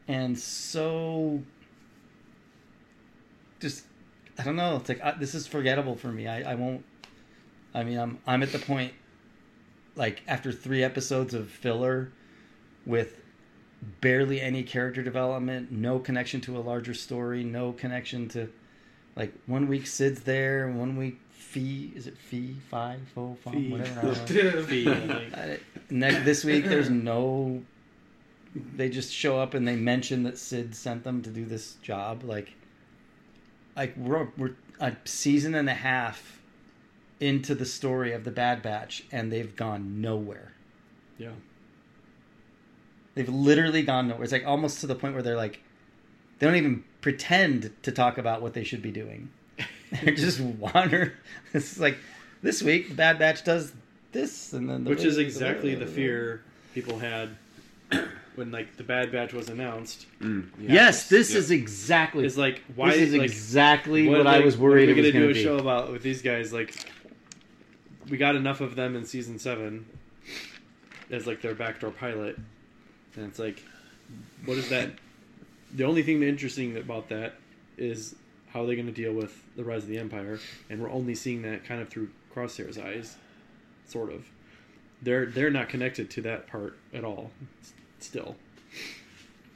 and 0.09 0.39
so 0.39 1.43
just 3.61 3.85
I 4.39 4.43
don't 4.43 4.57
know. 4.57 4.77
It's 4.77 4.89
like 4.89 5.03
I, 5.03 5.13
this 5.13 5.35
is 5.35 5.47
forgettable 5.47 5.97
for 5.97 6.09
me. 6.09 6.27
I, 6.27 6.53
I 6.53 6.55
won't. 6.55 6.85
I 7.75 7.85
mean, 7.85 7.99
I'm 7.99 8.19
I'm 8.27 8.43
at 8.43 8.53
the 8.53 8.59
point 8.59 8.95
like 9.97 10.23
after 10.27 10.51
three 10.51 10.83
episodes 10.83 11.35
of 11.35 11.49
filler 11.51 12.11
with 12.87 13.20
barely 14.01 14.41
any 14.41 14.63
character 14.63 15.03
development, 15.03 15.71
no 15.73 15.99
connection 15.99 16.41
to 16.43 16.57
a 16.57 16.61
larger 16.61 16.95
story, 16.95 17.43
no 17.45 17.73
connection 17.73 18.29
to 18.31 18.49
like 19.17 19.33
one 19.47 19.67
week 19.69 19.87
Cid's 19.87 20.23
there, 20.23 20.69
one 20.69 20.97
week 20.97 21.19
Fee 21.31 21.93
is 21.97 22.07
it 22.07 22.17
Fee 22.17 22.57
five 22.71 23.01
Fo 23.15 23.37
Fum 23.43 23.55
Fee. 23.55 23.71
whatever. 23.73 24.01
I 24.01 24.03
don't 24.03 24.55
know. 24.57 24.63
Fee, 24.63 24.89
Uh, 24.89 25.57
next 25.91 26.25
this 26.25 26.45
week 26.45 26.65
there's 26.67 26.91
no 26.91 27.63
they 28.55 28.89
just 28.89 29.13
show 29.13 29.39
up 29.39 29.55
and 29.55 29.67
they 29.67 29.77
mention 29.77 30.23
that 30.25 30.37
Cid 30.39 30.75
sent 30.75 31.05
them 31.05 31.23
to 31.23 31.31
do 31.31 31.45
this 31.45 31.75
job 31.83 32.23
like 32.25 32.53
like 33.77 33.97
we're, 33.97 34.29
we're 34.37 34.55
a 34.81 34.95
season 35.05 35.55
and 35.55 35.69
a 35.71 35.75
half 35.75 36.41
into 37.21 37.55
the 37.55 37.67
story 37.67 38.13
of 38.13 38.25
the 38.25 38.31
bad 38.31 38.63
batch 38.63 39.05
and 39.13 39.31
they've 39.33 39.55
gone 39.57 40.01
nowhere 40.01 40.53
Yeah. 41.19 41.31
They've 43.15 43.29
literally 43.29 43.83
gone 43.83 44.09
nowhere 44.09 44.23
it's 44.25 44.33
like 44.33 44.47
almost 44.47 44.81
to 44.81 44.87
the 44.87 44.95
point 44.95 45.15
where 45.15 45.23
they're 45.23 45.37
like 45.37 45.61
they 46.39 46.47
don't 46.47 46.57
even 46.57 46.85
pretend 47.01 47.71
to 47.83 47.93
talk 47.93 48.19
about 48.19 48.43
what 48.43 48.55
they 48.55 48.65
should 48.65 48.83
be 48.83 48.91
doing 48.91 49.31
they're 50.03 50.15
just 50.15 50.41
wander 50.41 51.15
it's 51.55 51.79
like 51.79 51.99
this 52.43 52.63
week 52.63 52.89
the 52.89 52.95
bad 52.95 53.19
batch 53.19 53.45
does 53.45 53.73
this 54.13 54.53
and 54.53 54.69
then 54.69 54.85
the 54.85 54.91
Which 54.91 55.05
is 55.05 55.19
exactly 55.19 55.75
the 55.75 55.87
fear 55.87 56.43
people 56.75 56.99
had 56.99 57.31
when 58.35 58.51
like 58.51 58.77
the 58.77 58.83
Bad 58.85 59.13
Batch 59.13 59.33
was 59.33 59.49
announced. 59.49 60.07
Mm, 60.21 60.49
yeah. 60.59 60.73
Yes, 60.73 61.09
this 61.09 61.33
Yeah. 61.33 61.39
is 61.39 61.51
exactly. 61.51 62.25
Is 62.25 62.39
like 62.39 62.63
why 62.75 62.91
this 62.91 63.09
is 63.09 63.15
like 63.15 63.23
exactly 63.31 64.09
what, 64.09 64.21
are 64.21 64.29
I 64.29 64.41
was 64.41 64.57
worried 64.57 64.89
What 64.89 64.93
are 64.99 65.03
we 65.03 65.11
gonna 65.13 65.27
do 65.27 65.31
a 65.31 65.35
be. 65.35 65.43
show 65.43 65.59
about 65.59 65.93
with 65.93 66.03
these 66.03 66.23
guys 66.23 66.53
like 66.53 66.75
we 68.09 68.17
got 68.17 68.35
enough 68.37 68.61
of 68.61 68.77
them 68.77 68.97
in 68.97 69.05
season 69.05 69.39
seven 69.39 69.87
as 71.11 71.27
like 71.27 71.43
their 71.43 71.55
backdoor 71.55 71.91
pilot, 71.91 72.39
and 73.17 73.27
it's 73.27 73.39
like, 73.39 73.63
what 74.45 74.59
is 74.59 74.69
that? 74.71 74.91
The 75.75 75.85
only 75.85 76.03
thing 76.03 76.23
interesting 76.23 76.77
about 76.77 77.09
that 77.11 77.35
is 77.77 78.15
how 78.53 78.67
they're 78.67 78.75
going 78.75 78.87
to 78.87 78.93
deal 78.93 79.13
with 79.13 79.43
the 79.57 79.65
rise 79.65 79.85
of 79.85 79.89
the 79.89 79.99
empire, 79.99 80.39
and 80.69 80.83
we're 80.83 80.91
only 80.91 81.15
seeing 81.15 81.43
that 81.43 81.65
kind 81.65 81.81
of 81.81 81.89
through 81.89 82.11
Crosshair's 82.35 82.79
eyes, 82.79 83.17
sort 83.87 84.13
of. 84.13 84.25
They're 85.03 85.27
they're 85.27 85.51
not 85.51 85.69
connected 85.69 86.11
to 86.11 86.23
that 86.23 86.47
part 86.47 86.77
at 86.93 87.05
all. 87.05 87.31
Still, 88.01 88.37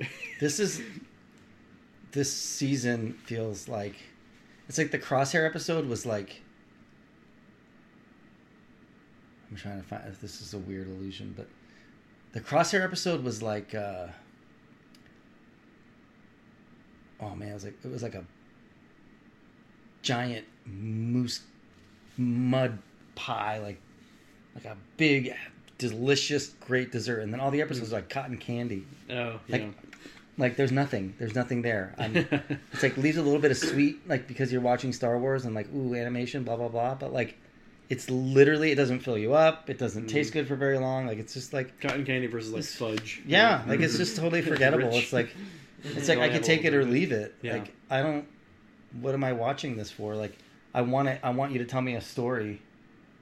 This 0.40 0.60
is 0.60 0.82
this 2.12 2.32
season 2.32 3.14
feels 3.24 3.68
like 3.68 3.94
it's 4.68 4.78
like 4.78 4.90
the 4.90 4.98
crosshair 4.98 5.46
episode 5.46 5.86
was 5.86 6.06
like 6.06 6.42
I'm 9.50 9.56
trying 9.56 9.80
to 9.80 9.86
find 9.86 10.02
if 10.08 10.20
this 10.20 10.40
is 10.40 10.54
a 10.54 10.58
weird 10.58 10.88
illusion, 10.88 11.34
but 11.36 11.48
the 12.34 12.40
crosshair 12.40 12.84
episode 12.84 13.22
was 13.24 13.42
like 13.42 13.74
uh 13.74 14.08
oh 17.20 17.34
man, 17.34 17.48
it 17.48 17.54
was 17.54 17.64
like 17.64 17.74
it 17.84 17.90
was 17.90 18.02
like 18.02 18.14
a 18.14 18.24
giant 20.02 20.44
mousse 20.66 21.40
mud 22.18 22.78
pie, 23.14 23.58
like 23.58 23.80
like 24.54 24.64
a 24.64 24.76
big 24.96 25.34
delicious 25.78 26.48
great 26.60 26.92
dessert. 26.92 27.20
And 27.20 27.32
then 27.32 27.40
all 27.40 27.50
the 27.50 27.62
episodes 27.62 27.90
were 27.90 27.98
like 27.98 28.08
cotton 28.10 28.36
candy. 28.36 28.84
Oh 29.10 29.38
Like, 29.48 29.62
yeah. 29.62 29.68
like 30.36 30.56
there's 30.56 30.72
nothing. 30.72 31.14
There's 31.18 31.34
nothing 31.34 31.62
there. 31.62 31.94
It's 32.72 32.82
like 32.82 32.96
leaves 32.96 33.16
a 33.16 33.22
little 33.22 33.40
bit 33.40 33.52
of 33.52 33.56
sweet 33.56 34.08
like 34.08 34.26
because 34.26 34.52
you're 34.52 34.60
watching 34.60 34.92
star 34.92 35.18
wars 35.18 35.44
and 35.44 35.54
like 35.54 35.72
ooh 35.72 35.94
animation 35.94 36.42
blah 36.42 36.56
blah 36.56 36.68
blah. 36.68 36.94
But 36.96 37.12
like 37.12 37.38
it's 37.94 38.11
literally 38.11 38.72
it 38.72 38.74
doesn't 38.74 39.00
fill 39.00 39.16
you 39.16 39.35
up. 39.35 39.70
It 39.70 39.78
doesn't 39.78 40.09
taste 40.09 40.30
mm. 40.30 40.35
good 40.35 40.48
for 40.48 40.57
very 40.57 40.78
long. 40.78 41.07
Like 41.07 41.18
it's 41.18 41.33
just 41.33 41.52
like 41.52 41.80
cotton 41.80 42.04
candy 42.04 42.26
versus 42.26 42.52
like 42.52 42.64
fudge. 42.64 43.22
yeah 43.24 43.62
like 43.68 43.80
it's 43.80 43.96
just 43.96 44.16
totally 44.16 44.42
forgettable. 44.50 44.90
It's 44.92 45.12
like 45.12 45.30
it's 45.85 46.09
like 46.09 46.18
i 46.18 46.28
could 46.28 46.42
take 46.42 46.64
it 46.64 46.74
or 46.74 46.85
leave 46.85 47.12
it. 47.12 47.35
Yeah. 47.40 47.52
like 47.54 47.72
i 47.90 48.02
don't 48.02 48.26
what 49.00 49.14
am 49.14 49.22
i 49.22 49.33
watching 49.33 49.76
this 49.76 49.90
for? 49.90 50.16
Like 50.16 50.37
i 50.74 50.83
want 50.83 51.09
it 51.09 51.20
i 51.22 51.30
want 51.30 51.52
you 51.52 51.59
to 51.61 51.64
tell 51.64 51.83
me 51.83 51.94
a 51.94 52.00
story. 52.00 52.61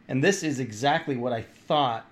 And 0.08 0.24
this 0.24 0.42
is 0.42 0.58
exactly 0.58 1.16
what 1.16 1.32
i 1.32 1.42
thought 1.42 2.06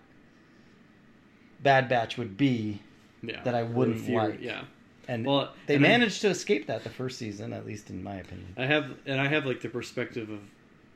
bad 1.63 1.89
batch 1.89 2.19
would 2.19 2.37
be 2.37 2.81
yeah, 3.23 3.43
that 3.43 3.55
I 3.55 3.63
wouldn't 3.63 4.01
fear- 4.01 4.31
like. 4.31 4.41
Yeah, 4.41 4.65
and 5.09 5.27
Well, 5.27 5.53
they 5.67 5.77
and 5.77 5.85
I- 5.85 5.89
managed 5.89 6.21
to 6.23 6.29
escape 6.29 6.67
that 6.69 6.85
the 6.85 6.91
first 6.91 7.19
season, 7.19 7.53
at 7.53 7.67
least 7.67 7.91
in 7.91 8.03
my 8.03 8.17
opinion. 8.17 8.55
I 8.57 8.67
have, 8.67 8.97
and 9.07 9.21
I 9.21 9.29
have 9.29 9.47
like 9.47 9.61
the 9.61 9.69
perspective 9.69 10.31
of 10.31 10.41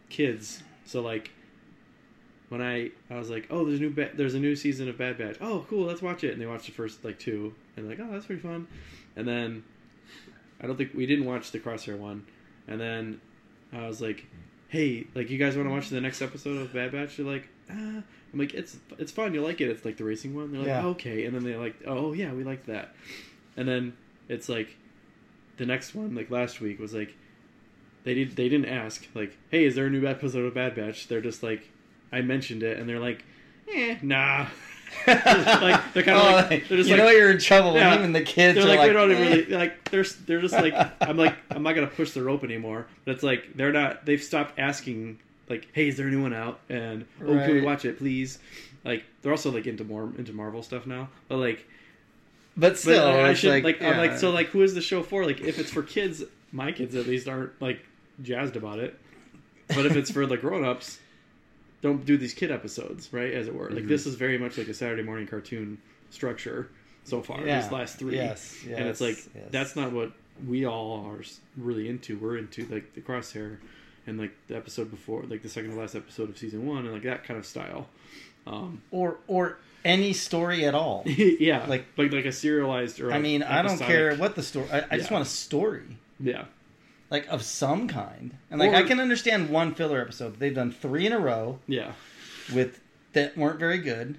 kids. 0.09 0.63
So 0.85 1.03
like, 1.03 1.31
when 2.55 2.63
I 2.63 2.91
I 3.11 3.19
was 3.19 3.31
like, 3.31 3.47
oh, 3.51 3.65
there's 3.65 3.79
a 3.81 3.83
new 3.83 3.91
ba- 3.91 4.11
there's 4.15 4.35
a 4.35 4.41
new 4.41 4.55
season 4.57 4.89
of 4.89 4.97
Bad 4.97 5.19
Batch. 5.19 5.37
Oh, 5.41 5.67
cool, 5.69 5.85
let's 5.87 6.01
watch 6.03 6.25
it. 6.25 6.33
And 6.33 6.41
they 6.41 6.47
watched 6.47 6.67
the 6.67 6.73
first 6.73 7.05
like 7.05 7.19
two, 7.19 7.55
and 7.77 7.89
like, 7.89 7.99
oh, 8.01 8.09
that's 8.11 8.27
pretty 8.27 8.41
fun. 8.43 8.67
And 9.17 9.27
then 9.27 9.65
I 10.61 10.67
don't 10.67 10.77
think 10.77 10.93
we 10.95 11.07
didn't 11.07 11.25
watch 11.25 11.51
the 11.51 11.59
Crosshair 11.59 11.99
one. 11.99 12.25
And 12.69 12.81
then 12.81 13.21
I 13.73 13.87
was 13.87 14.01
like, 14.01 14.27
hey, 14.69 15.07
like 15.15 15.31
you 15.31 15.39
guys 15.39 15.57
want 15.57 15.69
to 15.69 15.73
watch 15.75 15.89
the 15.89 16.01
next 16.01 16.23
episode 16.23 16.59
of 16.63 16.73
Bad 16.73 16.93
Batch? 16.93 17.17
They're 17.17 17.27
like, 17.27 17.49
ah. 17.71 18.03
I'm 18.33 18.41
like, 18.41 18.55
it's 18.55 18.77
it's 18.99 19.13
fun. 19.13 19.33
You 19.35 19.43
like 19.43 19.61
it? 19.61 19.69
It's 19.69 19.85
like 19.85 19.97
the 19.97 20.05
racing 20.05 20.35
one. 20.35 20.51
They're 20.51 20.61
like, 20.61 20.69
Yeah. 20.69 20.87
okay. 20.87 21.25
And 21.25 21.35
then 21.35 21.45
they're 21.45 21.59
like, 21.59 21.77
oh 21.87 22.13
yeah, 22.13 22.33
we 22.33 22.43
like 22.45 22.67
that. 22.67 22.95
And 23.57 23.69
then 23.69 23.93
it's 24.29 24.49
like 24.49 24.77
the 25.57 25.67
next 25.67 25.95
one, 25.95 26.15
like 26.15 26.31
last 26.31 26.61
week, 26.61 26.81
was 26.81 26.95
like 26.95 27.15
they 28.03 28.13
did 28.15 28.35
they 28.37 28.49
didn't 28.49 28.67
ask 28.69 29.07
like, 29.15 29.37
hey, 29.51 29.65
is 29.65 29.77
there 29.77 29.87
a 29.87 29.91
new 29.91 30.05
episode 30.07 30.45
of 30.45 30.55
Bad 30.55 30.75
Batch? 30.75 31.07
They're 31.09 31.21
just 31.21 31.43
like, 31.45 31.71
I 32.15 32.23
mentioned 32.23 32.63
it, 32.63 32.79
and 32.79 32.89
they're 32.89 33.01
like, 33.01 33.25
eh, 33.73 33.97
nah. 34.03 34.47
like 35.09 35.93
they're 35.93 36.03
kind 36.05 36.17
of 36.19 36.25
Oh, 36.25 36.35
like 36.49 36.69
they're 36.69 36.79
just 36.79 36.89
you 36.89 36.97
like 36.97 37.05
know 37.05 37.11
you're 37.11 37.31
in 37.33 37.39
trouble 37.41 37.75
Yeah. 37.75 37.95
even 37.99 38.13
the 38.13 38.23
kids 38.23 38.55
they're 38.57 38.65
are 38.65 38.69
like, 38.69 38.79
like, 38.79 38.89
we 38.89 38.93
don't 38.95 39.11
"Eh." 39.11 39.19
really 39.21 39.45
like 39.47 39.91
they're 39.91 40.05
they're 40.27 40.41
just 40.41 40.55
like 40.55 40.73
I'm 41.01 41.17
like 41.17 41.35
I'm 41.51 41.65
not 41.65 41.75
gonna 41.75 41.89
push 41.89 42.13
the 42.13 42.23
rope 42.23 42.45
anymore. 42.45 42.87
But 43.05 43.15
it's 43.17 43.23
like 43.25 43.55
they're 43.57 43.73
not 43.73 44.07
they've 44.07 44.23
stopped 44.23 44.57
asking 44.59 45.19
like, 45.49 45.67
hey, 45.73 45.89
is 45.89 45.97
there 45.97 46.07
a 46.07 46.11
new 46.11 46.23
one 46.23 46.33
out? 46.33 46.61
And 46.69 47.07
oh, 47.23 47.27
can 47.27 47.53
we 47.55 47.61
watch 47.61 47.85
it, 47.85 47.99
please? 47.99 48.39
Like 48.85 49.03
they're 49.23 49.33
also 49.33 49.51
like 49.51 49.67
into 49.67 49.83
more 49.83 50.11
into 50.17 50.33
Marvel 50.33 50.63
stuff 50.63 50.87
now. 50.87 51.09
But 51.29 51.39
like, 51.39 51.67
But 52.57 52.69
but 52.71 52.79
still, 52.79 53.05
I 53.09 53.35
should 53.35 53.51
like, 53.51 53.65
like, 53.65 53.83
I'm 53.83 53.99
like 53.99 54.17
so 54.17 54.31
like 54.31 54.49
who 54.49 54.63
is 54.63 54.75
the 54.75 54.81
show 54.81 55.03
for? 55.03 55.25
Like 55.27 55.41
if 55.41 55.59
it's 55.59 55.71
for 55.73 55.83
kids, 55.83 56.23
my 56.53 56.71
kids 56.71 56.95
at 56.95 57.07
least 57.09 57.27
aren't 57.27 57.61
like 57.61 57.81
jazzed 58.23 58.55
about 58.55 58.79
it. 58.79 58.97
But 59.69 59.87
if 59.87 59.97
it's 59.97 60.11
for 60.11 60.25
the 60.25 60.37
grown 60.37 60.65
ups, 60.65 61.01
don't 61.85 62.05
do 62.07 62.17
these 62.17 62.33
kid 62.35 62.51
episodes, 62.51 63.13
right? 63.13 63.33
As 63.33 63.47
it 63.47 63.55
were. 63.55 63.69
Like 63.69 63.81
Mm-hmm. 63.81 63.89
this 63.89 64.07
is 64.07 64.15
very 64.17 64.39
much 64.39 64.57
like 64.59 64.69
a 64.69 64.75
Saturday 64.75 65.03
morning 65.03 65.27
cartoon 65.27 65.79
structure 66.11 66.69
so 67.05 67.21
far. 67.23 67.47
Yeah. 67.47 67.61
These 67.61 67.71
last 67.71 67.99
three. 67.99 68.17
Yes, 68.17 68.57
and 68.67 68.89
it's 68.89 69.01
like 69.01 69.17
yes, 69.17 69.29
yes. 69.35 69.45
that's 69.51 69.77
not 69.77 69.93
what 69.93 70.13
we 70.49 70.65
all 70.67 71.05
are 71.07 71.23
really 71.57 71.89
into. 71.89 72.17
We're 72.19 72.39
into 72.39 72.65
like 72.67 72.95
the 72.95 73.01
crosshair 73.03 73.59
and 74.07 74.19
like 74.19 74.33
the 74.49 74.57
episode 74.57 74.91
before, 74.91 75.23
like 75.29 75.43
the 75.43 75.49
second 75.49 75.71
to 75.75 75.77
last 75.79 75.95
episode 75.95 76.31
of 76.31 76.39
season 76.39 76.67
one, 76.67 76.85
and 76.87 76.93
like 76.95 77.03
that 77.03 77.25
kind 77.25 77.39
of 77.39 77.45
style. 77.47 77.87
Um, 78.47 78.83
or 78.91 79.19
or 79.27 79.59
any 79.85 80.13
story 80.15 80.65
at 80.65 80.75
all. 80.75 81.03
yeah, 81.07 81.61
Like- 81.61 81.69
like 81.69 81.87
like 81.99 82.13
like 82.13 82.25
a 82.25 82.33
serialized 82.33 83.01
or 83.01 83.13
I 83.13 83.19
mean, 83.19 83.43
I 83.43 83.61
don't 83.63 83.79
care 83.79 84.15
what 84.17 84.35
the 84.35 84.43
story. 84.43 84.67
I, 84.73 84.85
I 84.93 84.97
just 84.99 85.11
want 85.11 85.27
a 85.27 85.29
story, 85.29 85.99
Yeah, 86.19 86.45
like 87.11 87.27
of 87.29 87.43
some 87.43 87.87
kind. 87.89 88.37
And 88.51 88.59
like 88.61 88.73
Or- 88.73 88.77
I 88.77 88.83
can 88.83 89.01
understand 89.01 89.49
one 89.51 89.75
filler 89.75 90.01
episode. 90.01 90.39
They've 90.39 90.55
done 90.55 90.73
three 90.73 91.07
in 91.07 91.13
a 91.13 91.19
row 91.19 91.59
yeah, 91.67 91.93
with 92.55 92.81
that 93.13 93.37
weren't 93.37 93.59
very 93.61 93.79
good. 93.79 94.19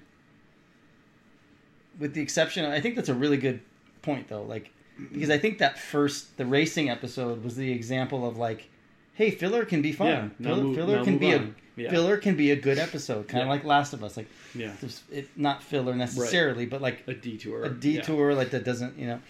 With 1.98 2.14
the 2.14 2.20
exception, 2.20 2.64
I 2.64 2.80
think 2.80 2.94
that's 2.96 3.08
a 3.08 3.14
really 3.14 3.38
good 3.38 3.60
point 4.02 4.28
though. 4.28 4.42
Like 4.42 4.70
because 5.12 5.30
I 5.30 5.38
think 5.38 5.58
that 5.58 5.78
first 5.78 6.36
the 6.36 6.46
racing 6.46 6.88
episode 6.90 7.42
was 7.44 7.56
the 7.56 7.70
example 7.72 8.26
of 8.28 8.36
like, 8.36 8.68
hey, 9.14 9.30
filler 9.30 9.64
can 9.64 9.82
be 9.82 9.92
fun. 9.92 10.06
Yeah, 10.08 10.28
now 10.38 10.48
filler 10.54 10.62
move- 10.62 10.76
filler 10.76 10.96
now 10.96 11.04
can 11.04 11.12
move 11.14 11.20
be 11.20 11.32
a. 11.32 11.50
Yeah. 11.78 11.90
filler 11.90 12.16
can 12.16 12.36
be 12.36 12.52
a 12.52 12.56
good 12.56 12.78
episode, 12.78 13.28
kind 13.28 13.42
of 13.42 13.48
Yeah. 13.48 13.52
like 13.52 13.64
Last 13.64 13.92
of 13.92 14.02
Us. 14.02 14.16
Like 14.16 14.28
yeah. 14.54 14.72
there's- 14.80 15.02
it 15.12 15.28
not 15.36 15.62
filler 15.62 15.94
necessarily, 15.94 16.64
but 16.64 16.80
like 16.80 17.02
A 17.06 17.12
detour. 17.12 17.64
a 17.64 17.68
detour 17.68 18.32
like 18.34 18.50
that 18.50 18.64
doesn't 18.64 18.98
you 18.98 19.06
know 19.06 19.20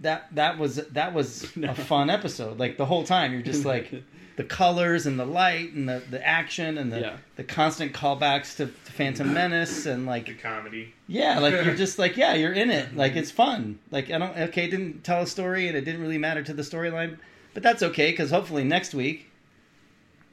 that 0.00 0.34
that 0.34 0.58
was 0.58 0.76
that 0.76 1.14
was 1.14 1.44
a 1.62 1.74
fun 1.74 2.10
episode 2.10 2.58
like 2.58 2.76
the 2.76 2.86
whole 2.86 3.04
time 3.04 3.32
you're 3.32 3.42
just 3.42 3.64
like 3.64 3.90
the 4.36 4.44
colors 4.44 5.06
and 5.06 5.18
the 5.18 5.24
light 5.24 5.72
and 5.72 5.88
the, 5.88 6.02
the 6.10 6.26
action 6.26 6.76
and 6.78 6.92
the 6.92 7.00
Yeah. 7.00 7.16
the 7.36 7.44
constant 7.44 7.92
callbacks 7.92 8.56
to, 8.56 8.66
to 8.66 8.92
Phantom 8.92 9.32
Menace 9.32 9.86
and 9.86 10.06
like 10.06 10.26
The 10.26 10.34
comedy. 10.34 10.92
yeah 11.06 11.38
like 11.38 11.52
you're 11.64 11.74
just 11.76 11.98
like 11.98 12.16
yeah 12.16 12.34
you're 12.34 12.52
in 12.52 12.70
it 12.70 12.96
like 12.96 13.12
mm-hmm. 13.12 13.20
it's 13.20 13.30
fun 13.30 13.78
like 13.90 14.10
I 14.10 14.18
don't 14.18 14.36
okay 14.36 14.64
it 14.64 14.70
didn't 14.70 15.04
tell 15.04 15.22
a 15.22 15.26
story 15.26 15.68
and 15.68 15.76
it 15.76 15.84
didn't 15.84 16.00
really 16.00 16.18
matter 16.18 16.42
to 16.42 16.52
the 16.52 16.62
storyline 16.62 17.18
but 17.54 17.62
that's 17.62 17.82
okay 17.82 18.10
because 18.10 18.30
hopefully 18.30 18.64
next 18.64 18.92
week 18.94 19.30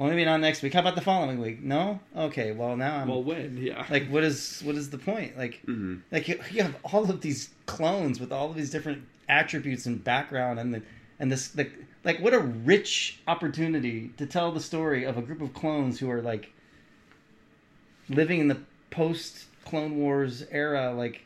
well 0.02 0.10
maybe 0.10 0.26
not 0.26 0.40
next 0.40 0.64
week. 0.64 0.74
How 0.74 0.80
about 0.80 0.96
the 0.96 1.02
following 1.02 1.40
week? 1.40 1.62
No? 1.62 2.00
Okay 2.18 2.52
well 2.54 2.76
now 2.76 2.98
I'm 2.98 3.08
Well, 3.08 3.24
when? 3.24 3.58
Yeah. 3.62 3.86
like 3.90 4.08
what 4.10 4.24
is 4.24 4.62
what 4.64 4.76
is 4.76 4.90
the 4.90 4.98
point? 4.98 5.38
Like 5.38 5.62
hmm 5.66 5.98
like 6.12 6.28
you, 6.28 6.40
you 6.52 6.64
have 6.64 6.76
all 6.84 7.10
of 7.10 7.22
these 7.22 7.52
clones 7.68 8.20
with 8.20 8.32
all 8.32 8.50
of 8.50 8.56
these 8.56 8.72
different 8.72 9.04
attributes 9.30 9.86
and 9.86 10.04
background 10.04 10.60
and 10.60 10.74
the 10.74 10.82
and 11.20 11.32
this 11.32 11.50
the 11.50 11.70
like 12.04 12.20
what 12.20 12.34
a 12.34 12.40
rich 12.40 13.20
opportunity 13.28 14.10
to 14.18 14.26
tell 14.26 14.52
the 14.52 14.60
story 14.60 15.04
of 15.04 15.18
a 15.18 15.22
group 15.22 15.40
of 15.40 15.54
clones 15.54 16.00
who 16.00 16.10
are 16.10 16.22
like 16.22 16.52
living 18.10 18.40
in 18.40 18.48
the 18.48 18.60
post 18.90 19.46
clone 19.66 19.98
wars 19.98 20.44
era 20.52 20.92
like 20.94 21.24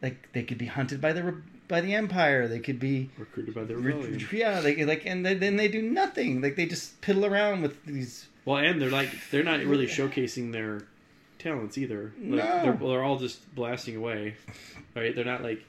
like 0.00 0.28
they 0.32 0.42
could 0.42 0.58
be 0.58 0.66
hunted 0.66 1.00
by 1.02 1.12
the 1.12 1.22
by 1.72 1.80
the 1.80 1.94
empire 1.94 2.46
they 2.46 2.58
could 2.66 2.78
be 2.78 3.08
recruited 3.16 3.54
by 3.54 3.64
the 3.64 3.74
re- 3.76 4.26
yeah 4.32 4.60
they 4.60 4.84
like 4.84 5.02
and 5.06 5.24
then 5.26 5.40
then 5.40 5.56
they 5.56 5.68
do 5.68 5.80
nothing 5.82 6.40
like 6.44 6.54
they 6.56 6.66
just 6.66 7.00
piddle 7.00 7.24
around 7.30 7.62
with 7.62 7.74
these 7.86 8.26
Well, 8.44 8.58
and 8.58 8.80
they're 8.80 8.90
like 9.00 9.10
they're 9.30 9.42
not 9.52 9.60
really 9.72 9.86
showcasing 9.86 10.52
their 10.52 10.82
talents 11.38 11.76
either. 11.78 12.12
Like, 12.18 12.44
No. 12.44 12.62
they're, 12.62 12.78
they're 12.88 13.02
all 13.02 13.18
just 13.18 13.38
blasting 13.54 13.96
away, 13.96 14.36
right? 14.94 15.12
They're 15.16 15.24
not 15.34 15.42
like 15.42 15.60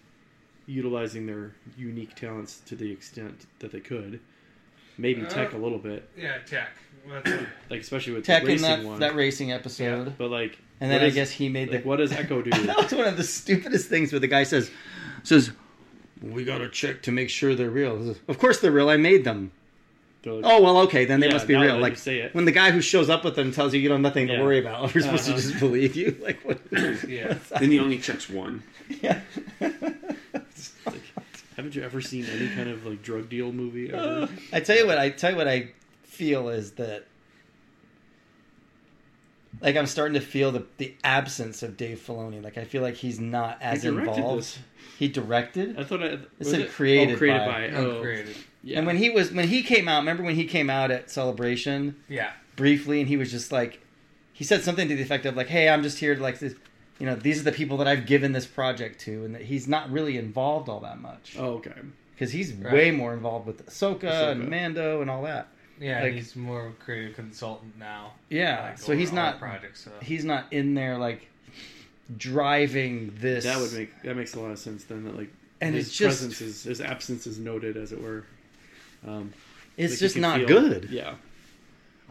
utilizing 0.67 1.25
their 1.25 1.53
unique 1.77 2.15
talents 2.15 2.61
to 2.67 2.75
the 2.75 2.91
extent 2.91 3.45
that 3.59 3.71
they 3.71 3.79
could. 3.79 4.19
Maybe 4.97 5.21
Uh, 5.25 5.29
tech 5.29 5.53
a 5.53 5.57
little 5.57 5.79
bit, 5.79 6.07
Yeah, 6.17 6.37
tech. 6.45 6.69
Like 7.69 7.81
especially 7.81 8.13
with 8.13 8.25
tech 8.25 8.43
the 8.43 8.49
in 8.51 8.53
racing 8.61 8.69
that 8.69 8.83
one. 8.85 8.99
that 8.99 9.15
racing 9.15 9.51
episode 9.51 10.15
but 10.17 10.29
like, 10.29 10.57
and 10.79 10.89
what 10.91 10.97
then 10.97 11.01
I 11.05 11.07
is- 11.07 11.15
guess 11.15 11.31
he 11.31 11.49
made 11.49 11.69
like 11.71 11.83
the 11.83 11.89
what 11.89 11.97
does 11.97 12.11
Echo 12.11 12.41
do? 12.47 12.49
that 12.51 12.77
was 12.77 12.91
one 12.93 13.07
of 13.07 13.17
the 13.17 13.23
stupidest 13.23 13.87
things 13.89 14.11
where 14.13 14.19
the 14.19 14.27
guy 14.27 14.43
says 14.43 14.69
says 15.23 15.51
we 16.23 16.43
gotta 16.45 16.69
check 16.69 17.01
to 17.03 17.11
make 17.11 17.29
sure 17.29 17.53
they're 17.53 17.69
real. 17.69 18.15
Of 18.27 18.39
course 18.39 18.59
they're 18.61 18.71
real. 18.71 18.89
I 18.89 18.97
made 18.97 19.23
them. 19.25 19.51
Like, 20.25 20.45
Oh 20.45 20.61
well, 20.61 20.77
okay, 20.83 21.03
then 21.03 21.19
they 21.19 21.27
Yeah, 21.27 21.33
must 21.33 21.47
be 21.47 21.55
real. 21.55 21.77
Like 21.77 21.97
say 21.97 22.19
it. 22.19 22.33
when 22.33 22.45
the 22.45 22.51
guy 22.53 22.71
who 22.71 22.79
shows 22.79 23.09
up 23.09 23.25
with 23.25 23.35
them 23.35 23.51
tells 23.51 23.73
you 23.73 23.81
you 23.81 23.89
don't 23.89 23.97
have 23.97 24.13
nothing 24.13 24.27
to 24.27 24.41
worry 24.41 24.57
about, 24.59 24.81
we're 24.95 25.01
supposed 25.01 25.27
Uh-huh. 25.29 25.37
to 25.37 25.43
just 25.49 25.59
believe 25.59 25.95
you. 25.97 26.17
Like 26.21 26.39
what? 26.45 26.59
Yeah. 27.09 27.37
Then 27.59 27.71
he 27.71 27.79
only 27.79 27.97
checks 27.99 28.29
one. 28.29 28.63
yeah. 29.01 29.19
haven't 31.57 31.75
you 31.75 31.83
ever 31.83 32.01
seen 32.01 32.25
any 32.25 32.47
kind 32.49 32.69
of 32.69 32.85
like 32.85 33.01
drug 33.03 33.29
deal 33.29 33.51
movie 33.51 33.91
ever? 33.91 34.29
I 34.51 34.59
tell 34.61 34.77
you 34.77 34.87
what. 34.87 34.97
I 34.97 35.09
tell 35.09 35.31
you 35.31 35.37
what 35.37 35.47
I 35.47 35.71
feel 36.03 36.49
is 36.49 36.71
that 36.73 37.05
like 39.61 39.75
I'm 39.75 39.85
starting 39.85 40.15
to 40.15 40.19
feel 40.21 40.51
the 40.51 40.65
the 40.77 40.95
absence 41.03 41.63
of 41.63 41.77
Dave 41.77 41.99
Filoni. 42.05 42.43
Like 42.43 42.57
I 42.57 42.63
feel 42.63 42.81
like 42.81 42.95
he's 42.95 43.19
not 43.19 43.57
as 43.61 43.83
directed 43.83 44.15
involved. 44.17 44.39
this. 44.39 44.59
He 44.99 45.07
directed. 45.07 45.79
I 45.79 45.83
thought 45.83 46.03
I, 46.03 46.19
was 46.39 46.49
said 46.51 46.61
it? 46.61 46.71
created 46.71 47.15
oh, 47.15 47.17
created 47.17 47.39
by- 47.45 47.67
by. 47.69 47.69
oh, 47.75 47.95
Uncreated. 47.97 48.35
yeah. 48.63 48.77
And 48.77 48.87
when 48.87 48.97
he 48.97 49.09
was 49.09 49.31
when 49.31 49.47
he 49.47 49.63
came 49.63 49.87
out, 49.87 49.99
remember 49.99 50.23
when 50.23 50.35
he 50.35 50.45
came 50.45 50.69
out 50.69 50.91
at 50.91 51.09
Celebration 51.09 51.95
Yeah. 52.09 52.31
briefly, 52.55 52.99
and 52.99 53.07
he 53.09 53.17
was 53.17 53.31
just 53.31 53.51
like, 53.51 53.79
he 54.33 54.43
said 54.43 54.63
something 54.63 54.87
to 54.87 54.95
the 54.95 55.01
effect 55.01 55.25
of 55.25 55.35
like, 55.35 55.47
"Hey, 55.47 55.69
I'm 55.69 55.83
just 55.83 55.99
here 55.99 56.15
to 56.15 56.21
like 56.21 56.39
this, 56.39 56.55
you 56.99 57.05
know, 57.05 57.15
these 57.15 57.39
are 57.39 57.43
the 57.43 57.51
people 57.51 57.77
that 57.77 57.87
I've 57.87 58.05
given 58.05 58.31
this 58.33 58.45
project 58.45 58.99
to," 59.01 59.25
and 59.25 59.33
that 59.35 59.41
he's 59.43 59.67
not 59.67 59.89
really 59.91 60.17
involved 60.17 60.69
all 60.69 60.79
that 60.81 60.99
much 60.99 61.35
oh, 61.39 61.53
okay. 61.55 61.71
because 62.15 62.31
he's 62.31 62.53
Right. 62.53 62.73
way 62.73 62.91
more 62.91 63.13
involved 63.13 63.47
with 63.47 63.65
Ahsoka, 63.65 64.01
Ahsoka. 64.03 64.31
and 64.33 64.49
Mando 64.49 65.01
and 65.01 65.09
all 65.09 65.23
that. 65.23 65.47
Yeah, 65.83 66.01
Like- 66.03 66.13
he's 66.13 66.33
more 66.35 66.65
of 66.67 66.71
a 66.71 66.75
creative 66.75 67.13
consultant 67.15 67.77
now. 67.77 68.13
Yeah, 68.29 68.63
like, 68.69 68.77
so 68.77 68.95
he's 68.95 69.11
not 69.11 69.37
projects. 69.37 69.81
So. 69.83 69.91
he's 70.01 70.23
not 70.23 70.45
in 70.53 70.75
there 70.75 70.97
like 70.97 71.27
driving 72.17 73.13
this. 73.19 73.43
That 73.43 73.59
would 73.59 73.73
make 73.73 74.01
that 74.03 74.15
makes 74.15 74.33
a 74.35 74.39
lot 74.39 74.51
of 74.51 74.59
sense 74.59 74.85
then. 74.85 75.03
That 75.03 75.17
like 75.17 75.29
And 75.59 75.75
his 75.75 75.87
it's 75.87 75.97
just- 75.97 76.19
presence 76.19 76.41
is 76.41 76.63
his 76.63 76.79
absence 76.79 77.27
is 77.27 77.37
noted, 77.37 77.75
as 77.75 77.91
it 77.91 78.01
were. 78.01 78.23
Um, 79.05 79.33
It's 79.75 79.93
like 79.93 79.99
just 79.99 80.15
not 80.17 80.37
feel- 80.39 80.47
good. 80.47 80.87
Yeah. 80.89 81.15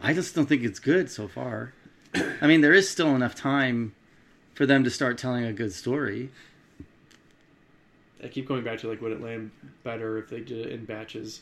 I 0.01 0.13
just 0.13 0.35
don't 0.35 0.45
think 0.47 0.63
it's 0.63 0.79
good 0.79 1.09
so 1.09 1.27
far. 1.27 1.73
I 2.41 2.45
mean, 2.45 2.61
there 2.61 2.73
is 2.73 2.87
still 2.89 3.15
enough 3.15 3.33
time 3.33 3.95
for 4.53 4.65
them 4.67 4.83
to 4.83 4.89
start 4.91 5.17
telling 5.17 5.45
a 5.45 5.53
good 5.53 5.73
story. 5.73 6.29
I 8.23 8.27
keep 8.27 8.47
going 8.47 8.63
back 8.63 8.79
to 8.79 8.87
like 8.87 9.01
would 9.01 9.11
it 9.13 9.21
land 9.21 9.49
better 9.83 10.17
if 10.19 10.29
they 10.29 10.41
did 10.41 10.67
it 10.67 10.71
in 10.73 10.85
batches? 10.85 11.41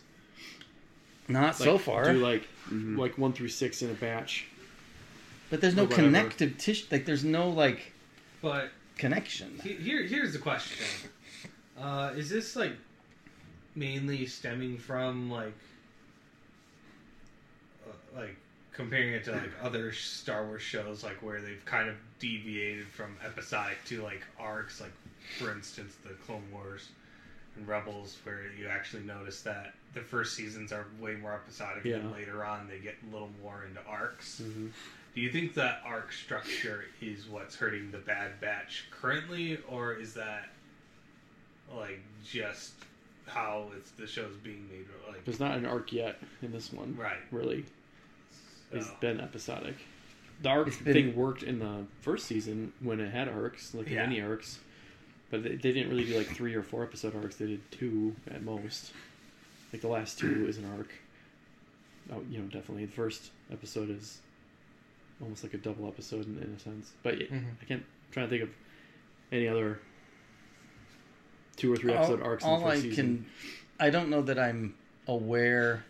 Not 1.31 1.59
Like, 1.59 1.67
so 1.67 1.77
far, 1.77 2.11
Do 2.11 2.19
like 2.19 2.47
Mhm. 2.69 2.97
like 2.97 3.17
one 3.17 3.33
through 3.33 3.49
six 3.49 3.81
in 3.81 3.89
a 3.89 3.93
batch. 3.93 4.45
but 5.49 5.59
there's 5.61 5.75
no 5.75 5.85
connective 5.87 6.57
tissue. 6.57 6.85
Like, 6.91 7.05
there's 7.05 7.23
no 7.25 7.49
like 7.49 7.91
But 8.41 8.71
connection. 8.97 9.59
he- 9.63 9.73
here, 9.75 10.03
here's 10.03 10.33
the 10.33 10.39
question: 10.39 10.85
uh, 11.77 12.13
Is 12.15 12.29
this 12.29 12.55
like 12.55 12.73
mainly 13.75 14.25
stemming 14.25 14.77
from 14.77 15.29
like, 15.31 15.53
uh, 17.87 18.19
like 18.19 18.35
comparing 18.73 19.13
it 19.13 19.23
to 19.25 19.31
like 19.31 19.51
other 19.61 19.91
Star 19.91 20.45
Wars 20.45 20.61
shows, 20.61 21.03
like 21.03 21.21
where 21.21 21.41
they've 21.41 21.63
kind 21.65 21.89
of 21.89 21.95
deviated 22.19 22.87
from 22.87 23.15
episodic 23.25 23.77
to 23.85 24.01
like 24.03 24.21
arcs, 24.39 24.79
like 24.81 24.93
for 25.39 25.51
instance 25.51 25.95
the 26.03 26.13
Clone 26.25 26.43
Wars 26.51 26.89
and 27.57 27.67
Rebels, 27.67 28.17
where 28.23 28.41
you 28.57 28.67
actually 28.67 29.03
notice 29.03 29.41
that 29.41 29.73
the 29.93 29.99
first 30.01 30.35
seasons 30.35 30.71
are 30.71 30.85
way 30.99 31.15
more 31.15 31.33
episodic, 31.33 31.85
and 31.85 32.11
later 32.11 32.43
on 32.45 32.67
they 32.67 32.79
get 32.79 32.95
a 33.09 33.13
little 33.13 33.29
more 33.43 33.65
into 33.67 33.81
arcs. 33.87 34.41
Mm-hmm. 34.43 34.67
Do 35.13 35.19
you 35.21 35.29
think 35.29 35.53
that 35.55 35.81
arc 35.85 36.13
structure 36.13 36.85
is 37.01 37.27
what's 37.27 37.55
hurting 37.55 37.91
the 37.91 37.97
Bad 37.97 38.39
Batch 38.39 38.85
currently, 38.91 39.59
or 39.67 39.93
is 39.93 40.13
that 40.13 40.49
like 41.75 41.99
just 42.23 42.73
how 43.27 43.65
it's 43.77 43.91
the 43.91 44.07
show's 44.07 44.35
being 44.37 44.67
made? 44.71 44.85
Like, 45.09 45.25
There's 45.25 45.39
not 45.39 45.57
an 45.57 45.65
arc 45.65 45.91
yet 45.91 46.17
in 46.41 46.51
this 46.53 46.71
one. 46.71 46.95
right? 46.97 47.17
Really, 47.31 47.65
it's 48.71 48.87
So, 48.87 48.95
been 49.01 49.19
episodic. 49.19 49.75
The 50.41 50.49
arc 50.49 50.67
been- 50.83 50.93
thing 50.93 51.15
worked 51.15 51.43
in 51.43 51.59
the 51.59 51.85
first 52.01 52.25
season 52.27 52.71
when 52.79 52.99
it 53.01 53.11
had 53.11 53.27
arcs, 53.27 53.73
like 53.73 53.89
Yeah. 53.89 54.05
mini 54.07 54.21
arcs. 54.21 54.59
But 55.31 55.43
they, 55.43 55.49
they 55.51 55.71
didn't 55.71 55.89
really 55.89 56.03
do 56.05 56.17
like 56.17 56.27
three 56.27 56.53
or 56.53 56.61
four 56.61 56.83
episode 56.83 57.15
arcs. 57.15 57.37
They 57.37 57.47
did 57.47 57.71
two 57.71 58.15
at 58.29 58.43
most. 58.43 58.91
Like 59.73 59.81
the 59.81 59.87
last 59.87 60.19
two 60.19 60.45
is 60.47 60.57
an 60.57 60.65
arc. 60.77 60.89
Oh, 62.11 62.21
you 62.29 62.39
know, 62.39 62.45
definitely 62.45 62.85
the 62.85 62.91
first 62.91 63.31
episode 63.51 63.89
is 63.89 64.19
almost 65.21 65.43
like 65.43 65.53
a 65.53 65.57
double 65.57 65.87
episode 65.87 66.25
in, 66.27 66.37
in 66.43 66.53
a 66.55 66.59
sense. 66.59 66.91
But 67.03 67.19
yeah, 67.21 67.27
Mhm. 67.27 67.45
I 67.61 67.65
can't 67.65 67.81
I'm 67.81 68.11
trying 68.13 68.25
to 68.25 68.29
think 68.29 68.43
of 68.43 68.49
any 69.31 69.47
other 69.47 69.79
two 71.55 71.71
or 71.71 71.77
three 71.77 71.93
episode 71.93 72.21
all, 72.21 72.27
arcs 72.27 72.43
all 72.43 72.55
in 72.57 72.61
the 72.63 72.69
first 72.71 72.77
I 72.79 72.81
season. 72.89 72.95
can, 73.05 73.25
I 73.79 73.89
don't 73.89 74.09
know 74.09 74.21
that 74.23 74.37
I'm 74.37 74.75
aware. 75.07 75.85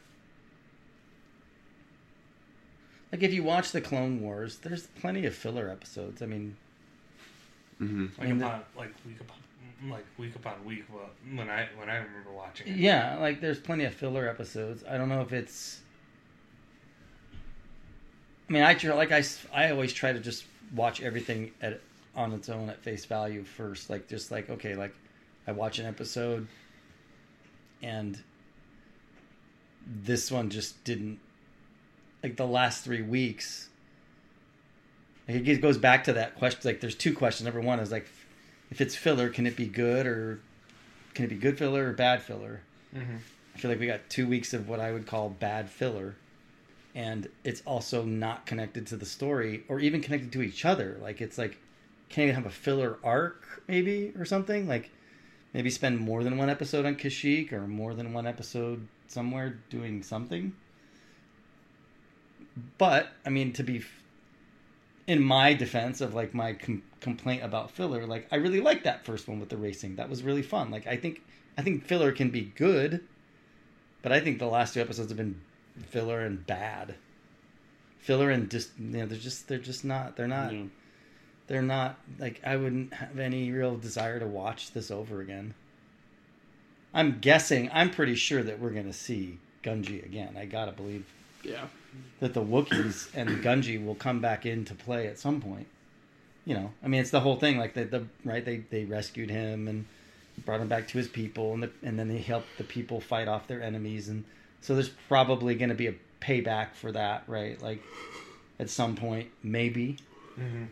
Like 3.12 3.24
if 3.24 3.34
you 3.34 3.44
watch 3.44 3.72
the 3.72 3.82
Clone 3.82 4.22
Wars, 4.22 4.58
there's 4.60 4.88
plenty 4.88 5.26
of 5.26 5.34
filler 5.36 5.70
episodes. 5.70 6.22
I 6.22 6.26
mean, 6.28 6.56
hmm 7.82 8.06
like 8.20 8.28
and 8.30 8.40
the- 8.42 8.60
like 8.78 8.94
week 9.08 9.20
upon 9.20 9.38
like 9.90 10.06
week 10.20 10.36
upon 10.36 10.64
week. 10.64 10.84
When 11.36 11.50
I 11.50 11.68
when 11.76 11.90
I 11.90 11.96
remember 11.96 12.32
watching 12.32 12.68
it, 12.68 12.76
yeah, 12.76 13.18
like 13.20 13.42
there's 13.42 13.60
plenty 13.60 13.86
of 13.86 13.94
filler 13.96 14.30
episodes. 14.30 14.84
I 14.88 14.98
don't 14.98 15.10
know 15.10 15.22
if 15.22 15.34
it's. 15.34 15.82
I 18.48 18.54
mean, 18.54 18.62
I 18.64 18.76
try, 18.76 18.94
like 18.94 19.12
I 19.12 19.72
always 19.72 19.92
try 19.94 20.14
to 20.14 20.20
just 20.20 20.46
watch 20.76 21.02
everything 21.02 21.52
at 21.62 21.82
on 22.16 22.34
its 22.34 22.48
own 22.50 22.70
at 22.70 22.84
face 22.84 23.06
value 23.06 23.44
first. 23.44 23.90
Like 23.90 24.08
just 24.08 24.30
like 24.30 24.52
okay, 24.52 24.76
like 24.76 24.94
I 25.48 25.52
watch 25.52 25.80
an 25.80 25.88
episode, 25.88 26.48
and 27.82 28.22
this 29.88 30.30
one 30.30 30.52
just 30.52 30.84
didn't 30.84 31.20
like 32.22 32.38
the 32.38 32.46
last 32.46 32.84
three 32.84 33.02
weeks. 33.02 33.70
Like 35.28 35.48
it 35.48 35.62
goes 35.62 35.78
back 35.78 36.04
to 36.06 36.14
that 36.14 36.36
question. 36.36 36.62
Like 36.66 36.82
there's 36.82 36.96
two 36.96 37.14
questions. 37.14 37.46
Number 37.46 37.62
one 37.62 37.80
is 37.80 37.92
like, 37.92 38.08
if 38.70 38.82
it's 38.82 38.96
filler, 38.96 39.30
can 39.30 39.46
it 39.48 39.56
be 39.56 39.66
good 39.66 40.06
or 40.06 40.40
can 41.14 41.26
it 41.26 41.30
be 41.30 41.36
good 41.36 41.58
filler 41.58 41.90
or 41.90 41.94
bad 41.94 42.22
filler? 42.22 42.62
Mhm. 42.96 43.20
I 43.54 43.58
feel 43.58 43.70
like 43.72 43.80
we 43.80 43.88
got 43.88 44.10
two 44.10 44.28
weeks 44.28 44.54
of 44.54 44.68
what 44.70 44.80
I 44.80 44.92
would 44.92 45.06
call 45.06 45.30
bad 45.30 45.70
filler, 45.70 46.16
and 46.96 47.28
it's 47.44 47.62
also 47.66 48.04
not 48.06 48.46
connected 48.46 48.88
to 48.88 48.96
the 48.98 49.06
story 49.06 49.64
or 49.68 49.80
even 49.80 50.02
connected 50.02 50.32
to 50.34 50.42
each 50.42 50.64
other. 50.66 50.98
Like 51.02 51.22
it's 51.22 51.38
like, 51.38 51.58
can't 52.10 52.24
even 52.24 52.36
have 52.36 52.46
a 52.46 52.50
filler 52.50 52.98
arc 53.04 53.64
maybe 53.68 54.14
or 54.18 54.26
something. 54.26 54.68
Like 54.68 54.90
maybe 55.54 55.70
spend 55.70 56.00
more 56.00 56.24
than 56.24 56.38
one 56.38 56.50
episode 56.50 56.86
on 56.86 56.96
Kashyyyk 56.96 57.52
or 57.52 57.68
more 57.68 57.94
than 57.94 58.14
one 58.14 58.26
episode 58.26 58.88
somewhere 59.08 59.60
doing 59.70 60.02
something. 60.02 60.54
But 62.78 63.10
I 63.26 63.30
mean, 63.30 63.54
to 63.54 63.64
be 63.64 63.84
in 65.08 65.22
my 65.22 65.54
defense 65.54 66.02
of 66.02 66.14
like 66.14 66.34
my 66.34 66.54
com- 66.54 66.84
complaint 67.00 67.44
about 67.44 67.72
filler, 67.72 68.06
like 68.06 68.28
I 68.32 68.38
really 68.38 68.62
liked 68.62 68.84
that 68.84 69.06
first 69.06 69.28
one 69.28 69.40
with 69.40 69.50
the 69.50 69.58
racing. 69.58 69.96
That 69.96 70.10
was 70.10 70.24
really 70.24 70.42
fun. 70.42 70.72
Like 70.72 70.88
I 70.88 70.96
think 70.96 71.22
I 71.58 71.62
think 71.62 71.86
filler 71.86 72.12
can 72.12 72.30
be 72.30 72.52
good, 72.56 73.04
but 74.02 74.12
I 74.12 74.20
think 74.20 74.40
the 74.40 74.48
last 74.48 74.74
two 74.74 74.82
episodes 74.82 75.10
have 75.10 75.18
been 75.18 75.42
filler 75.88 76.22
and 76.22 76.46
bad. 76.46 76.96
Filler 78.00 78.30
and 78.30 78.50
just 78.50 78.72
you 78.80 78.98
know 78.98 79.06
they're 79.06 79.18
just 79.18 79.48
they're 79.48 79.58
just 79.58 79.86
not 79.86 80.16
they're 80.16 80.28
not 80.28 80.54
know, 80.54 80.70
they're 81.48 81.62
not 81.62 82.00
like 82.20 82.42
I 82.46 82.56
wouldn't 82.56 82.94
have 82.94 83.20
any 83.20 83.52
real 83.52 83.78
desire 83.78 84.20
to 84.20 84.28
watch 84.28 84.72
this 84.72 84.90
over 84.92 85.22
again. 85.22 85.54
I'm 86.94 87.20
guessing 87.20 87.70
I'm 87.74 87.90
pretty 87.90 88.16
sure 88.16 88.44
that 88.44 88.60
we're 88.60 88.72
gonna 88.72 88.94
see 88.94 89.40
Gunji 89.64 90.04
again. 90.06 90.36
I 90.38 90.46
gotta 90.46 90.72
believe 90.72 91.06
yeah. 91.44 91.66
That 92.20 92.34
the 92.34 92.42
Wookiees 92.42 93.10
and 93.14 93.30
the 93.30 93.36
Gunji 93.36 93.84
will 93.84 93.96
come 93.96 94.20
back 94.20 94.46
into 94.46 94.74
play 94.74 95.08
at 95.08 95.20
some 95.20 95.42
point. 95.42 95.68
You 96.46 96.56
know, 96.56 96.72
I 96.84 96.88
mean, 96.88 97.02
it's 97.02 97.12
the 97.12 97.20
whole 97.20 97.36
thing. 97.36 97.58
Like 97.58 97.74
the, 97.74 97.86
the 97.86 98.06
right, 98.24 98.44
they 98.44 98.58
they 98.58 98.86
rescued 98.86 99.30
him 99.30 99.68
and 99.68 99.86
brought 100.46 100.62
him 100.62 100.68
back 100.68 100.88
to 100.90 100.98
his 100.98 101.08
people, 101.08 101.54
and 101.54 101.64
the, 101.64 101.72
and 101.84 102.00
then 102.00 102.08
they 102.08 102.18
helped 102.18 102.48
the 102.58 102.64
people 102.64 103.00
fight 103.00 103.28
off 103.28 103.48
their 103.48 103.62
enemies, 103.62 104.08
and 104.08 104.24
so 104.62 104.74
there's 104.74 104.90
probably 104.90 105.56
going 105.56 105.70
to 105.70 105.76
be 105.76 105.88
a 105.88 105.94
payback 106.20 106.74
for 106.74 106.92
that, 106.92 107.24
right? 107.28 107.62
Like 107.62 107.82
at 108.60 108.70
some 108.70 108.96
point, 108.96 109.30
maybe, 109.44 109.98
Mhm. 110.40 110.68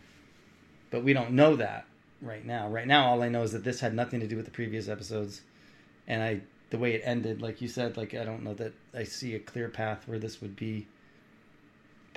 but 0.92 1.04
we 1.04 1.14
don't 1.14 1.32
know 1.32 1.56
that 1.56 1.86
right 2.22 2.46
now. 2.46 2.68
Right 2.68 2.88
now, 2.88 3.08
all 3.08 3.22
I 3.22 3.30
know 3.30 3.44
is 3.44 3.52
that 3.52 3.64
this 3.64 3.80
had 3.80 3.94
nothing 3.94 4.20
to 4.22 4.28
do 4.28 4.36
with 4.36 4.46
the 4.46 4.52
previous 4.52 4.88
episodes, 4.88 5.42
and 6.08 6.24
I 6.24 6.42
the 6.72 6.78
way 6.78 6.94
it 6.94 7.02
ended, 7.04 7.42
like 7.42 7.62
you 7.62 7.68
said, 7.68 7.98
like 7.98 8.14
I 8.14 8.24
don't 8.24 8.44
know 8.44 8.54
that 8.56 8.74
I 8.94 9.04
see 9.04 9.36
a 9.36 9.40
clear 9.40 9.70
path 9.70 10.08
where 10.08 10.20
this 10.20 10.42
would 10.42 10.56
be 10.56 10.88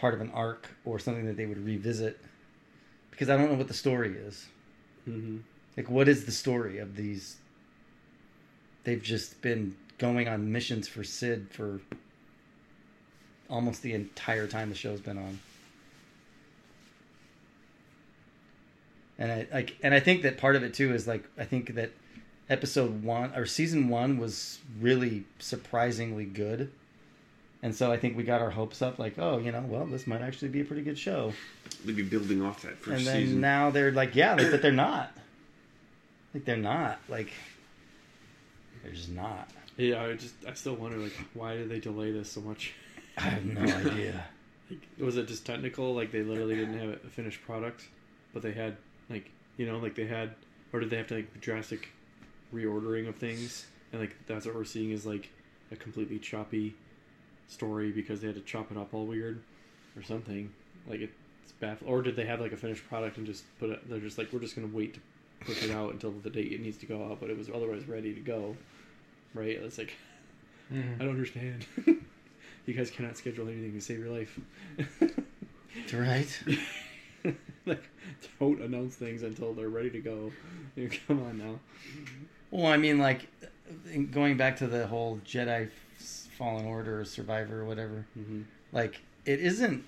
part 0.03 0.15
of 0.15 0.21
an 0.21 0.33
arc 0.35 0.69
or 0.85 0.99
something 0.99 1.27
that 1.27 1.37
they 1.37 1.47
would 1.47 1.65
revisit 1.65 2.19
because 3.13 3.31
I 3.31 3.37
don't 3.37 3.53
know 3.53 3.57
what 3.57 3.69
the 3.69 3.75
story 3.75 4.17
is. 4.17 4.47
hmm 5.05 5.37
Like, 5.77 5.89
what 5.89 6.09
is 6.09 6.25
the 6.25 6.33
story 6.33 6.79
of 6.79 6.97
these? 6.97 7.37
They've 8.83 9.01
just 9.01 9.41
been 9.43 9.77
going 9.99 10.27
on 10.27 10.51
missions 10.51 10.89
for 10.89 11.05
Cid 11.05 11.47
for 11.53 11.81
almost 13.49 13.83
the 13.83 13.95
entire 13.95 14.49
time 14.49 14.71
the 14.71 14.75
show's 14.75 15.01
been 15.01 15.19
on. 15.19 15.39
And 19.21 19.31
I 19.31 19.47
like, 19.53 19.77
and 19.85 19.95
I 19.95 20.01
think 20.01 20.23
that 20.23 20.37
part 20.37 20.57
of 20.57 20.65
it 20.65 20.75
too 20.75 20.93
is 20.93 21.07
like 21.07 21.23
I 21.39 21.45
think 21.45 21.77
that 21.77 21.93
episode 22.51 23.05
one 23.05 23.33
or 23.37 23.47
season 23.47 23.89
one 23.89 24.19
was 24.19 24.59
really 24.81 25.27
surprisingly 25.39 26.25
good, 26.25 26.73
and 27.63 27.75
so 27.75 27.93
I 27.93 27.97
think 27.97 28.17
we 28.17 28.25
got 28.25 28.41
our 28.41 28.51
hopes 28.51 28.83
up. 28.83 28.99
Like, 28.99 29.19
oh, 29.19 29.39
you 29.39 29.53
know, 29.53 29.65
well, 29.67 29.87
this 29.87 30.07
might 30.07 30.21
actually 30.23 30.49
be 30.49 30.61
a 30.61 30.65
pretty 30.65 30.83
good 30.83 30.99
show 30.99 31.33
They'd 31.85 31.97
be 31.97 32.03
building 32.03 32.43
off 32.43 32.63
that 32.63 32.77
first 32.79 32.99
and 32.99 33.07
then 33.07 33.23
season. 33.23 33.41
now 33.41 33.71
they're 33.71 33.93
like, 33.93 34.15
yeah, 34.15 34.35
like, 34.35 34.51
but 34.51 34.63
they're 34.63 34.73
not. 34.73 35.13
Like 36.35 36.45
they're 36.45 36.57
not. 36.57 36.99
Like 37.09 37.31
they're 38.83 38.93
just 38.93 39.11
not. 39.11 39.49
Yeah, 39.77 40.03
I 40.03 40.15
just 40.15 40.35
I 40.47 40.55
still 40.55 40.75
wonder 40.75 40.99
like 40.99 41.13
why 41.35 41.57
did 41.57 41.69
they 41.69 41.81
delay 41.81 42.11
this 42.13 42.31
so 42.31 42.41
much? 42.41 42.75
I 43.19 43.23
have 43.23 43.45
no 43.45 43.61
idea. 43.91 44.25
Like, 44.71 44.81
was 44.99 45.17
it 45.17 45.29
just 45.29 45.45
technical? 45.47 45.95
Like 45.95 46.11
they 46.13 46.23
literally 46.23 46.57
didn't 46.57 46.79
have 46.79 46.91
a 47.05 47.09
finished 47.09 47.43
product, 47.43 47.89
but 48.33 48.43
they 48.43 48.53
had 48.53 48.77
like 49.11 49.31
you 49.57 49.67
know 49.67 49.79
like 49.79 49.95
they 49.95 50.07
had, 50.07 50.35
or 50.73 50.81
did 50.81 50.91
they 50.91 50.97
have 50.97 51.07
to 51.09 51.17
like 51.17 51.41
drastic 51.41 51.89
reordering 52.55 53.09
of 53.09 53.17
things? 53.17 53.67
And 53.93 54.01
like 54.01 54.17
that's 54.27 54.47
what 54.47 54.55
we're 54.55 54.65
seeing 54.65 54.91
is 54.91 55.05
like 55.07 55.31
a 55.71 55.77
completely 55.77 56.19
choppy 56.19 56.75
story 57.53 57.93
because 57.93 58.21
they 58.21 58.27
had 58.27 58.37
to 58.37 58.43
chop 58.43 58.71
it 58.71 58.77
up 58.77 58.95
all 58.95 59.07
weird 59.07 59.43
or 59.97 60.03
something. 60.03 60.53
Like 60.87 61.01
it's 61.01 61.53
baffling. 61.61 61.91
Or 61.91 62.03
did 62.03 62.17
they 62.17 62.25
have 62.25 62.41
like 62.41 62.53
a 62.53 62.57
finished 62.57 62.87
product 62.89 63.17
and 63.19 63.27
just 63.27 63.45
put 63.59 63.71
it? 63.71 63.89
They're 63.89 64.01
just 64.01 64.19
like 64.19 64.33
we're 64.33 64.41
just 64.41 64.55
gonna 64.55 64.69
wait 64.69 64.95
to 64.95 65.01
push 65.41 65.63
it 65.63 65.71
out 65.71 65.93
until 65.93 66.13
the 66.13 66.31
date 66.31 66.53
it 66.53 66.61
needs 66.61 66.79
to 66.79 66.87
go 66.87 67.05
out, 67.05 67.21
but 67.21 67.31
it 67.31 67.37
was 67.37 67.49
otherwise 67.49 67.87
ready 67.87 68.15
to 68.15 68.21
go. 68.21 68.57
Right? 69.35 69.57
It's 69.57 69.79
like 69.79 69.93
mm-hmm. 70.73 71.01
I 71.01 71.05
don't 71.05 71.15
understand. 71.15 71.67
you 72.67 72.75
guys 72.75 72.91
cannot 72.91 73.17
schedule 73.17 73.49
anything 73.49 73.73
to 73.73 73.81
save 73.81 73.99
your 73.99 74.11
life. 74.11 74.39
Right. 75.93 76.43
like, 77.67 77.83
don't 78.39 78.61
announce 78.61 78.95
things 78.95 79.23
until 79.23 79.55
they're 79.55 79.69
ready 79.69 79.91
to 79.91 80.01
go. 80.01 80.33
You 80.77 80.85
know, 80.89 80.97
Come 81.07 81.23
on 81.23 81.39
now. 81.39 81.61
Well, 82.51 82.67
I 82.67 82.77
mean, 82.77 82.99
like 82.99 83.29
going 84.11 84.37
back 84.37 84.57
to 84.59 84.67
the 84.67 84.87
whole 84.87 85.21
Jedi 85.25 85.71
Fallen 86.43 86.67
Order 86.67 87.01
or 87.01 87.05
Survivor 87.05 87.61
or 87.61 87.65
whatever. 87.65 88.05
Mm-hmm. 88.19 88.43
Like 88.73 89.01
it 89.25 89.39
isn't. 89.41 89.85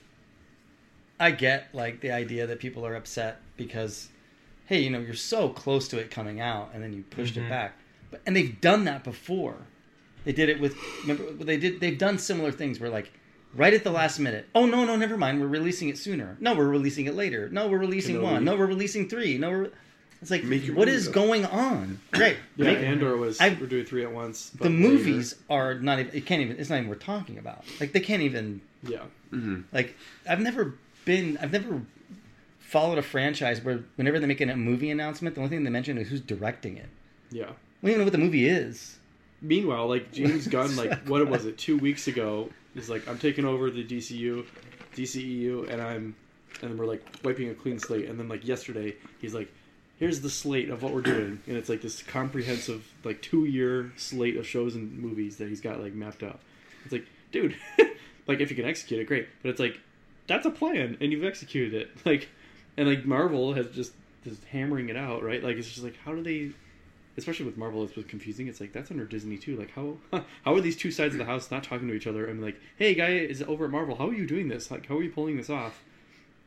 I 1.19 1.31
get 1.33 1.75
like 1.75 2.01
the 2.01 2.13
idea 2.13 2.47
that 2.47 2.61
people 2.61 2.87
are 2.87 2.95
upset 2.95 3.41
because, 3.57 4.09
hey, 4.67 4.81
you 4.81 4.91
know, 4.91 5.01
you're 5.01 5.15
so 5.15 5.49
close 5.49 5.89
to 5.89 5.99
it 5.99 6.11
coming 6.11 6.41
out, 6.41 6.71
and 6.75 6.83
then 6.83 6.93
you 6.93 7.03
pushed 7.11 7.35
Mhm. 7.35 7.47
it 7.47 7.49
back. 7.49 7.73
But 8.11 8.21
and 8.27 8.37
they've 8.37 8.61
done 8.61 8.85
that 8.85 9.03
before. 9.03 9.57
They 10.25 10.33
did 10.33 10.49
it 10.49 10.61
with. 10.61 10.77
Remember, 11.03 11.33
they 11.45 11.57
did. 11.57 11.81
They've 11.81 11.99
done 11.99 12.19
similar 12.19 12.53
things 12.53 12.79
where 12.81 12.91
like. 12.91 13.11
Right 13.57 13.73
at 13.73 13.85
the 13.85 13.93
last 13.93 14.19
minute. 14.19 14.49
Oh 14.53 14.67
no, 14.67 14.85
no, 14.85 14.97
never 14.97 15.17
mind. 15.17 15.41
We're 15.41 15.47
releasing 15.47 15.89
it 15.89 15.97
sooner. 15.97 16.37
No, 16.41 16.57
we're 16.57 16.67
releasing 16.67 17.07
it 17.07 17.15
later. 17.15 17.49
No, 17.51 17.69
we're 17.69 17.79
releasing 17.79 18.17
Kenobi. 18.17 18.23
one. 18.23 18.45
No, 18.45 18.57
we're 18.57 18.67
releasing 18.67 19.09
three. 19.09 19.39
No, 19.39 19.49
we're. 19.51 19.71
It's 20.25 20.31
like, 20.31 20.43
Make 20.45 20.65
your 20.67 20.75
what 20.75 20.89
movie 20.89 20.97
is 20.97 21.09
up. 21.09 21.13
going 21.15 21.45
on? 21.45 22.01
Right. 22.15 22.39
Yeah, 22.57 22.65
Make- 22.65 22.79
Andor 22.79 23.17
was. 23.19 23.39
I- 23.41 23.57
we're 23.61 23.67
doing 23.67 23.85
three 23.85 24.03
at 24.05 24.11
once. 24.13 24.51
but 24.57 24.65
the 24.65 24.71
later. 24.71 24.89
movies 24.89 25.35
are 25.51 25.75
not 25.75 25.99
even. 25.99 26.15
It 26.17 26.25
can't 26.25 26.41
even. 26.41 26.59
It's 26.59 26.71
not 26.71 26.77
even 26.79 26.89
worth 26.89 27.01
talking 27.01 27.37
about. 27.39 27.65
Like 27.79 27.93
they 27.93 28.01
can't 28.01 28.23
even. 28.23 28.63
Yeah. 28.83 29.03
hmm 29.31 29.61
Like 29.73 29.95
I've 30.29 30.41
never 30.41 30.75
been. 31.05 31.37
I've 31.43 31.53
never 31.53 31.83
followed 32.59 32.97
a 32.97 33.03
franchise 33.03 33.63
where 33.63 33.85
whenever 33.97 34.19
they 34.19 34.27
make 34.27 34.41
a 34.41 34.57
movie 34.57 34.91
announcement, 34.91 35.35
the 35.35 35.43
only 35.43 35.51
thing 35.51 35.63
they 35.63 35.71
mention 35.71 35.99
is 35.99 36.09
who's 36.09 36.21
directing 36.23 36.79
it. 36.79 36.89
Yeah. 37.31 37.51
We 37.83 37.91
don't 37.91 37.97
even 37.97 37.99
know 37.99 38.05
what 38.05 38.13
the 38.13 38.19
movie 38.19 38.49
is. 38.49 38.97
Meanwhile, 39.43 39.89
like 39.89 40.11
James 40.11 40.47
Gunn, 40.49 40.75
like 40.83 41.07
what 41.07 41.29
was 41.29 41.45
it? 41.45 41.59
Two 41.59 41.77
weeks 41.77 42.09
ago, 42.09 42.49
is 42.75 42.89
like 42.89 43.07
I'm 43.07 43.19
taking 43.19 43.45
over 43.45 43.71
the 43.71 43.85
DCU, 43.85 44.47
DCEU, 44.97 45.69
and 45.71 45.83
I'm, 45.83 46.17
and 46.63 46.71
then 46.71 46.77
we're 46.79 46.87
like 46.87 47.05
wiping 47.23 47.51
a 47.51 47.55
clean 47.55 47.79
slate. 47.79 48.09
And 48.09 48.19
then 48.19 48.29
like 48.29 48.47
yesterday, 48.47 48.95
he's 49.21 49.35
like, 49.35 49.53
"Here's 49.99 50.21
the 50.21 50.31
slate 50.31 50.71
of 50.71 50.83
what 50.83 50.93
we're 50.93 51.03
doing," 51.03 51.41
and 51.47 51.57
it's 51.57 51.69
like 51.69 51.83
this 51.83 52.03
comprehensive 52.03 52.87
like 53.05 53.23
two 53.23 53.45
year 53.45 53.93
slate 53.97 54.37
of 54.37 54.47
shows 54.47 54.75
and 54.75 54.99
movies 54.99 55.37
that 55.37 55.49
he's 55.49 55.61
got 55.61 55.81
like 55.81 55.95
mapped 55.95 56.23
out. 56.23 56.41
It's 56.85 56.93
like, 56.93 57.07
dude, 57.33 57.57
like 58.27 58.41
if 58.41 58.51
you 58.51 58.57
can 58.57 58.65
execute 58.65 59.01
it, 59.01 59.07
great. 59.07 59.29
But 59.43 59.51
it's 59.51 59.61
like 59.61 59.81
that's 60.27 60.47
a 60.47 60.51
plan, 60.51 60.97
and 61.01 61.13
you've 61.13 61.25
executed 61.25 61.75
it. 61.75 61.91
Like, 62.05 62.29
and 62.77 62.89
like 62.89 63.05
Marvel 63.05 63.55
has 63.55 63.69
just 63.71 63.93
just 64.25 64.45
hammering 64.45 64.89
it 64.89 64.97
out, 64.97 65.23
right? 65.23 65.43
Like 65.43 65.57
it's 65.57 65.69
just 65.69 65.85
like 65.85 65.97
how 66.05 66.15
do 66.15 66.23
they 66.23 66.53
especially 67.17 67.47
with 67.47 67.57
Marvel, 67.57 67.85
it's 67.85 67.95
confusing. 68.09 68.49
It's 68.49 68.61
like 68.61 68.73
that's 68.73 68.91
under 68.91 69.05
Disney 69.05 69.39
too. 69.39 69.57
Like 69.57 69.71
how 69.73 69.97
how 70.45 70.55
are 70.55 70.61
these 70.61 70.77
two 70.77 70.91
sides 70.91 71.15
of 71.15 71.19
the 71.19 71.25
house 71.25 71.51
not 71.51 71.63
talking 71.63 71.89
to 71.89 71.95
each 71.95 72.07
other? 72.07 72.27
And 72.27 72.43
like, 72.43 72.61
hey, 72.77 72.95
guy 72.95 73.11
is 73.11 73.43
over 73.43 73.67
at 73.67 73.71
Marvel. 73.71 73.97
How 73.97 74.09
are 74.09 74.15
you 74.15 74.27
doing 74.27 74.49
this? 74.49 74.71
Like, 74.71 74.87
how 74.87 74.97
are 74.97 75.03
you 75.03 75.11
pulling 75.11 75.37
this 75.37 75.51
off? 75.51 75.83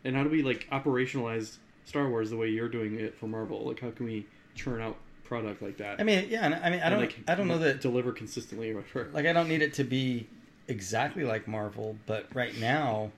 And 0.04 0.16
how 0.16 0.24
do 0.24 0.30
we 0.30 0.44
like 0.44 0.68
operationalize 0.72 1.58
Star 1.88 2.10
Wars 2.10 2.30
the 2.30 2.38
way 2.38 2.50
you're 2.50 2.70
doing 2.70 3.00
it 3.00 3.16
for 3.18 3.28
Marvel? 3.28 3.66
Like, 3.66 3.80
how 3.80 3.92
can 3.92 4.06
we 4.06 4.28
churn 4.56 4.82
out 4.82 4.98
product 5.24 5.62
like 5.62 5.78
that? 5.78 6.00
I 6.00 6.04
mean, 6.04 6.28
yeah. 6.30 6.46
and 6.46 6.54
I 6.56 6.70
mean, 6.70 6.82
I 6.82 6.90
don't. 6.90 7.00
like, 7.00 7.18
I 7.28 7.34
don't 7.36 7.48
know 7.48 7.58
that. 7.60 7.82
deliver 7.82 8.12
consistently 8.12 8.72
or 8.72 8.76
whatever. 8.82 9.10
Like 9.14 9.26
I 9.26 9.34
don't 9.34 9.48
need 9.48 9.62
it 9.62 9.74
to 9.76 9.84
be 9.84 10.28
exactly 10.68 11.24
like 11.24 11.48
Marvel, 11.48 11.98
but 12.06 12.28
right 12.34 12.58
now, 12.60 13.12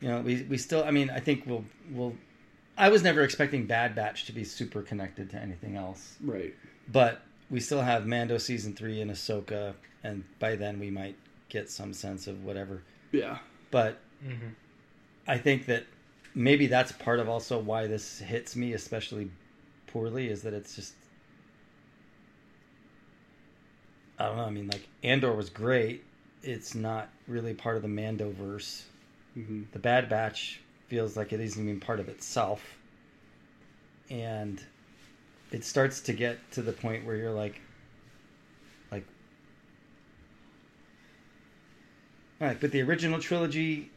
you 0.00 0.08
know, 0.08 0.20
we 0.20 0.42
we 0.42 0.56
still. 0.56 0.84
I 0.84 0.90
mean, 0.92 1.10
I 1.10 1.18
think 1.20 1.44
we'll 1.46 1.64
we'll. 1.90 2.14
I 2.78 2.88
was 2.88 3.02
never 3.02 3.22
expecting 3.22 3.66
Bad 3.66 3.94
Batch 3.94 4.24
to 4.26 4.32
be 4.32 4.44
super 4.44 4.80
connected 4.82 5.30
to 5.30 5.36
anything 5.36 5.76
else. 5.76 6.16
right. 6.24 6.54
But 6.90 7.22
we 7.50 7.60
still 7.60 7.82
have 7.82 8.06
Mando 8.06 8.38
season 8.38 8.74
three 8.74 9.00
and 9.00 9.10
Ahsoka, 9.10 9.74
and 10.02 10.24
by 10.38 10.56
then 10.56 10.80
we 10.80 10.90
might 10.90 11.16
get 11.48 11.70
some 11.70 11.92
sense 11.92 12.26
of 12.26 12.44
whatever. 12.44 12.82
Yeah. 13.12 13.38
But 13.70 13.98
Mm-hmm. 14.24 14.48
I 15.26 15.38
think 15.38 15.66
that 15.66 15.84
maybe 16.34 16.66
that's 16.66 16.92
part 16.92 17.20
of 17.20 17.28
also 17.28 17.58
why 17.58 17.86
this 17.86 18.18
hits 18.20 18.56
me 18.56 18.72
especially 18.72 19.30
poorly 19.86 20.28
is 20.28 20.42
that 20.42 20.54
it's 20.54 20.74
just 20.74 20.94
I 24.18 24.26
don't 24.26 24.36
know. 24.36 24.44
I 24.44 24.50
mean, 24.50 24.68
like 24.68 24.88
Andor 25.02 25.32
was 25.34 25.50
great. 25.50 26.04
It's 26.42 26.74
not 26.74 27.08
really 27.26 27.54
part 27.54 27.76
of 27.76 27.82
the 27.82 27.88
Mandoverse. 27.88 28.82
hmm 29.34 29.62
The 29.72 29.78
Bad 29.78 30.08
Batch 30.08 30.60
feels 30.88 31.16
like 31.16 31.32
it 31.32 31.40
isn't 31.40 31.62
even 31.62 31.80
part 31.80 32.00
of 32.00 32.08
itself, 32.08 32.78
and 34.10 34.62
it 35.52 35.64
starts 35.64 36.00
to 36.02 36.12
get 36.12 36.38
to 36.52 36.62
the 36.62 36.72
point 36.72 37.04
where 37.04 37.16
you're 37.16 37.32
like, 37.32 37.60
like, 38.90 39.04
all 42.40 42.48
right, 42.48 42.60
but 42.60 42.70
the 42.72 42.82
original 42.82 43.18
trilogy. 43.20 43.90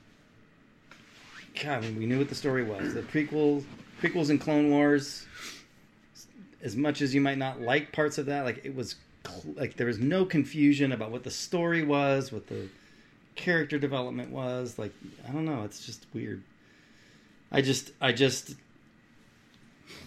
God, 1.64 1.78
I 1.78 1.82
mean, 1.82 1.98
we 1.98 2.06
knew 2.06 2.18
what 2.18 2.30
the 2.30 2.36
story 2.36 2.64
was. 2.64 2.94
The 2.94 3.02
prequel, 3.02 3.64
prequels 4.02 4.30
and 4.30 4.40
Clone 4.40 4.70
Wars. 4.70 5.26
As 6.62 6.76
much 6.76 7.02
as 7.02 7.14
you 7.14 7.22
might 7.22 7.38
not 7.38 7.62
like 7.62 7.92
parts 7.92 8.18
of 8.18 8.26
that, 8.26 8.44
like 8.44 8.66
it 8.66 8.76
was, 8.76 8.96
cl- 9.26 9.54
like 9.56 9.78
there 9.78 9.88
was 9.88 10.00
no 10.00 10.26
confusion 10.26 10.92
about 10.92 11.12
what 11.12 11.24
the 11.24 11.32
story 11.32 11.84
was, 11.84 12.32
what 12.32 12.48
the 12.48 12.68
character 13.36 13.78
development 13.78 14.32
was. 14.32 14.80
Like 14.80 14.92
I 15.28 15.32
don't 15.32 15.46
know, 15.46 15.64
it's 15.64 15.86
just 15.86 16.06
weird. 16.14 16.42
I 17.52 17.62
just, 17.62 17.92
I 18.02 18.12
just, 18.12 18.56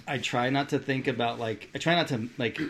I 0.06 0.18
try 0.18 0.50
not 0.50 0.70
to 0.70 0.78
think 0.78 1.06
about 1.06 1.38
like 1.38 1.70
I 1.74 1.78
try 1.78 1.94
not 1.94 2.08
to 2.08 2.28
like. 2.38 2.60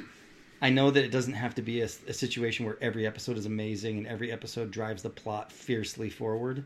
I 0.61 0.71
know 0.71 0.91
that 0.91 1.05
it 1.05 1.13
doesn't 1.13 1.35
have 1.35 1.55
to 1.55 1.63
be 1.63 1.83
a, 1.83 1.85
a 1.85 2.13
situation 2.13 2.67
where 2.67 2.77
every 2.81 3.07
episode 3.07 3.39
is 3.39 3.47
amazing 3.47 3.99
and 3.99 4.07
every 4.09 4.33
episode 4.33 4.73
drives 4.73 5.05
the 5.05 5.11
plot 5.11 5.53
fiercely 5.53 6.11
forward. 6.11 6.65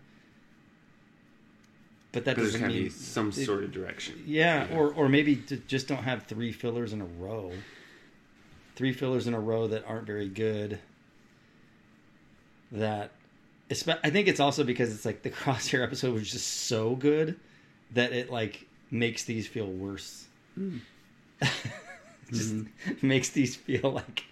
But 2.13 2.27
that 2.27 2.37
doesn't 2.37 2.61
mean 2.67 2.85
be 2.85 2.89
some 2.91 3.31
it- 3.31 3.47
sort 3.47 3.65
of 3.65 3.73
direction. 3.73 4.23
yeah, 4.27 4.69
or 4.73 4.93
or 4.93 5.09
maybe 5.09 5.37
to 5.37 5.57
just 5.57 5.89
don't 5.89 6.05
have 6.05 6.25
three 6.25 6.53
fillers 6.53 6.93
in 6.93 7.01
a 7.01 7.07
row. 7.07 7.53
Three 8.77 8.93
fillers 8.93 9.27
in 9.27 9.35
a 9.35 9.41
row 9.41 9.67
that 9.69 9.85
aren't 9.87 10.07
very 10.07 10.29
good. 10.29 10.79
That, 12.71 13.11
I 13.71 14.09
think 14.09 14.29
it's 14.29 14.41
also 14.41 14.65
because 14.65 14.95
it's 14.95 15.05
like 15.05 15.23
the 15.23 15.31
crosshair 15.43 15.83
episode 15.83 16.15
was 16.15 16.31
just 16.31 16.47
so 16.47 16.95
good 16.95 17.39
that 17.93 18.13
it 18.13 18.31
like 18.31 18.67
makes 18.91 19.25
these 19.25 19.47
feel 19.47 19.67
worse. 19.67 20.27
Hmm. 20.55 20.79
just 22.31 22.55
mm-hmm. 22.55 23.07
makes 23.07 23.31
these 23.31 23.57
feel 23.57 23.91
like 23.91 24.25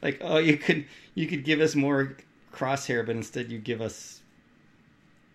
like 0.00 0.18
oh 0.20 0.38
you 0.38 0.56
could 0.56 0.84
you 1.14 1.26
could 1.26 1.44
give 1.44 1.60
us 1.60 1.74
more 1.74 2.16
crosshair, 2.52 3.04
but 3.04 3.16
instead 3.16 3.50
you 3.50 3.58
give 3.58 3.80
us. 3.80 4.20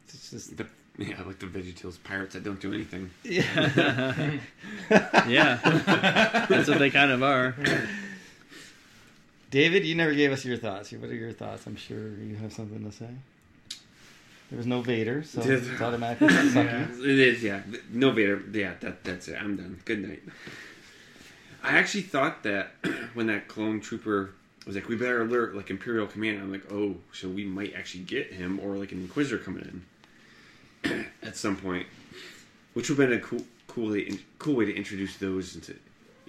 It's 0.08 0.32
just 0.32 0.58
The, 0.58 0.68
yeah, 0.98 1.22
like 1.24 1.38
the 1.40 1.46
VeggieTales 1.46 2.02
pirates 2.04 2.34
that 2.34 2.44
don't 2.44 2.60
do 2.60 2.74
anything. 2.74 3.12
yeah. 3.24 4.40
yeah. 5.28 6.46
That's 6.50 6.68
what 6.68 6.80
they 6.80 6.90
kind 6.90 7.12
of 7.12 7.22
are. 7.22 7.56
David, 9.52 9.86
you 9.86 9.96
never 9.96 10.14
gave 10.14 10.32
us 10.32 10.44
your 10.44 10.58
thoughts. 10.58 10.92
What 10.92 11.10
are 11.10 11.16
your 11.16 11.32
thoughts? 11.32 11.68
I'm 11.68 11.76
sure 11.76 12.18
you 12.18 12.36
have 12.38 12.52
something 12.52 12.84
to 12.84 12.92
say. 12.92 13.10
There 14.50 14.58
was 14.58 14.66
no 14.66 14.82
Vader, 14.82 15.24
so 15.24 15.42
it's 15.42 15.82
automatically 15.82 16.28
sucky. 16.30 17.00
It 17.00 17.20
is, 17.20 17.44
yeah. 17.44 17.62
No 17.92 18.12
Vader. 18.12 18.42
Yeah, 18.52 18.74
that 18.80 19.04
that's 19.04 19.28
it. 19.28 19.38
I'm 19.40 19.56
done. 19.56 19.80
Good 19.86 20.08
night. 20.08 20.24
I 21.64 21.78
actually 21.78 22.04
thought 22.04 22.44
that 22.44 22.72
when 23.14 23.28
that 23.28 23.48
clone 23.50 23.82
trooper 23.82 24.32
was 24.66 24.76
like, 24.76 24.88
"We 24.88 24.96
better 24.96 25.22
alert 25.22 25.54
like 25.54 25.70
Imperial 25.70 26.08
Command," 26.08 26.40
I'm 26.40 26.52
like, 26.52 26.72
"Oh, 26.72 26.96
so 27.12 27.28
we 27.28 27.44
might 27.44 27.76
actually 27.76 28.06
get 28.06 28.32
him 28.32 28.60
or 28.62 28.78
like 28.78 28.94
an 28.94 29.00
Inquisitor 29.00 29.38
coming 29.38 29.64
in 29.64 29.84
at 31.24 31.36
some 31.36 31.56
point," 31.56 31.88
which 32.74 32.90
would 32.90 32.98
have 33.00 33.10
been 33.10 33.18
a 33.20 33.22
cool, 33.22 33.44
cool, 33.68 33.92
way, 33.92 34.10
cool 34.40 34.56
way 34.56 34.66
to 34.66 34.76
introduce 34.76 35.18
those 35.18 35.56
into 35.56 35.76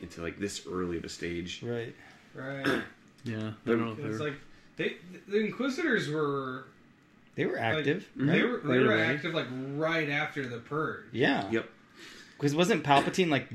into 0.03 0.23
like 0.23 0.39
this 0.39 0.67
early 0.71 0.97
of 0.97 1.05
a 1.05 1.09
stage. 1.09 1.63
Right. 1.63 1.95
Right. 2.35 2.83
Yeah. 3.25 3.51
I 3.67 3.69
don't 3.69 3.81
know 3.81 3.93
if 3.93 3.99
It's 3.99 4.19
they're. 4.19 4.29
like 4.29 4.39
they 4.77 4.97
the 5.27 5.41
Inquisitors 5.41 6.09
were 6.09 6.65
They 7.35 7.47
were 7.47 7.55
like, 7.57 7.63
active. 7.79 8.09
Mhm. 8.17 8.27
They 8.31 8.43
were 8.45 8.59
they 8.59 8.79
Right 8.79 8.87
were 8.87 8.95
away. 8.95 9.03
active 9.03 9.35
like 9.35 9.47
right 9.75 10.09
after 10.09 10.47
the 10.47 10.59
purge. 10.59 11.07
Yeah. 11.13 11.51
Yep. 11.51 11.69
Because 12.37 12.55
wasn't 12.55 12.85
Palpatine 12.85 13.29
like 13.29 13.49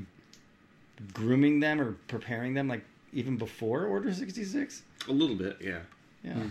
grooming 1.13 1.59
them 1.61 1.79
or 1.81 1.93
preparing 2.07 2.53
them 2.53 2.67
like 2.67 2.83
even 3.13 3.37
before 3.37 3.85
Order 3.85 4.13
66? 4.13 4.83
A 5.07 5.11
little 5.11 5.35
bit, 5.37 5.57
yeah. 5.61 5.79
Yeah. 6.23 6.43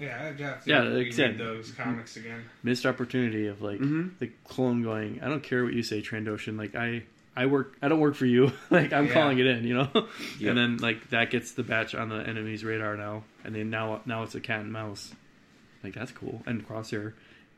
Yeah, 0.00 0.26
I'd 0.28 0.40
have 0.40 0.64
to 0.64 0.70
Yeah, 0.70 0.80
like 0.82 1.18
I 1.18 1.32
those 1.32 1.72
comics 1.72 2.16
again. 2.16 2.44
missed 2.62 2.86
opportunity 2.86 3.46
of 3.46 3.60
like 3.62 3.80
Mhm. 3.80 4.18
the 4.18 4.30
clone 4.44 4.82
going. 4.82 5.20
I 5.22 5.28
don't 5.28 5.42
care 5.42 5.64
what 5.64 5.72
you 5.74 5.82
say, 5.82 6.00
Trandoshan. 6.02 6.56
Like 6.58 6.74
I, 6.74 7.02
I 7.36 7.46
work. 7.46 7.76
I 7.82 7.88
don't 7.88 8.00
work 8.00 8.14
for 8.14 8.26
you. 8.26 8.52
like 8.70 8.92
I'm 8.92 9.06
Yeah. 9.06 9.12
calling 9.12 9.38
it 9.38 9.46
in. 9.46 9.64
You 9.64 9.74
know. 9.74 9.90
Yep. 10.38 10.50
And 10.50 10.58
then 10.58 10.76
like 10.78 11.10
that 11.10 11.30
gets 11.30 11.52
the 11.52 11.62
batch 11.62 11.94
on 11.94 12.08
the 12.08 12.16
enemy's 12.16 12.64
radar 12.64 12.96
now, 12.96 13.24
and 13.44 13.54
then 13.54 13.70
now 13.70 14.00
now 14.06 14.22
it's 14.22 14.34
a 14.34 14.40
cat 14.40 14.60
and 14.60 14.72
mouse. 14.72 15.12
Like 15.82 15.94
that's 15.94 16.12
cool. 16.12 16.42
And 16.46 16.66
Crosshair. 16.66 17.12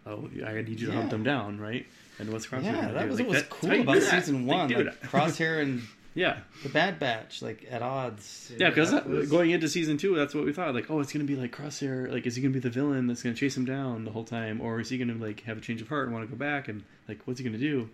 Oh, 0.06 0.30
I 0.46 0.54
need 0.62 0.80
you 0.80 0.86
to 0.86 0.92
hunt 0.92 1.10
them 1.10 1.22
down, 1.22 1.60
right? 1.60 1.86
And 2.18 2.30
what's 2.32 2.46
Crosshair? 2.46 2.64
Yeah, 2.64 2.90
that 2.92 3.02
do? 3.04 3.08
was 3.10 3.18
Like, 3.18 3.28
what 3.28 3.34
was 3.36 3.44
cool 3.50 3.80
about 3.82 4.02
season 4.02 4.46
one. 4.46 4.68
dude, 4.68 4.86
like 4.86 5.02
Crosshair 5.10 5.60
and 5.62 5.82
yeah, 6.20 6.40
the 6.62 6.68
Bad 6.68 6.98
Batch, 6.98 7.40
like 7.40 7.66
at 7.70 7.80
odds. 7.82 8.52
yeah, 8.58 8.68
because 8.68 8.92
was- 9.06 9.30
going 9.30 9.50
into 9.50 9.68
season 9.68 9.96
two, 9.96 10.14
that's 10.14 10.34
what 10.34 10.44
we 10.44 10.52
thought. 10.52 10.74
Like, 10.74 10.90
oh, 10.90 11.00
it's 11.00 11.12
gonna 11.12 11.24
be 11.24 11.36
like 11.36 11.50
Crosshair. 11.56 12.12
Like, 12.12 12.26
is 12.26 12.36
he 12.36 12.42
gonna 12.42 12.52
be 12.52 12.60
the 12.60 12.68
villain 12.70 13.06
that's 13.06 13.22
gonna 13.22 13.34
chase 13.34 13.56
him 13.56 13.64
down 13.64 14.04
the 14.04 14.10
whole 14.10 14.24
time, 14.24 14.60
or 14.60 14.80
is 14.80 14.90
he 14.90 14.98
gonna 14.98 15.14
like 15.14 15.40
have 15.44 15.56
a 15.58 15.60
change 15.60 15.80
of 15.80 15.88
heart 15.88 16.04
and 16.06 16.12
want 16.14 16.28
to 16.28 16.30
go 16.30 16.38
back? 16.38 16.68
And 16.68 16.84
like, 17.08 17.20
what's 17.24 17.40
he 17.40 17.44
gonna 17.44 17.58
do? 17.58 17.88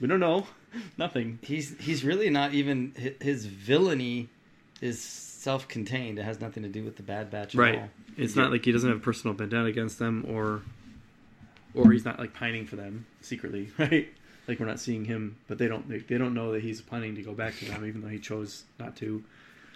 We 0.00 0.06
don't 0.08 0.20
know. 0.20 0.46
Nothing. 0.98 1.38
He's 1.42 1.74
he's 1.80 2.04
really 2.04 2.28
not 2.30 2.52
even 2.52 2.92
his 3.20 3.46
villainy 3.46 4.28
is 4.82 5.00
self-contained. 5.00 6.18
It 6.18 6.22
has 6.24 6.40
nothing 6.40 6.62
to 6.64 6.68
do 6.68 6.84
with 6.84 6.96
the 6.96 7.02
Bad 7.02 7.30
Batch 7.30 7.54
at 7.54 7.58
Right. 7.58 7.78
all. 7.78 7.88
It's 8.18 8.36
not 8.36 8.50
like 8.50 8.64
he 8.64 8.72
doesn't 8.72 8.88
have 8.88 8.98
a 8.98 9.02
personal 9.02 9.34
vendetta 9.34 9.64
against 9.64 9.98
them, 9.98 10.26
or 10.28 10.60
or 11.74 11.92
he's 11.92 12.04
not 12.04 12.18
like 12.18 12.34
pining 12.34 12.66
for 12.66 12.76
them 12.76 13.06
secretly, 13.22 13.70
right? 13.78 14.08
Like 14.48 14.60
we're 14.60 14.66
not 14.66 14.78
seeing 14.80 15.04
him, 15.04 15.36
but 15.48 15.58
they 15.58 15.66
don't 15.68 15.88
they, 15.88 15.98
they 15.98 16.18
don't 16.18 16.34
know 16.34 16.52
that 16.52 16.62
he's 16.62 16.80
planning 16.80 17.14
to 17.16 17.22
go 17.22 17.32
back 17.32 17.56
to 17.58 17.64
them, 17.64 17.84
even 17.86 18.00
though 18.00 18.08
he 18.08 18.18
chose 18.18 18.64
not 18.78 18.96
to. 18.96 19.22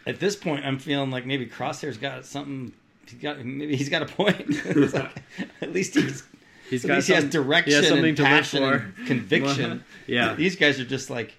At 0.07 0.21
this 0.21 0.37
point, 0.37 0.65
I'm 0.65 0.79
feeling 0.79 1.11
like 1.11 1.27
maybe 1.27 1.47
Crosshair's 1.47 1.97
got 1.99 2.25
something. 2.25 2.73
He 3.09 3.17
got 3.17 3.45
maybe 3.45 3.75
he's 3.77 3.89
got 3.89 4.03
a 4.03 4.07
point. 4.07 4.47
Like, 4.95 5.23
at 5.61 5.73
least 5.73 5.95
he's 5.95 6.23
He's 6.69 6.85
got 6.85 6.95
least 6.97 7.09
he 7.09 7.15
has 7.15 7.25
some- 7.25 7.31
direction 7.31 7.71
he 7.71 7.77
has 7.77 7.89
something 7.89 8.05
and 8.11 8.17
to 8.19 8.23
live 8.23 8.31
passion 8.31 8.63
for. 8.95 9.05
conviction. 9.07 9.85
Yeah. 10.07 10.35
these 10.35 10.55
guys 10.55 10.79
are 10.79 10.85
just 10.85 11.11
like 11.11 11.35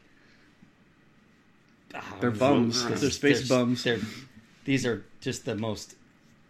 ah, 1.95 2.15
They're 2.19 2.32
bums. 2.32 2.84
They're 2.99 3.09
space 3.09 3.47
they're- 3.47 3.57
bums. 3.57 3.84
they're- 3.84 4.01
these 4.65 4.86
are 4.86 5.03
just 5.21 5.45
the 5.45 5.55
most 5.55 5.95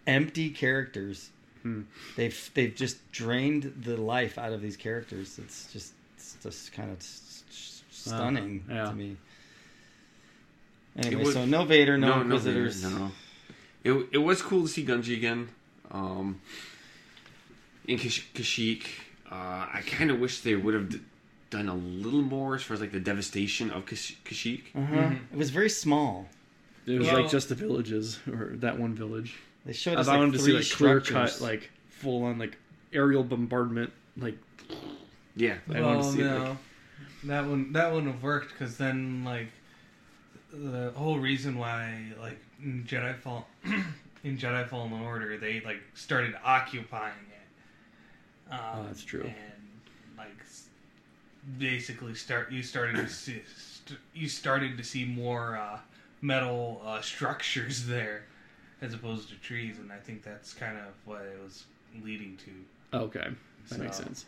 empty 0.08 0.50
characters. 0.50 1.30
Hmm. 1.62 1.82
They've 2.16 2.50
they've 2.56 2.74
just 2.76 3.12
drained 3.12 3.72
the 3.86 3.96
life 3.98 4.38
out 4.38 4.52
of 4.52 4.62
these 4.62 4.76
characters. 4.76 5.38
It's 5.40 5.72
just 5.72 5.94
just 6.42 6.74
kind 6.74 6.92
of 6.92 6.98
s- 6.98 7.44
s- 7.50 7.84
stunning 7.92 8.64
yeah. 8.70 8.86
to 8.86 8.94
me. 8.94 9.18
Anyway, 10.98 11.24
was- 11.24 11.34
so 11.34 11.46
no 11.46 11.64
Vader, 11.66 11.98
no, 11.98 12.08
no, 12.08 12.16
no, 12.16 12.22
Inquisitors. 12.24 12.84
no. 12.84 13.12
It 13.84 14.10
it 14.12 14.18
was 14.18 14.42
cool 14.42 14.64
to 14.64 14.68
see 14.68 14.86
Gungi 14.86 15.16
again. 15.16 15.50
Um, 15.90 16.40
in 17.88 17.98
Kash- 17.98 18.28
Kashyyyk, 18.34 18.84
uh, 19.32 19.36
I 19.74 19.82
kind 19.86 20.12
of 20.12 20.20
wish 20.20 20.42
they 20.42 20.56
would 20.56 20.74
have 20.74 20.90
d- 20.90 21.02
done 21.50 21.68
a 21.68 21.76
little 21.76 22.22
more 22.22 22.56
as 22.56 22.64
far 22.64 22.76
as 22.76 22.82
like 22.82 22.92
the 22.92 23.00
devastation 23.00 23.72
of 23.72 23.86
Kash- 23.86 24.16
Kashyyyk. 24.24 24.64
Uh-huh. 24.76 25.16
It 25.34 25.38
was 25.38 25.50
very 25.50 25.70
small. 25.70 26.30
It 26.86 27.00
was 27.00 27.08
Well- 27.08 27.22
like 27.24 27.32
just 27.32 27.50
the 27.50 27.56
villages 27.56 28.20
or 28.28 28.52
that 28.58 28.78
one 28.80 28.94
village. 28.94 29.36
They 29.66 29.74
showed 29.74 29.98
I 29.98 30.02
us 30.02 30.08
wanted 30.08 30.24
like 30.32 30.34
to 30.34 30.40
see 30.40 30.52
like 30.54 30.70
clear 30.70 31.02
cut, 31.02 31.40
like 31.42 31.72
full 31.90 32.24
on 32.24 32.38
like 32.40 32.58
aerial 32.94 33.24
bombardment. 33.24 33.92
Like 34.18 34.38
Yeah, 35.36 35.56
I 35.74 35.82
wanted 35.82 36.04
to 36.04 36.12
see, 36.12 36.18
no, 36.24 36.38
like- 36.50 36.58
that 37.24 37.46
one 37.46 37.72
that 37.74 37.92
wouldn't 37.94 38.12
have 38.12 38.24
worked 38.24 38.50
because 38.52 38.78
then 38.78 39.24
like 39.24 39.48
the 40.52 40.92
whole 40.96 41.20
reason 41.20 41.58
why 41.58 42.04
like 42.20 42.38
in 42.64 42.84
Jedi 42.84 43.16
Fall 43.18 43.48
in 44.24 44.38
Jedi 44.38 44.68
Fallen 44.68 44.92
Order 44.94 45.38
they 45.38 45.62
like 45.62 45.82
started 45.94 46.36
occupying 46.44 47.14
it. 47.30 48.54
Um, 48.54 48.60
Oh, 48.76 48.84
that's 48.88 49.04
true. 49.04 49.24
And 49.24 50.18
like 50.18 50.30
basically 51.58 52.14
start 52.16 52.52
you 52.52 52.64
started 52.64 52.96
to 52.98 53.08
see 53.08 53.42
st- 53.56 54.00
you 54.14 54.28
started 54.28 54.78
to 54.78 54.84
see 54.84 55.06
more 55.06 55.58
uh, 55.58 55.80
metal 56.22 56.82
uh, 56.86 57.02
structures 57.02 57.86
there 57.88 58.24
as 58.82 58.94
opposed 58.96 59.30
to 59.30 59.36
trees, 59.36 59.78
and 59.78 59.92
I 59.92 59.98
think 59.98 60.24
that's 60.24 60.54
kind 60.56 60.76
of 60.78 60.86
what 61.06 61.22
it 61.22 61.40
was 61.44 61.66
leading 62.04 62.36
to. 62.38 62.98
okay, 62.98 63.30
that 63.70 63.80
makes 63.80 63.98
So- 63.98 64.04
sense. 64.04 64.26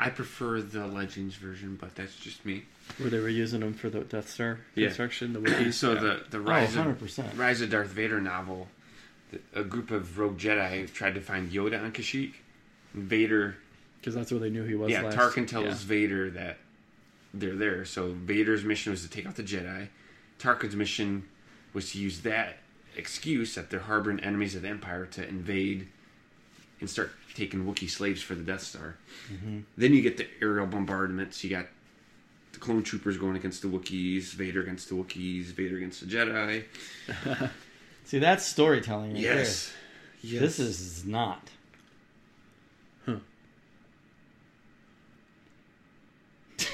I 0.00 0.10
prefer 0.10 0.60
the 0.60 0.86
Legends 0.86 1.34
version, 1.34 1.76
but 1.80 1.96
that's 1.96 2.14
just 2.14 2.44
me. 2.46 2.62
Where 2.98 3.10
they 3.10 3.18
were 3.18 3.28
using 3.28 3.60
them 3.60 3.74
for 3.74 3.90
the 3.90 4.00
Death 4.00 4.30
Star 4.30 4.60
Yeah. 4.76 4.86
construction, 4.86 5.32
the 5.32 5.40
Wookiees. 5.40 5.74
So 5.74 5.94
Yeah. 5.94 6.00
the 6.00 6.24
the 6.30 6.38
Oh, 6.38 6.42
rise 6.42 6.76
of 6.76 6.86
100%. 6.86 7.36
Rise 7.36 7.60
of 7.60 7.70
Darth 7.70 7.88
Vader 7.90 8.20
novel, 8.20 8.68
the, 9.32 9.40
a 9.60 9.64
group 9.64 9.90
of 9.90 10.16
rogue 10.18 10.38
Jedi 10.38 10.90
tried 10.92 11.14
to 11.16 11.20
find 11.20 11.50
Yoda 11.50 11.82
on 11.82 11.90
Kashyyyk. 11.92 12.34
And 12.94 13.02
Vader, 13.04 13.56
because 14.00 14.14
that's 14.14 14.30
where 14.30 14.40
they 14.40 14.50
knew 14.50 14.64
he 14.64 14.74
was. 14.76 14.90
yeah, 14.90 15.02
last. 15.02 15.16
Tarkin 15.16 15.46
tells 15.48 15.64
Yeah. 15.66 15.74
Vader 15.88 16.30
that 16.30 16.58
they're 17.34 17.56
there. 17.56 17.84
So 17.84 18.12
Vader's 18.12 18.64
mission 18.64 18.92
was 18.92 19.02
to 19.02 19.08
take 19.10 19.26
out 19.26 19.34
the 19.34 19.42
Jedi. 19.42 19.88
Tarkin's 20.38 20.76
mission 20.76 21.24
was 21.74 21.90
to 21.92 21.98
use 21.98 22.20
that 22.20 22.58
excuse 22.96 23.54
that 23.56 23.68
they're 23.70 23.80
harboring 23.80 24.20
enemies 24.20 24.54
of 24.54 24.62
the 24.62 24.68
Empire 24.68 25.06
to 25.06 25.28
invade 25.28 25.88
and 26.80 26.88
start 26.88 27.10
taking 27.38 27.64
Wookiee 27.64 27.88
slaves 27.88 28.20
for 28.20 28.34
the 28.34 28.42
Death 28.42 28.62
Star. 28.62 28.96
Mm-hmm. 29.32 29.60
Then 29.76 29.92
you 29.94 30.02
get 30.02 30.16
the 30.16 30.26
aerial 30.42 30.66
bombardments. 30.66 31.42
You 31.44 31.50
got 31.50 31.66
the 32.52 32.58
clone 32.58 32.82
troopers 32.82 33.16
going 33.16 33.36
against 33.36 33.62
the 33.62 33.68
Wookiees, 33.68 34.32
Vader 34.32 34.60
against 34.60 34.88
the 34.88 34.96
Wookiees, 34.96 35.44
Vader 35.46 35.76
against 35.76 36.00
the 36.00 36.06
Jedi. 36.06 36.64
See, 38.04 38.18
that's 38.18 38.44
storytelling 38.44 39.12
right 39.14 39.20
Yes. 39.22 39.72
there. 40.22 40.32
yes. 40.32 40.40
This 40.42 40.58
is 40.58 41.04
not. 41.04 41.48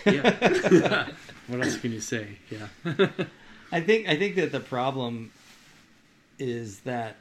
Yeah. 0.06 1.08
What 1.46 1.60
else 1.60 1.76
can 1.76 1.92
you 1.92 2.00
say? 2.00 2.38
Yeah. 2.50 2.68
I 3.70 3.82
think 3.82 4.08
I 4.08 4.16
think 4.16 4.36
that 4.36 4.50
the 4.50 4.60
problem 4.60 5.30
is 6.38 6.80
that 6.80 7.16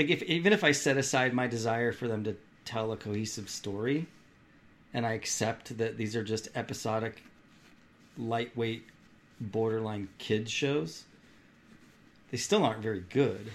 like 0.00 0.10
if 0.10 0.22
even 0.22 0.52
if 0.52 0.64
I 0.64 0.72
set 0.72 0.96
aside 0.96 1.34
my 1.34 1.46
desire 1.46 1.92
for 1.92 2.08
them 2.08 2.24
to 2.24 2.34
tell 2.64 2.92
a 2.92 2.96
cohesive 2.96 3.50
story 3.50 4.06
and 4.94 5.04
I 5.04 5.12
accept 5.12 5.76
that 5.78 5.98
these 5.98 6.16
are 6.16 6.24
just 6.24 6.48
episodic 6.54 7.22
lightweight 8.16 8.84
borderline 9.40 10.08
kids 10.18 10.50
shows 10.50 11.04
they 12.30 12.38
still 12.38 12.64
aren't 12.64 12.82
very 12.82 13.04
good 13.10 13.52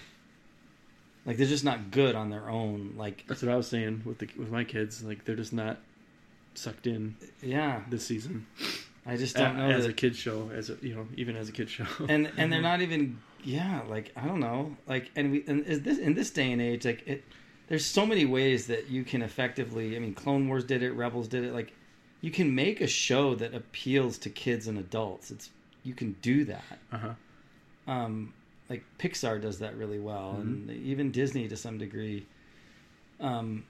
like 1.25 1.37
they're 1.37 1.47
just 1.47 1.63
not 1.63 1.89
good 1.89 2.15
on 2.15 2.29
their 2.29 2.49
own 2.49 2.93
like 2.95 3.25
That's 3.27 3.41
what 3.41 3.51
I 3.51 3.55
was 3.55 3.67
saying 3.67 4.03
with 4.05 4.19
the 4.19 4.29
with 4.37 4.51
my 4.51 4.63
kids. 4.63 5.03
Like 5.03 5.25
they're 5.25 5.35
just 5.35 5.53
not 5.53 5.79
sucked 6.53 6.87
in 6.87 7.15
yeah 7.41 7.81
this 7.89 8.05
season. 8.05 8.45
I 9.05 9.17
just 9.17 9.35
don't 9.35 9.57
know 9.57 9.69
as 9.69 9.83
that 9.83 9.91
a 9.91 9.93
kid 9.93 10.15
show, 10.15 10.49
as 10.53 10.69
a, 10.69 10.77
you 10.81 10.95
know, 10.95 11.07
even 11.15 11.35
as 11.35 11.49
a 11.49 11.51
kid 11.51 11.69
show. 11.75 11.85
and 12.09 12.31
and 12.37 12.51
they're 12.51 12.61
not 12.61 12.81
even 12.81 13.19
yeah 13.43 13.83
like 13.87 14.11
i 14.15 14.25
don't 14.25 14.39
know. 14.39 14.75
Like 14.87 15.11
and 15.15 15.31
we 15.31 15.43
and 15.47 15.65
is 15.65 15.81
this 15.81 15.99
in 15.99 16.15
this 16.15 16.31
day 16.31 16.51
and 16.51 16.61
age 16.61 16.85
like 16.85 17.07
it 17.07 17.23
there's 17.67 17.85
so 17.85 18.05
many 18.05 18.25
ways 18.25 18.67
that 18.67 18.89
you 18.89 19.03
can 19.03 19.21
effectively 19.21 19.95
i 19.95 19.99
mean 19.99 20.13
clone 20.13 20.47
wars 20.47 20.63
did 20.63 20.81
it 20.83 20.91
rebels 20.93 21.27
did 21.27 21.43
it 21.43 21.53
like 21.53 21.73
you 22.21 22.31
can 22.31 22.55
make 22.55 22.81
a 22.81 22.87
show 22.87 23.35
that 23.35 23.53
appeals 23.53 24.17
to 24.19 24.29
kids 24.31 24.67
and 24.67 24.79
adults. 24.79 25.29
It's 25.29 25.51
you 25.83 25.93
can 25.93 26.13
do 26.23 26.45
that. 26.45 26.79
Uh 26.91 26.97
huh. 26.97 27.13
um 27.91 28.33
like 28.69 28.83
pixar 28.97 29.39
does 29.39 29.59
that 29.59 29.75
really 29.77 29.99
well 29.99 30.37
and 30.39 30.71
even 30.71 31.11
disney 31.11 31.47
to 31.47 31.55
some 31.55 31.77
degree. 31.77 32.25
Um 33.19 33.63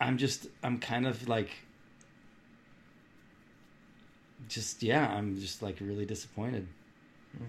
i'm 0.00 0.18
just 0.18 0.48
i'm 0.64 0.78
kind 0.78 1.06
of 1.06 1.28
like 1.28 1.50
just 4.48 4.82
yeah 4.82 5.12
i'm 5.14 5.38
just 5.40 5.62
like 5.62 5.78
really 5.80 6.04
disappointed. 6.04 6.66
Hmm. 7.36 7.44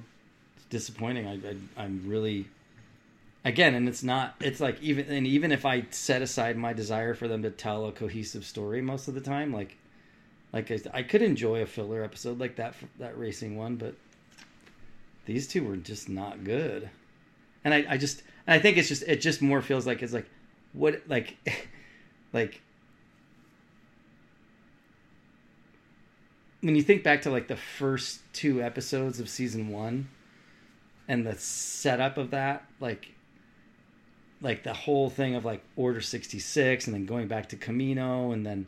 It's 0.56 0.66
disappointing. 0.66 1.28
I, 1.28 1.34
I 1.34 1.84
i'm 1.84 2.04
really 2.08 2.48
again 3.46 3.76
and 3.76 3.88
it's 3.88 4.04
not 4.04 4.36
it's 4.40 4.60
like 4.60 4.82
even 4.82 5.06
and 5.10 5.26
even 5.26 5.52
if 5.52 5.66
i 5.66 5.86
set 5.92 6.22
aside 6.22 6.58
my 6.58 6.74
desire 6.74 7.14
for 7.14 7.28
them 7.28 7.44
to 7.44 7.50
tell 7.50 7.86
a 7.86 7.92
cohesive 7.92 8.44
story 8.46 8.82
most 8.82 9.08
of 9.08 9.14
the 9.14 9.22
time 9.22 9.54
like 9.54 9.78
like 10.52 10.70
i, 10.70 10.80
I 10.94 11.04
could 11.04 11.22
enjoy 11.22 11.62
a 11.62 11.66
filler 11.66 12.04
episode 12.04 12.40
like 12.40 12.58
that 12.58 12.76
that 13.00 13.18
racing 13.18 13.56
one 13.58 13.76
but 13.78 13.96
these 15.28 15.46
two 15.46 15.66
were 15.66 15.76
just 15.76 16.10
not 16.10 16.44
good. 16.44 16.90
And 17.64 17.74
i, 17.74 17.86
I 17.90 17.98
just 17.98 18.24
and 18.48 18.56
i 18.56 18.60
think 18.60 18.78
it's 18.78 18.88
just 18.88 19.04
it 19.04 19.22
just 19.22 19.42
more 19.42 19.62
feels 19.62 19.86
like 19.86 20.02
it's 20.02 20.14
like 20.14 20.26
what 20.74 21.02
like 21.08 21.38
like 22.34 22.62
when 26.62 26.76
you 26.76 26.82
think 26.82 27.04
back 27.04 27.22
to 27.24 27.30
like 27.30 27.48
the 27.48 27.58
first 27.58 28.20
two 28.34 28.62
episodes 28.62 29.20
of 29.20 29.30
season 29.30 29.70
one 29.70 30.10
and 31.08 31.26
the 31.26 31.36
setup 31.36 32.18
of 32.18 32.32
that 32.32 32.66
like 32.80 33.14
like 34.42 34.64
the 34.64 34.74
whole 34.74 35.10
thing 35.10 35.36
of 35.36 35.46
like 35.46 35.64
order 35.76 36.02
66 36.02 36.86
and 36.88 36.94
then 36.94 37.06
going 37.06 37.28
back 37.28 37.50
to 37.50 37.56
Kamino 37.56 38.34
and 38.34 38.46
then 38.46 38.68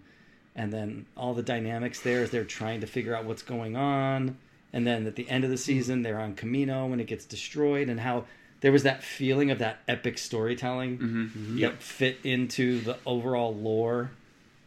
and 0.56 0.74
then 0.74 1.06
all 1.16 1.34
the 1.34 1.42
dynamics 1.42 2.02
there 2.02 2.22
as 2.22 2.32
they're 2.32 2.44
trying 2.44 2.82
to 2.82 2.88
figure 2.88 3.16
out 3.16 3.24
what's 3.24 3.44
going 3.44 3.78
on, 3.78 4.38
and 4.74 4.86
then 4.86 5.08
at 5.08 5.16
the 5.16 5.30
end 5.30 5.46
of 5.46 5.50
the 5.50 5.56
hmm. 5.56 5.62
season 5.62 6.02
they're 6.02 6.20
on 6.20 6.36
Kamino 6.36 6.90
when 6.90 7.00
it 7.00 7.08
gets 7.08 7.26
destroyed, 7.26 7.88
and 7.88 8.00
how 8.02 8.26
there 8.62 8.74
was 8.74 8.84
that 8.84 9.02
feeling 9.02 9.52
of 9.52 9.60
that 9.60 9.80
epic 9.88 10.18
storytelling 10.18 10.98
Mm-hmm. 10.98 11.06
mm-hmm. 11.06 11.40
mm-hmm. 11.40 11.62
that 11.62 11.82
fit 11.82 12.20
into 12.26 12.82
the 12.82 12.98
overall 13.06 13.56
lore 13.56 14.12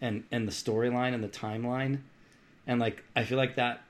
and 0.00 0.24
and 0.32 0.48
the 0.48 0.52
storyline 0.52 1.14
and 1.14 1.22
the 1.22 1.28
timeline 1.28 1.98
and 2.66 2.80
like 2.80 3.02
i 3.16 3.24
feel 3.24 3.38
like 3.38 3.56
that 3.56 3.82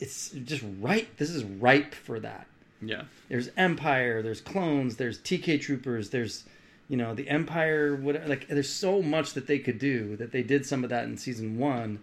it's 0.00 0.30
just 0.30 0.62
right 0.80 1.08
this 1.16 1.30
is 1.30 1.42
ripe 1.44 1.94
for 1.94 2.20
that 2.20 2.46
Yeah. 2.82 3.02
there's 3.28 3.48
empire 3.56 4.22
there's 4.22 4.40
clones 4.40 4.96
there's 4.96 5.18
tk 5.18 5.60
troopers 5.60 6.10
there's 6.10 6.44
you 6.88 6.96
know 6.96 7.14
the 7.14 7.28
empire 7.28 7.96
whatever 7.96 8.28
like 8.28 8.46
there's 8.48 8.68
so 8.68 9.02
much 9.02 9.32
that 9.32 9.46
they 9.46 9.58
could 9.58 9.78
do 9.78 10.16
that 10.16 10.32
they 10.32 10.42
did 10.42 10.66
some 10.66 10.84
of 10.84 10.90
that 10.90 11.04
in 11.04 11.16
season 11.16 11.58
one 11.58 12.00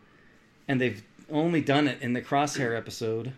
and 0.68 0.82
they've 0.82 1.03
only 1.32 1.61
done 1.61 1.88
it 1.88 2.01
in 2.01 2.14
the 2.14 2.22
crosshair 2.22 2.76
episode 2.78 3.34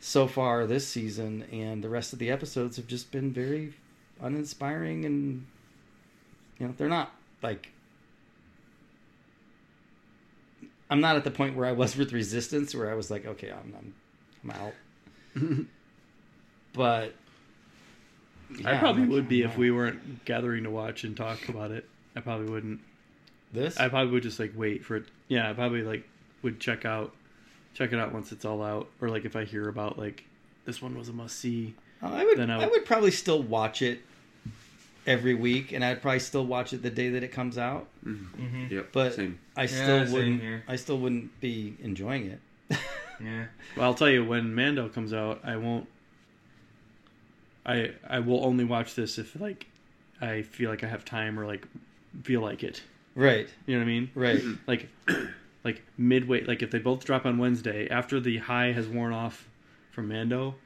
so 0.00 0.26
far 0.26 0.66
this 0.66 0.86
season 0.86 1.44
and 1.52 1.82
the 1.82 1.88
rest 1.88 2.12
of 2.12 2.18
the 2.18 2.30
episodes 2.30 2.76
have 2.76 2.86
just 2.86 3.10
been 3.10 3.32
very 3.32 3.72
uninspiring 4.22 5.04
and 5.04 5.44
you 6.58 6.66
know 6.66 6.74
they're 6.78 6.88
not 6.88 7.12
like 7.42 7.72
i'm 10.90 11.00
not 11.00 11.16
at 11.16 11.24
the 11.24 11.30
point 11.30 11.56
where 11.56 11.66
i 11.66 11.72
was 11.72 11.96
with 11.96 12.12
resistance 12.12 12.74
where 12.74 12.90
i 12.90 12.94
was 12.94 13.10
like 13.10 13.24
okay 13.26 13.50
i'm 13.50 13.74
i'm, 13.78 13.94
I'm 14.44 14.50
out 14.50 15.66
but 16.72 17.14
I 18.64 18.72
yeah, 18.72 18.78
probably 18.80 19.02
I'm 19.02 19.08
like, 19.08 19.14
would 19.16 19.28
be 19.28 19.42
if 19.42 19.56
we 19.56 19.70
weren't 19.70 20.24
gathering 20.24 20.64
to 20.64 20.70
watch 20.70 21.04
and 21.04 21.16
talk 21.16 21.48
about 21.48 21.70
it. 21.70 21.88
I 22.14 22.20
probably 22.20 22.48
wouldn't. 22.50 22.80
this 23.52 23.76
I 23.78 23.88
probably 23.88 24.12
would 24.12 24.22
just 24.22 24.38
like 24.38 24.52
wait 24.54 24.84
for 24.84 24.96
it. 24.96 25.04
Yeah, 25.28 25.48
I 25.50 25.52
probably 25.54 25.82
like 25.82 26.06
would 26.42 26.60
check 26.60 26.84
out, 26.84 27.12
check 27.72 27.92
it 27.92 27.98
out 27.98 28.12
once 28.12 28.30
it's 28.32 28.44
all 28.44 28.62
out, 28.62 28.88
or 29.00 29.08
like 29.08 29.24
if 29.24 29.34
I 29.34 29.44
hear 29.44 29.68
about 29.68 29.98
like 29.98 30.24
this 30.66 30.80
one 30.82 30.96
was 30.96 31.08
a 31.08 31.12
must 31.12 31.36
see. 31.38 31.74
Oh, 32.02 32.12
I 32.12 32.24
would. 32.24 32.38
then 32.38 32.50
I 32.50 32.56
I 32.56 32.58
would- 32.60 32.70
would 32.72 32.84
probably 32.86 33.10
still 33.10 33.42
watch 33.42 33.80
it 33.82 34.00
every 35.06 35.34
week, 35.34 35.72
and 35.72 35.84
I'd 35.84 36.00
probably 36.02 36.20
still 36.20 36.46
watch 36.46 36.72
it 36.72 36.82
the 36.82 36.90
day 36.90 37.10
that 37.10 37.22
it 37.22 37.28
comes 37.32 37.58
out. 37.58 37.86
Mm-hmm. 38.04 38.66
Yep. 38.70 38.88
But 38.92 39.14
same. 39.14 39.38
I 39.56 39.66
still 39.66 40.04
same 40.06 40.12
wouldn't. 40.12 40.40
here. 40.40 40.64
I 40.68 40.76
still 40.76 40.98
wouldn't 40.98 41.40
be 41.40 41.76
enjoying 41.82 42.26
it. 42.26 42.40
Yeah. 43.22 43.44
Well, 43.76 43.86
I'll 43.86 43.94
tell 43.94 44.10
you 44.10 44.24
when 44.24 44.54
Mando 44.54 44.88
comes 44.88 45.12
out, 45.12 45.40
I 45.44 45.56
won't. 45.56 45.86
I 47.66 47.92
I 48.08 48.18
will 48.20 48.44
only 48.44 48.64
watch 48.64 48.94
this 48.94 49.18
if 49.18 49.38
like 49.40 49.66
I 50.20 50.42
feel 50.42 50.70
like 50.70 50.84
I 50.84 50.88
have 50.88 51.04
time 51.04 51.38
or 51.38 51.46
like 51.46 51.66
feel 52.22 52.40
like 52.40 52.62
it. 52.62 52.82
right. 53.14 53.48
You 53.66 53.74
know 53.74 53.80
what 53.80 53.84
I 53.84 53.86
mean? 53.86 54.10
Right. 54.14 54.42
Like 54.66 54.88
like 55.64 55.82
midway 55.96 56.44
like 56.44 56.62
if 56.62 56.70
they 56.70 56.78
both 56.78 57.04
drop 57.04 57.24
on 57.26 57.38
Wednesday 57.38 57.88
after 57.88 58.20
the 58.20 58.38
high 58.38 58.72
has 58.72 58.86
worn 58.86 59.12
off 59.12 59.48
from 59.92 60.08
Mando, 60.08 60.56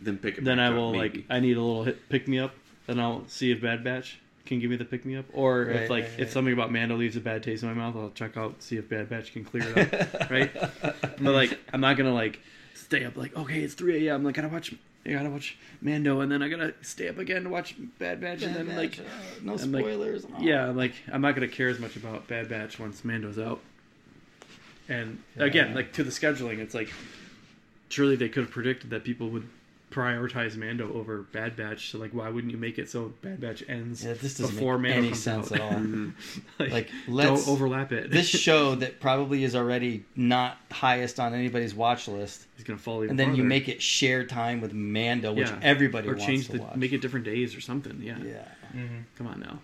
Then 0.00 0.16
pick 0.18 0.38
it. 0.38 0.44
then 0.44 0.56
back 0.58 0.72
I 0.72 0.74
will 0.74 0.92
maybe. 0.92 1.18
like 1.18 1.26
I 1.30 1.40
need 1.40 1.56
a 1.56 1.60
little 1.60 1.84
hit 1.84 2.08
pick 2.08 2.26
me 2.28 2.38
up. 2.38 2.54
Then 2.88 2.98
I'll 2.98 3.24
see 3.28 3.52
if 3.52 3.60
Bad 3.60 3.84
Batch 3.84 4.18
can 4.46 4.58
give 4.60 4.70
me 4.70 4.76
the 4.76 4.84
pick 4.84 5.04
me 5.04 5.14
up, 5.14 5.26
or 5.34 5.60
Right, 5.66 5.76
if 5.76 5.90
like 5.90 6.04
right, 6.04 6.12
if 6.14 6.18
right. 6.20 6.30
something 6.30 6.54
about 6.54 6.72
Mando 6.72 6.96
leaves 6.96 7.14
a 7.16 7.20
bad 7.20 7.42
taste 7.44 7.62
in 7.62 7.68
my 7.68 7.74
mouth, 7.74 7.94
I'll 7.94 8.10
check 8.10 8.36
out 8.36 8.62
see 8.62 8.76
if 8.78 8.88
Bad 8.88 9.08
Batch 9.10 9.32
can 9.32 9.44
clear 9.44 9.62
it 9.76 9.94
up. 9.94 10.30
right? 10.30 10.50
But 10.82 11.20
like 11.20 11.58
I'm 11.72 11.80
not 11.82 11.96
gonna 11.96 12.14
like 12.14 12.40
stay 12.74 13.04
up 13.04 13.16
like 13.16 13.36
okay 13.36 13.60
it's 13.60 13.74
3 13.74 14.08
a.m. 14.08 14.24
Like 14.24 14.38
I 14.38 14.40
gotta 14.42 14.52
watch 14.54 14.74
I 15.06 15.10
gotta 15.12 15.28
watch 15.30 15.56
Mando 15.82 16.20
and 16.22 16.32
then 16.32 16.42
I 16.42 16.48
gotta 16.48 16.72
stay 16.80 17.08
up 17.08 17.18
again 17.18 17.44
to 17.44 17.50
watch 17.50 17.74
Bad 17.98 18.20
Batch 18.22 18.42
and 18.42 18.56
then 18.56 18.74
like 18.74 18.98
no 19.42 19.52
I'm 19.54 19.70
like- 19.72 19.84
spoilers. 19.84 20.26
yeah 20.40 20.66
I'm 20.68 20.76
like 20.76 20.94
I'm 21.12 21.20
not 21.20 21.34
gonna 21.34 21.46
care 21.48 21.68
as 21.68 21.78
much 21.78 21.96
about 21.96 22.26
Bad 22.26 22.48
Batch 22.48 22.78
once 22.80 23.04
Mando's 23.04 23.38
out. 23.38 23.60
And 24.88 25.22
again, 25.36 25.74
like 25.74 25.92
to 25.92 26.02
the 26.04 26.10
scheduling, 26.10 26.58
it's 26.60 26.74
like 26.74 26.88
surely 27.90 28.16
they 28.16 28.30
could 28.30 28.44
have 28.44 28.50
predicted 28.52 28.88
that 28.90 29.04
people 29.04 29.28
would 29.28 29.46
prioritize 29.90 30.56
Mando 30.56 30.92
over 30.92 31.22
Bad 31.32 31.56
Batch. 31.56 31.90
So 31.90 31.98
like, 31.98 32.12
why 32.12 32.28
wouldn't 32.28 32.50
you 32.52 32.58
make 32.58 32.78
it 32.78 32.90
so 32.90 33.12
Bad 33.22 33.40
Batch 33.40 33.62
ends 33.68 34.04
Yeah, 34.04 34.12
this 34.14 34.36
doesn't 34.36 34.54
before 34.56 34.78
make 34.78 34.90
Mando 34.90 34.98
any 34.98 35.08
comes 35.08 35.22
sense 35.22 35.52
out? 35.52 35.60
at 35.60 35.60
all. 35.62 35.80
like, 36.58 36.70
Like, 36.70 36.90
let's- 37.08 37.44
don't 37.46 37.52
overlap 37.54 37.92
it. 37.92 38.10
this 38.10 38.28
show 38.28 38.74
that 38.76 39.00
probably 39.00 39.44
is 39.44 39.56
already 39.56 40.04
not 40.14 40.58
highest 40.70 41.18
on 41.18 41.32
anybody's 41.34 41.74
watch 41.74 42.06
list, 42.08 42.46
is 42.58 42.64
gonna 42.64 42.78
fall 42.78 42.98
even 42.98 43.10
and 43.10 43.18
then 43.18 43.34
you 43.34 43.42
make 43.44 43.68
it 43.68 43.80
share 43.80 44.24
time 44.24 44.60
with 44.60 44.72
Mando, 44.74 45.32
which 45.32 45.48
Yeah. 45.48 45.58
everybody 45.62 46.08
or 46.08 46.12
wants 46.12 46.26
change 46.26 46.46
to 46.46 46.52
the 46.52 46.58
watch. 46.62 46.76
make 46.76 46.92
it 46.92 47.00
different 47.00 47.24
days 47.24 47.56
or 47.56 47.60
something. 47.60 48.00
Yeah. 48.02 48.18
yeah. 48.24 48.44
Mm-hmm. 48.76 48.96
come 49.16 49.26
on 49.26 49.40
now, 49.40 49.58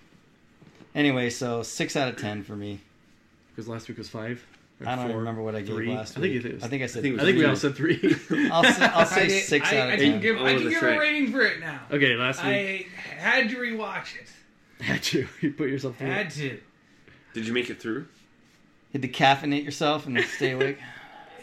Anyway, 0.94 1.28
so 1.28 1.62
six 1.62 1.96
out 1.96 2.08
of 2.08 2.16
ten 2.16 2.42
for 2.42 2.56
me. 2.56 2.80
because 3.50 3.68
last 3.68 3.88
week 3.88 3.98
was 3.98 4.08
five. 4.08 4.44
Or 4.80 4.88
I 4.88 4.96
don't 4.96 5.08
four, 5.08 5.18
remember 5.18 5.42
what 5.42 5.54
I 5.54 5.60
gave 5.60 5.74
three. 5.76 5.94
last 5.94 6.16
I 6.18 6.20
think 6.20 6.34
week. 6.34 6.44
it 6.44 6.54
is. 6.54 6.62
I 6.64 6.68
think 6.68 6.82
I 6.82 6.86
said. 6.86 6.98
I 7.00 7.02
think 7.02 7.20
I 7.20 7.24
think 7.24 7.38
we 7.38 7.44
all 7.44 7.56
said 7.56 7.76
three. 7.76 8.16
I'll 8.50 8.64
say, 8.64 8.84
I'll 8.84 9.06
say 9.06 9.22
I, 9.24 9.26
did- 9.28 9.44
six 9.44 9.72
I, 9.72 9.76
out 9.78 9.88
I 9.88 9.92
of 9.92 9.98
didn't 10.00 10.12
ten. 10.14 10.20
give. 10.22 10.40
I 10.42 10.54
can 10.54 10.68
give 10.68 10.82
right. 10.82 10.96
a 10.96 10.98
rating 11.00 11.32
for 11.32 11.42
it 11.42 11.60
now. 11.60 11.80
okay, 11.90 12.16
last 12.16 12.44
week 12.44 12.88
I 13.10 13.14
had 13.20 13.50
to 13.50 13.56
rewatch 13.56 14.16
it. 14.16 14.82
had 14.84 15.02
to 15.04 15.26
you 15.40 15.52
put 15.52 15.68
yourself 15.68 15.96
through. 15.96 16.08
Had 16.08 16.26
it. 16.26 16.32
to. 16.32 16.60
Did 17.34 17.46
you 17.46 17.52
make 17.52 17.70
it 17.70 17.80
through? 17.80 18.06
You 18.92 19.00
had 19.00 19.02
to 19.02 19.08
caffeinate 19.08 19.64
yourself 19.64 20.06
and 20.06 20.18
stay 20.24 20.52
awake. 20.52 20.78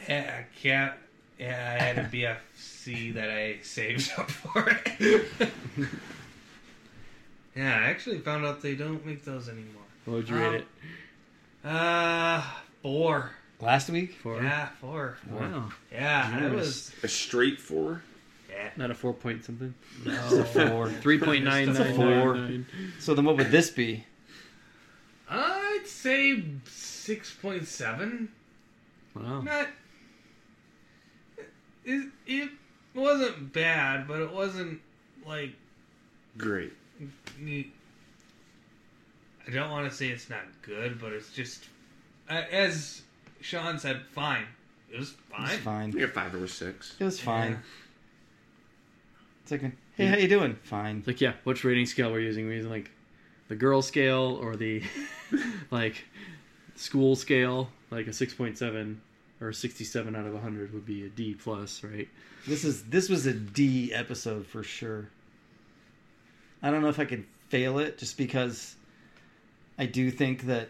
Yeah, 0.09 0.39
I 0.39 0.57
can't. 0.59 0.93
Yeah, 1.37 1.77
I 1.79 1.83
had 1.83 1.97
a 1.99 2.03
BFC 2.05 3.13
that 3.13 3.29
I 3.29 3.59
saved 3.61 4.11
up 4.17 4.31
for 4.31 4.67
it. 4.67 5.29
yeah, 7.55 7.75
I 7.77 7.83
actually 7.89 8.17
found 8.19 8.45
out 8.45 8.61
they 8.61 8.73
don't 8.75 9.05
make 9.05 9.23
those 9.23 9.47
anymore. 9.49 9.83
What 10.05 10.13
would 10.15 10.29
you 10.29 10.35
Um, 10.35 10.41
rate 10.41 10.53
it? 10.61 10.67
Uh, 11.63 12.43
four. 12.81 13.31
Last 13.59 13.89
week, 13.91 14.15
Four. 14.23 14.41
Yeah, 14.41 14.69
four. 14.79 15.17
Wow, 15.29 15.71
Yeah, 15.91 16.39
that 16.39 16.51
was. 16.51 16.91
A 17.03 17.07
straight 17.07 17.59
four? 17.59 18.01
Yeah. 18.49 18.69
not 18.75 18.89
a 18.89 18.95
four 18.95 19.13
point 19.13 19.45
something. 19.45 19.73
No. 20.03 20.13
four. 20.45 20.89
Three 20.89 21.19
point 21.19 21.43
nine 21.43 21.69
It's 21.69 21.77
a 21.79 21.93
four. 21.93 22.33
nine 22.35 22.51
nine. 22.51 22.65
So 22.99 23.13
then, 23.13 23.23
what 23.25 23.37
would 23.37 23.51
this 23.51 23.69
be? 23.69 24.03
I'd 25.29 25.83
say 25.85 26.43
six 26.65 27.31
point 27.35 27.67
seven. 27.67 28.29
Wow. 29.15 29.41
Not. 29.41 29.67
It, 31.85 32.09
it 32.25 32.49
wasn't 32.95 33.53
bad, 33.53 34.07
but 34.07 34.21
it 34.21 34.31
wasn't 34.31 34.81
like 35.25 35.53
Great. 36.37 36.73
I 37.47 37.65
don't 39.51 39.69
want 39.69 39.89
to 39.89 39.95
say 39.95 40.07
it's 40.09 40.29
not 40.29 40.43
good, 40.61 40.99
but 40.99 41.11
it's 41.13 41.31
just 41.31 41.65
Uh, 42.31 42.45
as 42.49 43.01
Sean 43.41 43.77
said, 43.77 44.03
fine. 44.13 44.45
It 44.89 44.97
was 44.97 45.13
fine. 45.29 45.49
It's 45.49 45.63
fine. 45.63 45.91
You're 45.91 46.07
five 46.07 46.33
or 46.33 46.47
six. 46.47 46.95
It 46.97 47.03
was 47.03 47.19
fine. 47.19 47.51
Yeah. 47.51 47.57
It's 49.43 49.51
like, 49.51 49.71
hey, 49.97 50.05
how 50.05 50.15
you 50.15 50.29
doing? 50.29 50.57
Fine. 50.63 51.03
Like 51.05 51.19
yeah, 51.19 51.33
which 51.43 51.65
rating 51.65 51.85
scale 51.85 52.09
we're 52.09 52.21
using? 52.21 52.45
We're 52.45 52.53
using 52.53 52.71
like 52.71 52.89
the 53.49 53.55
girl 53.55 53.81
scale 53.81 54.39
or 54.41 54.55
the 54.55 54.81
like 55.71 56.05
school 56.75 57.17
scale, 57.17 57.69
like 57.89 58.07
a 58.07 58.13
six 58.13 58.33
point 58.33 58.57
seven 58.57 59.01
or 59.41 59.51
sixty 59.51 59.83
seven 59.83 60.15
out 60.15 60.25
of 60.25 60.39
hundred 60.41 60.73
would 60.73 60.85
be 60.85 61.05
a 61.05 61.09
D 61.09 61.33
plus, 61.33 61.83
right? 61.83 62.07
This 62.47 62.63
is 62.63 62.83
this 62.85 63.09
was 63.09 63.25
a 63.25 63.33
D 63.33 63.93
episode 63.93 64.47
for 64.47 64.63
sure. 64.63 65.09
I 66.63 66.71
don't 66.71 66.81
know 66.81 66.89
if 66.89 66.99
I 66.99 67.05
could 67.05 67.25
fail 67.49 67.77
it 67.79 67.97
just 67.97 68.17
because 68.17 68.75
I 69.77 69.85
do 69.85 70.11
think 70.11 70.43
that 70.43 70.69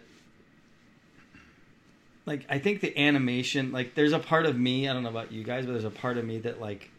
like 2.25 2.45
I 2.49 2.59
think 2.59 2.81
the 2.81 2.97
animation 2.97 3.71
like 3.71 3.95
there's 3.95 4.13
a 4.13 4.19
part 4.19 4.45
of 4.45 4.57
me, 4.57 4.87
I 4.87 4.93
don't 4.93 5.03
know 5.03 5.09
about 5.09 5.31
you 5.31 5.43
guys, 5.43 5.65
but 5.65 5.73
there's 5.73 5.83
a 5.83 5.89
part 5.89 6.17
of 6.17 6.25
me 6.25 6.39
that 6.39 6.61
like 6.61 6.89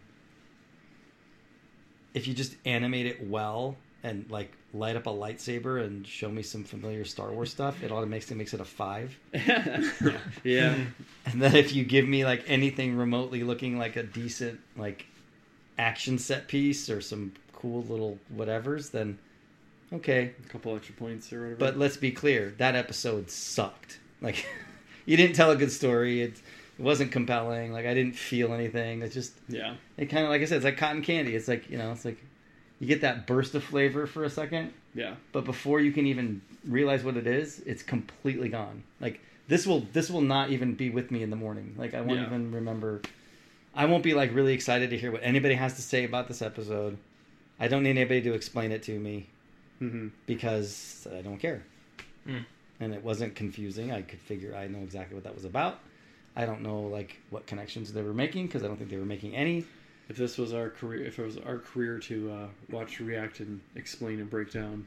if 2.15 2.27
you 2.27 2.35
just 2.35 2.57
animate 2.65 3.07
it 3.07 3.27
well 3.27 3.77
and 4.03 4.29
like 4.31 4.53
light 4.75 4.97
up 4.97 5.07
a 5.07 5.11
lightsaber 5.11 5.85
and 5.85 6.07
show 6.07 6.29
me 6.29 6.43
some 6.43 6.65
familiar 6.65 7.05
Star 7.05 7.31
Wars 7.31 7.51
stuff, 7.51 7.83
it 7.83 7.93
automatically 7.93 8.37
makes 8.37 8.55
it 8.55 8.61
a 8.61 8.65
5. 8.65 9.19
yeah. 10.45 10.77
And 11.27 11.43
then 11.43 11.55
if 11.55 11.75
you 11.75 11.85
give 11.85 12.09
me 12.09 12.25
like 12.25 12.45
anything 12.47 12.97
remotely 12.97 13.45
looking 13.45 13.79
like 13.79 13.97
a 13.97 14.03
decent 14.03 14.61
like 14.77 15.07
action 15.79 16.19
set 16.19 16.49
piece 16.49 16.91
or 16.91 17.01
some 17.01 17.33
cool 17.53 17.83
little 17.85 18.19
whatevers, 18.35 18.91
then 18.91 19.19
okay. 19.93 20.35
a 20.45 20.49
couple 20.49 20.75
extra 20.75 20.95
points 20.95 21.33
or 21.33 21.43
whatever. 21.43 21.57
But 21.57 21.79
let's 21.79 21.97
be 21.97 22.11
clear, 22.11 22.55
that 22.59 22.75
episode 22.75 23.31
sucked. 23.31 24.01
Like 24.21 24.47
you 25.07 25.17
didn't 25.17 25.37
tell 25.37 25.51
a 25.51 25.57
good 25.57 25.73
story. 25.73 26.23
It, 26.23 26.35
it 26.79 26.83
wasn't 26.83 27.13
compelling. 27.13 27.73
Like 27.73 27.87
I 27.87 27.95
didn't 27.95 28.15
feel 28.17 28.53
anything. 28.53 29.03
It's 29.03 29.15
just 29.15 29.33
yeah, 29.49 29.75
it 29.97 30.07
kind 30.07 30.25
of 30.25 30.31
like 30.31 30.43
I 30.43 30.45
said, 30.47 30.57
it's 30.57 30.65
like 30.65 30.77
cotton 30.77 31.03
candy. 31.03 31.35
It's 31.35 31.49
like 31.49 31.69
you 31.71 31.79
know, 31.79 31.93
it's 31.93 32.05
like 32.05 32.19
you 32.81 32.87
get 32.87 33.01
that 33.03 33.27
burst 33.27 33.55
of 33.55 33.63
flavor 33.63 34.07
for 34.07 34.25
a 34.25 34.31
second, 34.31 34.73
yeah, 34.95 35.15
but 35.33 35.45
before 35.45 35.81
you 35.81 35.93
can 35.93 36.07
even 36.07 36.43
realize 36.67 37.05
what 37.05 37.17
it 37.17 37.27
is, 37.27 37.61
it's 37.67 37.83
completely 37.83 38.49
gone. 38.49 38.83
Like 39.01 39.21
this 39.49 39.67
will 39.67 39.87
this 39.93 40.11
will 40.11 40.21
not 40.23 40.51
even 40.51 40.75
be 40.75 40.91
with 40.91 41.11
me 41.11 41.23
in 41.23 41.31
the 41.31 41.37
morning. 41.37 41.75
Like 41.79 41.95
I 41.95 42.01
won't 42.01 42.21
Yeah. 42.21 42.27
even 42.27 42.53
remember. 42.53 43.03
I 43.75 43.87
won't 43.87 44.03
be 44.03 44.15
like 44.15 44.35
really 44.35 44.53
excited 44.53 44.91
to 44.91 44.99
hear 44.99 45.11
what 45.11 45.23
anybody 45.23 45.55
has 45.55 45.75
to 45.77 45.83
say 45.83 46.05
about 46.05 46.29
this 46.29 46.43
episode. 46.43 46.99
I 47.61 47.69
don't 47.69 47.83
need 47.85 47.91
anybody 47.91 48.21
to 48.23 48.35
explain 48.35 48.73
it 48.73 48.83
to 48.85 48.99
me 48.99 49.29
hmm 49.79 50.09
because 50.27 51.07
I 51.17 51.23
don't 51.23 51.39
care. 51.39 51.63
Hmm. 52.27 52.39
And 52.83 52.93
it 52.93 53.03
wasn't 53.03 53.35
confusing. 53.35 53.93
I 53.93 54.03
could 54.03 54.21
figure. 54.21 54.55
I 54.57 54.67
know 54.67 54.81
exactly 54.81 55.15
what 55.15 55.25
that 55.25 55.35
was 55.35 55.45
about. 55.45 55.79
I 56.35 56.47
don't 56.47 56.63
know 56.63 56.81
like 56.83 57.19
what 57.31 57.47
connections 57.47 57.93
they 57.93 58.03
were 58.03 58.15
making 58.15 58.47
because 58.47 58.63
I 58.63 58.67
don't 58.67 58.77
think 58.77 58.91
they 58.91 58.97
were 58.97 59.05
making 59.05 59.37
any. 59.37 59.65
If 60.09 60.17
this 60.17 60.37
was 60.37 60.53
our 60.53 60.69
career, 60.71 61.05
if 61.07 61.19
it 61.19 61.25
was 61.25 61.39
our 61.39 61.59
career 61.59 61.99
to 62.01 62.33
uh, 62.33 62.47
watch, 62.71 63.01
react, 63.01 63.41
and 63.41 63.61
explain 63.77 64.19
and 64.21 64.29
break 64.29 64.53
down 64.53 64.87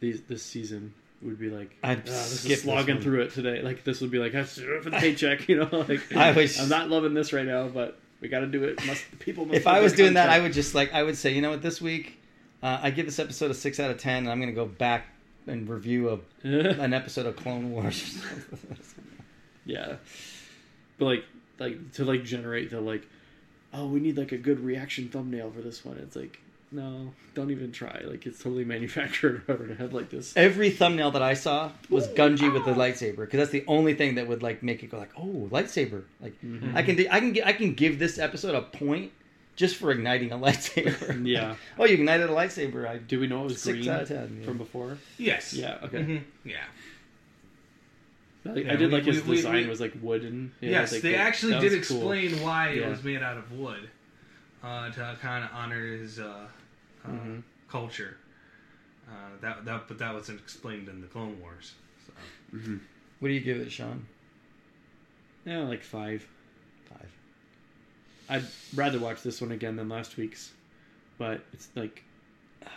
these 0.00 0.22
this 0.22 0.42
season, 0.42 0.92
would 1.22 1.38
be 1.38 1.50
like, 1.50 1.76
I'd 1.82 2.00
"Ah, 2.00 2.02
this 2.04 2.40
skip 2.40 2.50
is 2.52 2.56
this 2.58 2.62
slogging 2.62 3.00
through 3.00 3.22
it 3.22 3.32
today. 3.32 3.62
Like 3.62 3.84
this 3.84 4.00
would 4.00 4.10
be 4.10 4.18
like, 4.18 4.34
I 4.34 4.38
have 4.38 4.52
to 4.54 4.60
do 4.60 4.72
it 4.74 4.82
for 4.84 4.90
the 4.90 4.96
paycheck, 4.96 5.48
you 5.48 5.56
know. 5.58 5.84
Like 5.88 6.14
I 6.14 6.32
wish- 6.32 6.60
I'm 6.60 6.68
not 6.68 6.88
loving 6.88 7.14
this 7.14 7.32
right 7.32 7.46
now, 7.46 7.68
but 7.68 7.98
we 8.20 8.28
got 8.28 8.40
to 8.40 8.46
do 8.46 8.64
it. 8.64 8.84
Must 8.86 9.18
people? 9.20 9.46
Must 9.46 9.56
If 9.56 9.66
I 9.66 9.80
was 9.80 9.92
doing 9.92 10.14
that, 10.14 10.28
I 10.30 10.40
would 10.40 10.52
just 10.52 10.74
like 10.74 10.92
I 10.92 11.02
would 11.02 11.16
say, 11.16 11.32
you 11.34 11.42
know 11.42 11.50
what, 11.50 11.62
this 11.62 11.80
week 11.80 12.20
uh, 12.62 12.80
I 12.82 12.90
give 12.90 13.06
this 13.06 13.18
episode 13.18 13.50
a 13.50 13.54
six 13.54 13.78
out 13.78 13.90
of 13.90 13.98
ten, 13.98 14.24
and 14.24 14.30
I'm 14.30 14.40
going 14.40 14.52
to 14.52 14.56
go 14.56 14.66
back 14.66 15.06
and 15.48 15.68
review 15.68 16.10
a, 16.10 16.18
an 16.48 16.92
episode 16.92 17.26
of 17.26 17.36
Clone 17.36 17.70
Wars. 17.70 18.22
Yeah, 19.68 19.96
but 20.96 21.04
like, 21.04 21.24
like 21.58 21.92
to 21.92 22.04
like 22.06 22.24
generate 22.24 22.70
the 22.70 22.80
like, 22.80 23.06
oh, 23.74 23.86
we 23.86 24.00
need 24.00 24.16
like 24.16 24.32
a 24.32 24.38
good 24.38 24.60
reaction 24.60 25.10
thumbnail 25.10 25.50
for 25.50 25.60
this 25.60 25.84
one. 25.84 25.98
It's 25.98 26.16
like, 26.16 26.40
no, 26.72 27.12
don't 27.34 27.50
even 27.50 27.70
try. 27.70 28.02
Like 28.06 28.24
it's 28.24 28.42
totally 28.42 28.64
manufactured 28.76 29.42
whatever 29.46 29.68
to 29.68 29.74
have 29.74 29.92
like 29.92 30.08
this. 30.08 30.34
Every 30.36 30.70
thumbnail 30.70 31.10
that 31.10 31.22
I 31.22 31.34
saw 31.34 31.70
was 31.90 32.08
Gungi 32.08 32.50
with 32.50 32.64
the 32.64 32.72
ah! 32.72 32.76
lightsaber 32.76 33.18
because 33.18 33.38
that's 33.38 33.50
the 33.50 33.64
only 33.66 33.92
thing 33.92 34.14
that 34.14 34.26
would 34.26 34.42
like 34.42 34.62
make 34.62 34.82
it 34.82 34.86
go 34.86 34.98
like, 34.98 35.12
oh, 35.18 35.48
lightsaber. 35.52 36.04
Like 36.22 36.40
mm-hmm. 36.42 36.74
I 36.74 36.82
can 36.82 36.98
I 37.10 37.20
can 37.20 37.42
I 37.44 37.52
can 37.52 37.74
give 37.74 37.98
this 37.98 38.18
episode 38.18 38.54
a 38.54 38.62
point 38.62 39.12
just 39.58 39.74
for 39.76 39.90
igniting 39.90 40.30
a 40.30 40.38
lightsaber. 40.38 41.24
Yeah. 41.26 41.56
oh, 41.78 41.84
you 41.84 41.94
ignited 41.94 42.30
a 42.30 42.32
lightsaber. 42.32 42.88
I 42.88 42.98
Do 42.98 43.18
we 43.18 43.26
know 43.26 43.40
it 43.40 43.44
was 43.48 43.60
Six 43.60 43.76
green 43.78 43.88
out 43.90 44.02
of 44.02 44.08
10, 44.08 44.38
yeah. 44.40 44.46
from 44.46 44.56
before? 44.56 44.96
Yes. 45.18 45.52
Yeah. 45.52 45.78
Okay. 45.82 45.98
Mhm. 45.98 46.22
Yeah. 46.44 46.56
Like, 48.44 48.64
Yeah, 48.64 48.72
I 48.72 48.76
did 48.76 48.90
we- 48.90 48.96
like 48.96 49.04
his 49.04 49.22
we- 49.24 49.30
we- 49.30 49.36
design 49.36 49.54
we- 49.64 49.66
was 49.66 49.80
like 49.80 49.94
wooden. 50.00 50.52
Yeah, 50.60 50.70
yes, 50.70 50.92
like, 50.92 51.02
they 51.02 51.12
that- 51.12 51.18
actually 51.18 51.58
did 51.60 51.76
was 51.76 51.88
cool. 51.88 52.12
explain 52.12 52.40
why 52.42 52.70
Yeah. 52.70 52.86
it 52.86 52.90
was 52.90 53.02
made 53.02 53.20
out 53.22 53.36
of 53.36 53.50
wood 53.52 53.90
uh, 54.62 54.90
to 54.90 55.16
kind 55.20 55.44
of 55.44 55.50
honor 55.52 55.84
his 55.84 56.18
uh, 56.20 56.46
uh, 57.04 57.08
Mhm. 57.08 57.42
culture. 57.68 58.16
Uh, 59.08 59.12
that 59.40 59.64
that 59.64 59.88
but 59.88 59.98
that 59.98 60.14
wasn't 60.14 60.38
explained 60.40 60.88
in 60.88 61.00
the 61.00 61.06
Clone 61.08 61.40
Wars. 61.40 61.74
So. 62.06 62.12
what 63.18 63.28
do 63.28 63.34
you 63.34 63.40
give 63.40 63.58
it, 63.58 63.72
Sean? 63.72 64.06
Yeah, 65.44 65.58
like 65.60 65.82
five. 65.82 66.22
Five. 66.22 66.28
I'd 68.28 68.44
rather 68.74 68.98
watch 68.98 69.22
this 69.22 69.40
one 69.40 69.52
again 69.52 69.76
than 69.76 69.88
last 69.88 70.16
week's, 70.16 70.52
but 71.16 71.40
it's 71.52 71.68
like 71.74 72.02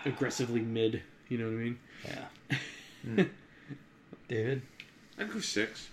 aggressively 0.05 0.61
mid. 0.61 1.01
You 1.29 1.37
know 1.37 1.45
what 1.45 1.53
I 1.53 1.55
mean? 1.55 1.79
Yeah. 2.05 2.57
Hmm. 3.03 3.23
David. 4.27 4.61
I'd 5.17 5.33
go 5.33 5.39
six. 5.39 5.89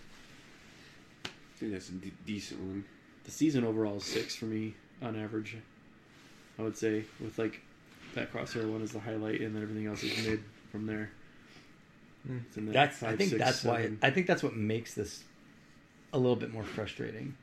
I 1.25 1.29
think 1.57 1.73
that's 1.73 1.89
a 1.89 1.93
decent 2.27 2.61
one. 2.61 2.85
The 3.25 3.31
season 3.31 3.65
overall 3.65 3.97
is 3.97 4.05
six 4.05 4.37
for 4.37 4.45
me 4.45 4.75
on 5.01 5.17
average. 5.19 5.57
I 6.59 6.63
would 6.63 6.77
say 6.77 7.05
with 7.19 7.39
like 7.39 7.63
that 8.15 8.31
crosshair 8.31 8.71
one 8.71 8.83
is 8.83 8.93
the 8.93 9.01
highlight, 9.01 9.41
and 9.41 9.57
then 9.57 9.63
everything 9.63 9.87
else 9.87 10.03
is 10.03 10.27
mid 10.27 10.45
from 10.71 10.87
there. 10.87 11.11
Hmm. 12.27 12.39
It's 12.47 12.57
in 12.59 12.67
that 12.67 12.73
That's 12.73 13.03
I 13.03 13.17
think 13.17 13.31
six, 13.31 13.43
that's 13.43 13.65
why. 13.65 13.91
I 14.03 14.11
think 14.11 14.27
that's 14.27 14.43
what 14.43 14.55
makes 14.55 14.93
this 14.93 15.25
a 16.13 16.19
little 16.19 16.37
bit 16.37 16.53
more 16.53 16.65
frustrating. 16.65 17.37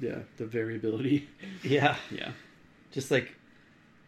Yeah 0.00 0.18
the 0.36 0.46
variability. 0.46 1.28
Yeah. 1.62 1.96
Yeah, 2.10 2.30
Just 2.92 3.10
like 3.10 3.34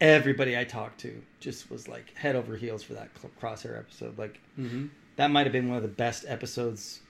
everybody 0.01 0.57
I 0.57 0.65
talked 0.65 1.01
to 1.01 1.21
just 1.41 1.71
was 1.71 1.89
like 1.89 2.15
head 2.17 2.37
over 2.37 2.57
heels 2.57 2.83
for 2.83 2.95
that 2.95 3.09
crosshair 3.41 3.79
episode. 3.79 4.17
Like 4.19 4.41
mm-hmm. 4.59 4.87
that 5.17 5.31
might 5.31 5.47
have 5.47 5.53
been 5.53 5.69
one 5.69 5.77
of 5.77 5.83
the 5.83 5.89
best 5.89 6.25
episodes. 6.29 7.01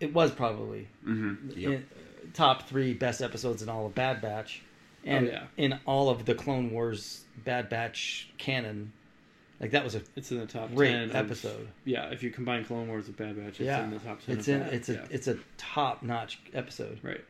It 0.00 0.12
was 0.12 0.30
probably 0.32 0.88
Mm-hmm. 1.06 1.58
in, 1.60 1.86
top 2.34 2.68
three 2.68 2.94
best 2.94 3.20
episodes 3.22 3.62
in 3.62 3.68
all 3.68 3.86
of 3.86 3.94
Bad 3.94 4.20
Batch, 4.22 4.62
and 5.04 5.26
Oh, 5.28 5.30
yeah. 5.32 5.44
in 5.56 5.78
all 5.86 6.08
of 6.08 6.24
the 6.24 6.34
Clone 6.34 6.70
Wars 6.70 7.24
Bad 7.44 7.68
Batch 7.68 8.28
canon. 8.38 8.92
Like 9.60 9.72
that 9.72 9.84
was 9.84 9.94
a 9.94 10.02
it's 10.16 10.30
in 10.32 10.38
the 10.38 10.46
top 10.46 10.74
great 10.74 10.90
ten 10.92 11.02
of- 11.10 11.14
episode. 11.16 11.68
yeah, 11.84 12.10
if 12.10 12.22
you 12.22 12.30
combine 12.30 12.64
Clone 12.64 12.88
Wars 12.88 13.06
with 13.06 13.16
Bad 13.16 13.36
Batch, 13.36 13.48
it's 13.48 13.60
yeah, 13.60 13.84
in 13.84 13.90
the 13.90 13.98
top 13.98 14.20
ten. 14.24 14.38
it's 14.38 14.48
of 14.48 14.54
in 14.54 14.60
that. 14.60 14.72
it's 14.72 14.88
a 14.88 14.92
yeah. 14.94 15.06
it's 15.10 15.26
a 15.28 15.36
top 15.56 16.02
notch 16.02 16.38
episode, 16.54 16.98
right. 17.02 17.24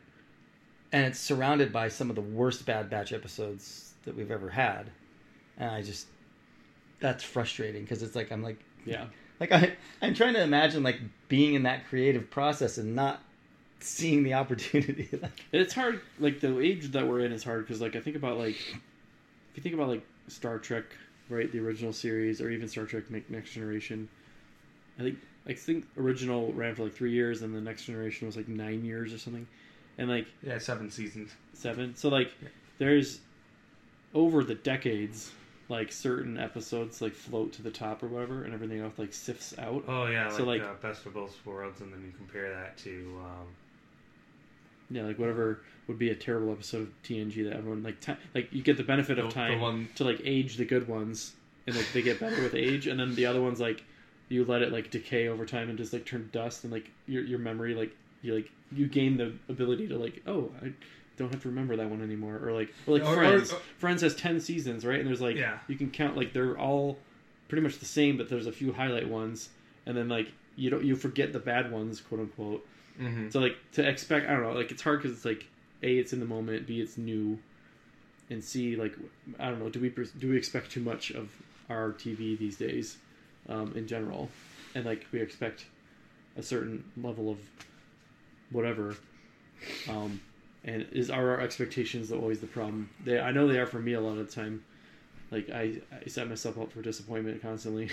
And 0.93 1.05
it's 1.05 1.19
surrounded 1.19 1.73
by 1.73 1.89
some 1.89 2.09
of 2.09 2.15
the 2.15 2.21
worst 2.21 2.65
Bad 2.65 2.89
Batch 2.89 3.11
episodes 3.11 3.93
that 4.05 4.15
we've 4.15 4.31
ever 4.31 4.49
had, 4.49 4.91
and 5.57 5.71
I 5.71 5.81
just 5.81 6.07
that's 6.99 7.23
frustrating 7.23 7.81
because 7.81 8.01
it's 8.01 8.15
like 8.15 8.31
I'm 8.31 8.43
like 8.43 8.59
Yeah, 8.85 9.07
like 9.39 9.51
I 9.51 9.73
I'm 10.01 10.13
trying 10.13 10.35
to 10.35 10.41
imagine 10.41 10.83
like 10.83 10.99
being 11.27 11.55
in 11.55 11.63
that 11.63 11.87
creative 11.87 12.29
process 12.29 12.77
and 12.77 12.95
not 12.95 13.21
seeing 13.79 14.23
the 14.23 14.35
opportunity. 14.35 15.09
like, 15.21 15.43
it's 15.51 15.73
hard. 15.73 16.01
Like 16.19 16.39
the 16.39 16.59
age 16.59 16.91
that 16.91 17.05
we're 17.07 17.19
in 17.21 17.33
is 17.33 17.43
hard 17.43 17.65
because 17.65 17.81
like 17.81 17.95
I 17.95 17.99
think 17.99 18.15
about 18.15 18.37
like 18.37 18.55
if 18.55 19.57
you 19.57 19.63
think 19.63 19.75
about 19.75 19.89
like 19.89 20.05
Star 20.27 20.59
Trek, 20.59 20.85
right, 21.29 21.51
the 21.51 21.59
original 21.59 21.91
series, 21.91 22.39
or 22.39 22.49
even 22.49 22.67
Star 22.67 22.85
Trek 22.85 23.03
Next 23.29 23.51
Generation. 23.51 24.07
I 24.99 25.01
think 25.01 25.17
I 25.47 25.53
think 25.53 25.87
original 25.97 26.53
ran 26.53 26.75
for 26.75 26.83
like 26.83 26.93
three 26.93 27.11
years, 27.11 27.41
and 27.41 27.53
the 27.53 27.61
Next 27.61 27.85
Generation 27.85 28.27
was 28.27 28.37
like 28.37 28.47
nine 28.47 28.85
years 28.85 29.11
or 29.11 29.17
something, 29.17 29.47
and 29.97 30.09
like 30.09 30.27
Yeah, 30.41 30.57
seven 30.57 30.89
seasons. 30.91 31.31
seven. 31.53 31.95
So 31.95 32.09
like 32.09 32.31
there's 32.77 33.19
over 34.13 34.43
the 34.43 34.55
decades 34.55 35.31
like 35.69 35.91
certain 35.91 36.37
episodes 36.37 37.01
like 37.01 37.13
float 37.13 37.53
to 37.53 37.61
the 37.61 37.71
top 37.71 38.03
or 38.03 38.07
whatever, 38.07 38.43
and 38.43 38.53
everything 38.53 38.79
else 38.81 38.93
like 38.97 39.13
sifts 39.13 39.57
out. 39.57 39.83
Oh 39.87 40.07
yeah, 40.07 40.29
So, 40.29 40.43
like- 40.43 40.61
uh, 40.61 40.73
best 40.81 41.05
of 41.05 41.13
both 41.13 41.35
worlds, 41.45 41.81
and 41.81 41.91
then 41.91 42.01
you 42.03 42.11
compare 42.17 42.49
that 42.53 42.77
to 42.79 43.19
um, 43.23 43.47
Yeah, 44.89 45.03
like 45.03 45.17
whatever 45.17 45.61
would 45.87 45.97
be 45.97 46.09
a 46.09 46.15
terrible 46.15 46.51
episode 46.51 46.81
of 46.83 46.89
TNG 47.03 47.43
that 47.45 47.53
everyone 47.57 47.81
like 47.83 47.99
ti 48.01 48.13
like 48.35 48.51
you 48.53 48.61
get 48.61 48.77
the 48.77 48.83
benefit 48.83 49.15
The- 49.15 49.25
of 49.25 49.33
time 49.33 49.59
one- 49.61 49.89
to 49.95 50.03
like 50.03 50.21
age 50.23 50.57
the 50.57 50.65
good 50.65 50.87
ones 50.87 51.33
and 51.65 51.75
like 51.75 51.91
they 51.93 52.01
get 52.01 52.19
better 52.19 52.41
with 52.43 52.53
age 52.55 52.87
and 52.87 52.99
then 52.99 53.15
the 53.15 53.25
other 53.25 53.41
ones 53.41 53.59
like 53.59 53.83
you 54.29 54.43
let 54.45 54.61
it 54.61 54.71
like 54.71 54.91
decay 54.91 55.27
over 55.27 55.45
time 55.45 55.69
and 55.69 55.77
just 55.77 55.93
like 55.93 56.05
turn 56.05 56.29
dust 56.31 56.63
and 56.63 56.71
like 56.73 56.89
your 57.07 57.23
your 57.23 57.39
memory 57.39 57.73
like 57.73 57.95
you 58.21 58.33
like 58.35 58.51
you 58.75 58.87
gain 58.87 59.17
the 59.17 59.33
ability 59.49 59.87
to 59.87 59.97
like 59.97 60.21
oh 60.27 60.51
I 60.61 60.71
don't 61.17 61.31
have 61.31 61.41
to 61.43 61.49
remember 61.49 61.75
that 61.75 61.89
one 61.89 62.01
anymore. 62.01 62.39
Or 62.43 62.51
like 62.53 62.73
or 62.87 62.97
like 62.97 63.07
Or- 63.07 63.15
Friends. 63.15 63.53
or- 63.53 63.59
Friends 63.77 64.01
has 64.01 64.15
10 64.15 64.39
seasons 64.39 64.85
right? 64.85 64.99
And 64.99 65.07
there's 65.07 65.21
like 65.21 65.35
Yeah. 65.35 65.59
you 65.67 65.75
can 65.75 65.89
count 65.91 66.17
like 66.17 66.33
they're 66.33 66.57
all 66.57 66.97
pretty 67.49 67.61
much 67.61 67.79
the 67.79 67.85
same 67.85 68.17
but 68.17 68.29
there's 68.29 68.47
a 68.47 68.51
few 68.51 68.73
highlight 68.73 69.07
ones. 69.07 69.49
And 69.85 69.95
then 69.97 70.09
like 70.09 70.31
you 70.55 70.69
don't 70.69 70.83
you 70.83 70.95
forget 70.95 71.33
the 71.33 71.39
bad 71.39 71.71
ones 71.71 72.01
quote 72.01 72.21
unquote. 72.21 72.65
Mhm. 73.01 73.31
so 73.31 73.39
like 73.39 73.57
to 73.73 73.87
expect, 73.87 74.27
I 74.29 74.33
don't 74.33 74.43
know, 74.43 74.51
like 74.53 74.71
it's 74.71 74.81
hard 74.83 75.01
because 75.01 75.15
it's 75.17 75.25
like 75.25 75.45
a, 75.81 75.97
it's 75.97 76.13
in 76.13 76.19
the 76.19 76.25
moment, 76.27 76.67
b, 76.67 76.79
it's 76.79 76.95
new, 76.97 77.39
and 78.29 78.43
c, 78.43 78.75
like 78.75 78.95
I 79.39 79.49
don't 79.49 79.59
know, 79.59 79.69
do 79.69 79.79
we 79.79 79.89
do 79.89 80.29
we 80.29 80.37
expect 80.37 80.71
too 80.71 80.79
much 80.79 81.09
of 81.11 81.29
our 81.71 81.91
TV 81.91 82.37
these 82.37 82.55
days, 82.55 82.97
um, 83.49 83.73
in 83.75 83.87
general, 83.87 84.29
and 84.75 84.85
like 84.85 85.07
we 85.11 85.19
expect 85.21 85.65
a 86.37 86.43
certain 86.43 86.83
level 86.95 87.29
of 87.31 87.39
whatever, 88.53 88.95
um, 89.89 90.21
and 90.63 90.85
is 90.91 91.09
are 91.09 91.31
our 91.31 91.41
expectations 91.41 92.11
always 92.11 92.39
the 92.39 92.47
problem? 92.47 92.89
They, 93.03 93.19
I 93.19 93.31
know 93.31 93.47
they 93.47 93.59
are 93.59 93.65
for 93.65 93.79
me 93.79 93.93
a 93.93 94.01
lot 94.01 94.17
of 94.17 94.25
the 94.27 94.33
time. 94.33 94.63
Like 95.31 95.49
I, 95.49 95.81
I 96.05 96.07
set 96.07 96.29
myself 96.29 96.57
up 96.59 96.71
for 96.71 96.81
disappointment 96.81 97.41
constantly. 97.41 97.89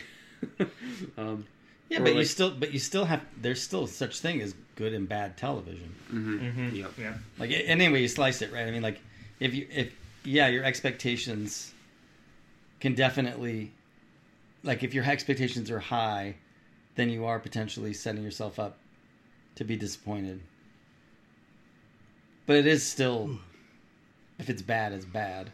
um, 1.18 1.46
yeah, 1.88 1.98
Or 2.00 2.04
but 2.04 2.14
you 2.14 2.24
still 2.24 2.50
but 2.50 2.72
you 2.72 2.78
still 2.78 3.04
have 3.06 3.22
there's 3.40 3.60
still 3.62 3.86
such 3.86 4.20
thing 4.20 4.40
as 4.40 4.54
good 4.76 4.92
and 4.94 5.08
bad 5.08 5.36
television. 5.36 5.92
Mm-hmm. 6.12 6.38
Mhm. 6.38 6.76
Yep. 6.76 6.92
Yeah. 6.98 7.14
Like 7.38 7.50
a- 7.50 7.66
any 7.68 7.88
way 7.88 8.02
you 8.02 8.08
slice 8.08 8.42
it, 8.42 8.52
right? 8.52 8.66
I 8.66 8.70
mean, 8.70 8.82
like 8.82 9.00
if 9.40 9.54
you 9.54 9.66
if 9.70 9.92
yeah, 10.24 10.48
your 10.48 10.64
expectations 10.64 11.72
can 12.78 12.94
definitely 12.94 13.72
like 14.62 14.82
if 14.82 14.92
your 14.94 15.04
expectations 15.04 15.70
are 15.70 15.80
high, 15.80 16.36
then 16.96 17.08
you 17.10 17.24
are 17.24 17.38
potentially 17.38 17.92
setting 17.94 18.22
yourself 18.22 18.58
up 18.58 18.78
to 19.56 19.64
be 19.64 19.76
disappointed. 19.76 20.40
But 22.50 22.56
it 22.56 22.66
is 22.66 22.84
still 22.84 23.38
if 24.40 24.50
it's 24.50 24.60
bad, 24.60 24.92
it's 24.92 25.04
bad. 25.04 25.50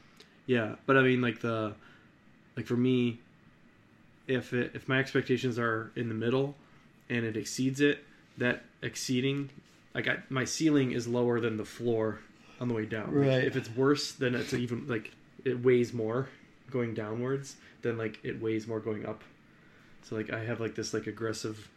Yeah, 0.47 0.76
but 0.86 0.97
I 0.97 1.03
mean, 1.03 1.20
like 1.20 1.40
the, 1.42 1.74
like 2.57 2.64
for 2.64 2.74
me, 2.78 3.20
if 4.26 4.55
it, 4.55 4.70
if 4.72 4.88
my 4.88 4.99
expectations 4.99 5.59
are 5.59 5.92
in 5.94 6.09
the 6.09 6.14
middle, 6.14 6.55
and 7.11 7.26
it 7.26 7.36
exceeds 7.36 7.82
it, 7.82 8.03
that 8.38 8.64
exceeding, 8.80 9.51
like 9.94 10.09
I, 10.09 10.20
my 10.30 10.47
ceiling 10.47 10.92
is 10.92 11.07
lower 11.07 11.38
than 11.38 11.59
the 11.59 11.66
floor 11.66 12.20
on 12.62 12.68
the 12.68 12.72
way 12.74 12.86
down. 12.86 13.09
Like, 13.14 13.28
Right. 13.28 13.44
if 13.44 13.57
it's 13.57 13.68
worse, 13.76 14.12
then 14.12 14.34
it's 14.34 14.55
even 14.55 14.86
like 14.86 15.11
it 15.44 15.62
weighs 15.62 15.92
more 15.92 16.30
going 16.70 16.94
downwards 16.94 17.57
than 17.82 17.99
like 17.99 18.20
it 18.22 18.40
weighs 18.40 18.66
more 18.66 18.80
going 18.80 19.05
up. 19.05 19.22
So 20.05 20.16
like 20.16 20.32
I 20.32 20.44
have 20.44 20.61
like 20.61 20.74
this 20.74 20.94
like 20.94 21.07
aggressive 21.07 21.68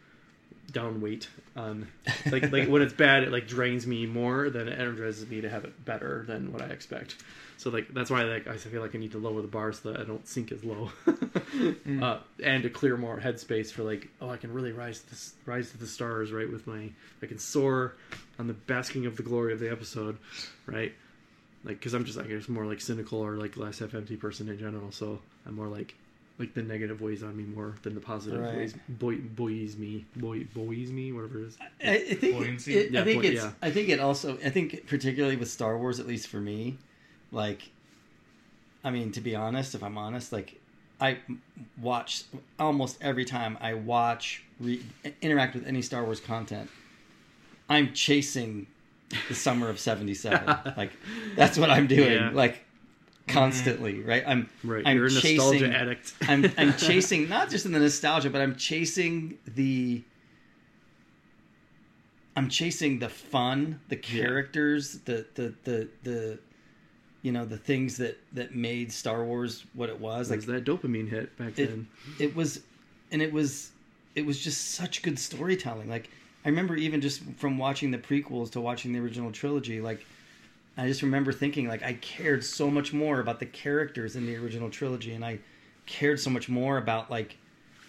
down 0.72 1.00
weight 1.00 1.28
on 1.56 1.88
like 2.30 2.50
like 2.52 2.68
when 2.68 2.82
it's 2.82 2.92
bad 2.92 3.22
it 3.22 3.32
like 3.32 3.46
drains 3.46 3.86
me 3.86 4.06
more 4.06 4.50
than 4.50 4.68
it 4.68 4.78
energizes 4.78 5.28
me 5.28 5.40
to 5.40 5.48
have 5.48 5.64
it 5.64 5.84
better 5.84 6.24
than 6.26 6.52
what 6.52 6.62
I 6.62 6.66
expect. 6.66 7.16
So 7.56 7.68
like 7.68 7.92
that's 7.92 8.10
why 8.10 8.22
like 8.22 8.46
I 8.48 8.56
feel 8.56 8.80
like 8.80 8.94
I 8.94 8.98
need 8.98 9.12
to 9.12 9.18
lower 9.18 9.42
the 9.42 9.48
bar 9.48 9.72
so 9.72 9.92
that 9.92 10.00
I 10.00 10.04
don't 10.04 10.26
sink 10.26 10.50
as 10.50 10.64
low, 10.64 10.90
uh, 12.02 12.18
and 12.42 12.62
to 12.62 12.70
clear 12.70 12.96
more 12.96 13.20
headspace 13.20 13.70
for 13.70 13.82
like 13.82 14.08
oh 14.20 14.30
I 14.30 14.38
can 14.38 14.52
really 14.52 14.72
rise 14.72 15.00
to 15.00 15.10
this, 15.10 15.34
rise 15.44 15.70
to 15.72 15.78
the 15.78 15.86
stars 15.86 16.32
right 16.32 16.50
with 16.50 16.66
my 16.66 16.88
I 17.22 17.26
can 17.26 17.38
soar 17.38 17.96
on 18.38 18.46
the 18.46 18.54
basking 18.54 19.04
of 19.04 19.16
the 19.16 19.22
glory 19.22 19.52
of 19.52 19.60
the 19.60 19.70
episode, 19.70 20.16
right? 20.64 20.94
Like 21.64 21.78
because 21.78 21.92
I'm 21.92 22.04
just 22.06 22.16
like 22.16 22.28
just 22.28 22.48
more 22.48 22.64
like 22.64 22.80
cynical 22.80 23.20
or 23.20 23.36
like 23.36 23.58
less 23.58 23.80
half 23.80 23.94
empty 23.94 24.16
person 24.16 24.48
in 24.48 24.58
general. 24.58 24.90
So 24.90 25.20
I'm 25.46 25.54
more 25.54 25.68
like 25.68 25.94
like 26.40 26.54
the 26.54 26.62
negative 26.62 27.00
weighs 27.02 27.22
on 27.22 27.36
me 27.36 27.44
more 27.44 27.76
than 27.82 27.94
the 27.94 28.00
positive 28.00 28.40
Right. 28.40 28.56
weighs 28.56 28.74
boy, 28.88 29.16
buoys 29.18 29.76
me 29.76 30.04
boy, 30.16 30.46
buoys 30.54 30.90
me 30.90 31.12
whatever 31.12 31.38
it 31.42 31.48
is. 31.48 31.58
I, 31.84 31.90
I 31.90 31.98
think 32.14 32.66
it, 32.66 32.90
Yeah, 32.90 33.00
I 33.02 33.04
think 33.04 33.22
buoy- 33.22 33.30
it's 33.34 33.42
yeah. 33.44 33.52
I 33.62 33.70
think 33.70 33.88
it 33.90 34.00
also 34.00 34.36
I 34.44 34.50
think 34.50 34.86
particularly 34.88 35.36
with 35.36 35.50
Star 35.50 35.76
Wars 35.78 36.00
at 36.00 36.06
least 36.08 36.26
for 36.28 36.40
me 36.40 36.78
like 37.30 37.70
I 38.82 38.90
mean 38.90 39.12
to 39.12 39.20
be 39.20 39.36
honest 39.36 39.74
if 39.74 39.82
I'm 39.84 39.98
honest 39.98 40.32
like 40.32 40.58
I 41.00 41.18
watch 41.80 42.24
almost 42.58 42.98
every 43.00 43.24
time 43.24 43.56
I 43.60 43.74
watch 43.74 44.42
re, 44.58 44.82
interact 45.22 45.54
with 45.54 45.66
any 45.66 45.82
Star 45.82 46.02
Wars 46.04 46.20
content 46.20 46.70
I'm 47.68 47.92
chasing 47.92 48.66
the 49.28 49.34
summer 49.34 49.68
of 49.68 49.78
77 49.78 50.46
like 50.76 50.92
that's 51.36 51.58
what 51.58 51.68
I'm 51.70 51.86
doing 51.86 52.12
Yeah. 52.12 52.30
like 52.32 52.64
constantly 53.32 53.94
mm. 53.94 54.06
right 54.06 54.24
I'm 54.26 54.48
Right, 54.62 54.86
I'm 54.86 54.96
you're 54.96 55.06
a 55.06 55.10
nostalgia 55.10 55.58
chasing- 55.58 55.74
addict. 55.74 56.14
I'm 56.28 56.52
I'm 56.58 56.74
chasing 56.88 57.28
not 57.28 57.50
just 57.50 57.66
in 57.66 57.72
the 57.72 57.78
nostalgia, 57.80 58.30
but 58.30 58.40
I'm 58.40 58.56
chasing 58.56 59.38
the 59.46 60.02
I'm 62.36 62.48
chasing 62.48 62.98
the 62.98 63.08
fun, 63.08 63.80
the 63.88 63.96
characters, 63.96 65.00
the 65.04 65.26
the 65.34 65.54
the 65.64 65.88
the 66.02 66.38
you 67.22 67.32
know 67.32 67.44
the 67.44 67.58
things 67.58 67.96
that 67.98 68.18
that 68.32 68.54
made 68.54 68.92
Star 68.92 69.24
Wars 69.24 69.64
what 69.74 69.88
it 69.88 70.00
was. 70.00 70.30
Like 70.30 70.38
was 70.38 70.46
that 70.46 70.64
dopamine 70.64 71.08
hit 71.08 71.36
back 71.36 71.58
it, 71.58 71.68
then. 71.68 71.88
it 72.18 72.34
was 72.34 72.60
and 73.10 73.20
it 73.20 73.32
was 73.32 73.72
it 74.14 74.24
was 74.24 74.38
just 74.38 74.72
such 74.72 75.02
good 75.02 75.18
storytelling 75.18 75.88
like 75.88 76.10
i 76.44 76.48
remember 76.48 76.76
even 76.76 77.00
just 77.00 77.22
from 77.36 77.58
watching 77.58 77.90
the 77.90 77.98
prequels 77.98 78.50
to 78.50 78.60
watching 78.60 78.92
the 78.92 78.98
original 78.98 79.30
trilogy 79.30 79.80
like 79.80 80.04
i 80.80 80.86
just 80.88 81.02
remember 81.02 81.32
thinking 81.32 81.68
like 81.68 81.82
i 81.82 81.92
cared 81.94 82.44
so 82.44 82.70
much 82.70 82.92
more 82.92 83.20
about 83.20 83.38
the 83.38 83.46
characters 83.46 84.16
in 84.16 84.26
the 84.26 84.36
original 84.36 84.70
trilogy 84.70 85.12
and 85.12 85.24
i 85.24 85.38
cared 85.86 86.18
so 86.18 86.30
much 86.30 86.48
more 86.48 86.78
about 86.78 87.10
like 87.10 87.36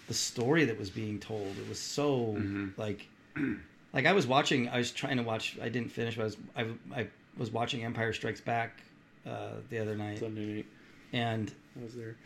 the 0.08 0.14
story 0.14 0.64
that 0.64 0.78
was 0.78 0.90
being 0.90 1.18
told 1.18 1.56
it 1.58 1.68
was 1.68 1.78
so 1.78 2.36
like 2.76 3.08
like 3.92 4.06
i 4.06 4.12
was 4.12 4.26
watching 4.26 4.68
i 4.68 4.78
was 4.78 4.90
trying 4.90 5.16
to 5.16 5.22
watch 5.22 5.56
i 5.62 5.68
didn't 5.68 5.90
finish 5.90 6.16
but 6.16 6.22
i 6.22 6.24
was 6.24 6.36
i, 6.56 7.00
I 7.00 7.06
was 7.36 7.50
watching 7.50 7.84
empire 7.84 8.12
strikes 8.12 8.40
back 8.40 8.82
uh, 9.26 9.50
the 9.70 9.78
other 9.78 9.96
night 9.96 10.18
Sunday 10.18 10.56
night 10.56 10.66
and 11.12 11.52
I 11.78 11.84
was 11.84 11.94
there. 11.94 12.16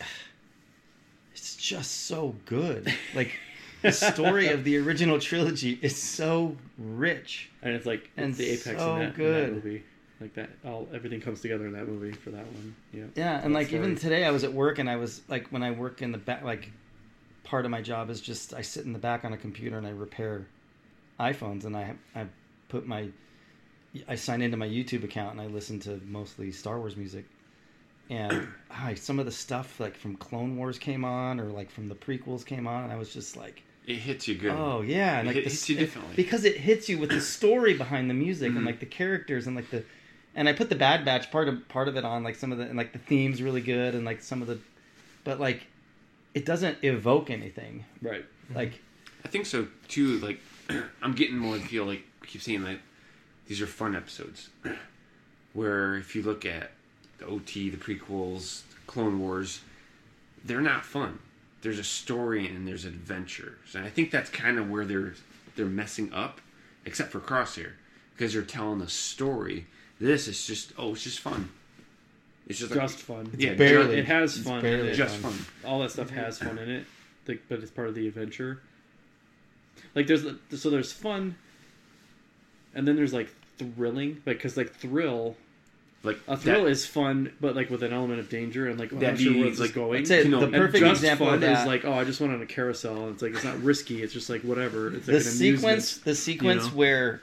it's 1.32 1.56
just 1.56 2.06
so 2.06 2.34
good. 2.46 2.92
Like 3.14 3.32
the 3.82 3.92
story 3.92 4.48
of 4.48 4.64
the 4.64 4.78
original 4.78 5.18
trilogy 5.18 5.78
is 5.82 6.00
so 6.00 6.56
rich. 6.78 7.50
And 7.62 7.74
it's 7.74 7.86
like 7.86 8.08
And 8.16 8.30
it's 8.30 8.38
the 8.38 8.48
apex 8.50 8.80
so 8.80 8.94
in, 8.94 9.00
that, 9.00 9.08
in 9.08 9.14
good. 9.14 9.48
that 9.48 9.52
movie. 9.52 9.84
Like 10.20 10.34
that, 10.34 10.50
all 10.64 10.88
everything 10.92 11.20
comes 11.20 11.40
together 11.40 11.66
in 11.66 11.72
that 11.74 11.86
movie 11.86 12.10
for 12.12 12.30
that 12.30 12.44
one. 12.46 12.74
Yeah. 12.92 13.04
Yeah, 13.14 13.40
and 13.42 13.54
That 13.54 13.58
like 13.58 13.72
even 13.72 13.94
today 13.94 14.24
I 14.24 14.30
was 14.32 14.42
at 14.42 14.52
work 14.52 14.78
and 14.80 14.90
I 14.90 14.96
was 14.96 15.20
like 15.28 15.48
when 15.48 15.62
I 15.62 15.70
work 15.70 16.02
in 16.02 16.10
the 16.12 16.18
back 16.18 16.42
like 16.42 16.70
part 17.44 17.64
of 17.64 17.70
my 17.70 17.80
job 17.82 18.10
is 18.10 18.20
just 18.20 18.52
I 18.52 18.62
sit 18.62 18.84
in 18.84 18.92
the 18.92 18.98
back 18.98 19.24
on 19.24 19.32
a 19.32 19.36
computer 19.36 19.78
and 19.78 19.86
I 19.86 19.90
repair 19.90 20.46
iPhones 21.20 21.64
and 21.64 21.76
I 21.76 21.94
I 22.16 22.26
put 22.68 22.86
my 22.86 23.08
I 24.08 24.16
sign 24.16 24.42
into 24.42 24.56
my 24.56 24.66
YouTube 24.68 25.04
account 25.04 25.32
and 25.32 25.40
I 25.40 25.46
listen 25.46 25.78
to 25.80 26.00
mostly 26.04 26.50
Star 26.52 26.78
Wars 26.78 26.96
music. 26.96 27.24
And 28.10 28.48
ah, 28.72 28.90
some 28.96 29.18
of 29.20 29.24
the 29.26 29.32
stuff 29.32 29.78
like 29.78 29.96
from 29.96 30.16
Clone 30.16 30.56
Wars 30.56 30.78
came 30.80 31.04
on 31.04 31.38
or 31.38 31.44
like 31.46 31.70
from 31.70 31.88
the 31.88 31.94
prequels 31.94 32.44
came 32.44 32.66
on 32.66 32.82
and 32.84 32.92
I 32.92 32.96
was 32.96 33.12
just 33.14 33.36
like 33.36 33.62
It 33.86 33.96
hits 33.96 34.26
you 34.26 34.34
good. 34.34 34.50
Oh 34.50 34.80
yeah, 34.82 35.20
and 35.20 35.28
It 35.28 35.30
like 35.30 35.34
hit- 35.36 35.44
the, 35.44 35.50
hits 35.50 35.68
you 35.68 35.76
it- 35.76 35.80
differently. 35.80 36.16
because 36.16 36.44
it 36.44 36.56
hits 36.56 36.88
you 36.88 36.98
with 36.98 37.10
the 37.10 37.20
story 37.20 37.74
behind 37.74 38.10
the 38.10 38.14
music 38.14 38.48
and 38.48 38.58
Mhm. 38.62 38.66
like 38.66 38.80
the 38.80 38.86
characters 38.86 39.46
and 39.46 39.54
like 39.54 39.70
the, 39.70 39.84
and 40.38 40.48
I 40.48 40.52
put 40.52 40.68
the 40.68 40.76
Bad 40.76 41.04
Batch 41.04 41.32
part 41.32 41.48
of 41.48 41.66
part 41.68 41.88
of 41.88 41.96
it 41.96 42.04
on 42.04 42.22
like 42.22 42.36
some 42.36 42.52
of 42.52 42.58
the 42.58 42.64
and 42.64 42.76
like 42.76 42.92
the 42.92 43.00
themes 43.00 43.42
really 43.42 43.60
good 43.60 43.96
and 43.96 44.04
like 44.04 44.22
some 44.22 44.40
of 44.40 44.46
the, 44.46 44.58
but 45.24 45.40
like, 45.40 45.66
it 46.32 46.46
doesn't 46.46 46.78
evoke 46.82 47.28
anything. 47.28 47.84
Right. 48.00 48.24
Like 48.54 48.80
I 49.24 49.28
think 49.28 49.46
so 49.46 49.66
too. 49.88 50.18
Like, 50.20 50.38
I'm 51.02 51.12
getting 51.12 51.36
more 51.36 51.58
the 51.58 51.64
feel 51.64 51.84
like 51.84 52.04
I 52.22 52.26
keep 52.26 52.40
saying 52.40 52.62
like 52.62 52.78
these 53.48 53.60
are 53.60 53.66
fun 53.66 53.96
episodes. 53.96 54.48
Where 55.54 55.96
if 55.96 56.14
you 56.14 56.22
look 56.22 56.46
at 56.46 56.70
the 57.18 57.26
OT, 57.26 57.68
the 57.68 57.76
prequels, 57.76 58.62
Clone 58.86 59.18
Wars, 59.18 59.62
they're 60.44 60.60
not 60.60 60.84
fun. 60.84 61.18
There's 61.62 61.80
a 61.80 61.84
story 61.84 62.46
and 62.46 62.68
there's 62.68 62.84
adventures, 62.84 63.74
and 63.74 63.84
I 63.84 63.90
think 63.90 64.12
that's 64.12 64.30
kind 64.30 64.56
of 64.56 64.70
where 64.70 64.84
they're 64.84 65.14
they're 65.56 65.66
messing 65.66 66.12
up, 66.12 66.40
except 66.84 67.10
for 67.10 67.18
Crosshair, 67.18 67.72
because 68.14 68.34
they're 68.34 68.42
telling 68.42 68.80
a 68.80 68.88
story. 68.88 69.66
This 70.00 70.28
is 70.28 70.46
just 70.46 70.72
oh, 70.78 70.92
it's 70.92 71.02
just 71.04 71.20
fun. 71.20 71.50
It's 72.46 72.58
just 72.58 72.70
like, 72.70 72.80
Just 72.80 73.00
fun. 73.00 73.30
yeah, 73.36 73.52
barely- 73.54 73.98
It 73.98 74.06
has 74.06 74.36
it's 74.38 74.46
fun. 74.46 74.62
barely 74.62 74.80
in 74.88 74.94
it. 74.94 74.94
just 74.94 75.16
fun. 75.16 75.32
fun. 75.32 75.46
all 75.70 75.80
that 75.80 75.90
stuff 75.90 76.08
has 76.10 76.38
fun 76.38 76.56
in 76.56 76.70
it, 76.70 76.86
like, 77.26 77.42
but 77.48 77.58
it's 77.58 77.70
part 77.70 77.88
of 77.88 77.94
the 77.94 78.08
adventure. 78.08 78.62
Like 79.94 80.06
there's 80.06 80.24
so 80.56 80.70
there's 80.70 80.92
fun, 80.92 81.36
and 82.74 82.86
then 82.88 82.96
there's 82.96 83.12
like 83.12 83.28
thrilling, 83.58 84.22
like 84.24 84.36
because 84.38 84.56
like 84.56 84.72
thrill, 84.74 85.36
Like 86.04 86.18
a 86.26 86.36
thrill 86.38 86.64
that- 86.64 86.70
is 86.70 86.86
fun, 86.86 87.32
but 87.40 87.54
like 87.54 87.68
with 87.68 87.82
an 87.82 87.92
element 87.92 88.20
of 88.20 88.28
danger 88.30 88.66
and 88.68 88.78
like 88.78 88.92
oh, 88.92 88.96
I'm 88.96 89.00
That'd 89.00 89.18
not 89.20 89.22
sure 89.32 89.40
where 89.42 89.50
this 89.50 89.60
like, 89.60 89.74
going. 89.74 89.98
I'd 90.00 90.06
say 90.08 90.22
You 90.22 90.28
know, 90.30 90.40
the 90.40 90.46
perfect 90.48 90.78
just 90.84 91.02
example 91.02 91.26
fun 91.26 91.34
of 91.36 91.40
that 91.42 91.60
is 91.62 91.66
like 91.66 91.84
oh 91.84 91.92
I 91.92 92.04
just 92.04 92.20
went 92.20 92.32
on 92.32 92.40
a 92.40 92.46
carousel. 92.46 93.04
and 93.04 93.12
It's 93.14 93.22
like 93.22 93.34
it's 93.34 93.44
not 93.44 93.60
risky. 93.62 94.02
It's 94.02 94.12
just 94.14 94.30
like 94.30 94.40
whatever. 94.42 94.94
It's 94.94 95.04
the 95.06 95.12
like 95.14 95.22
an 95.22 95.28
sequence 95.28 95.98
the 95.98 96.14
sequence 96.14 96.64
know? 96.64 96.70
where 96.70 97.20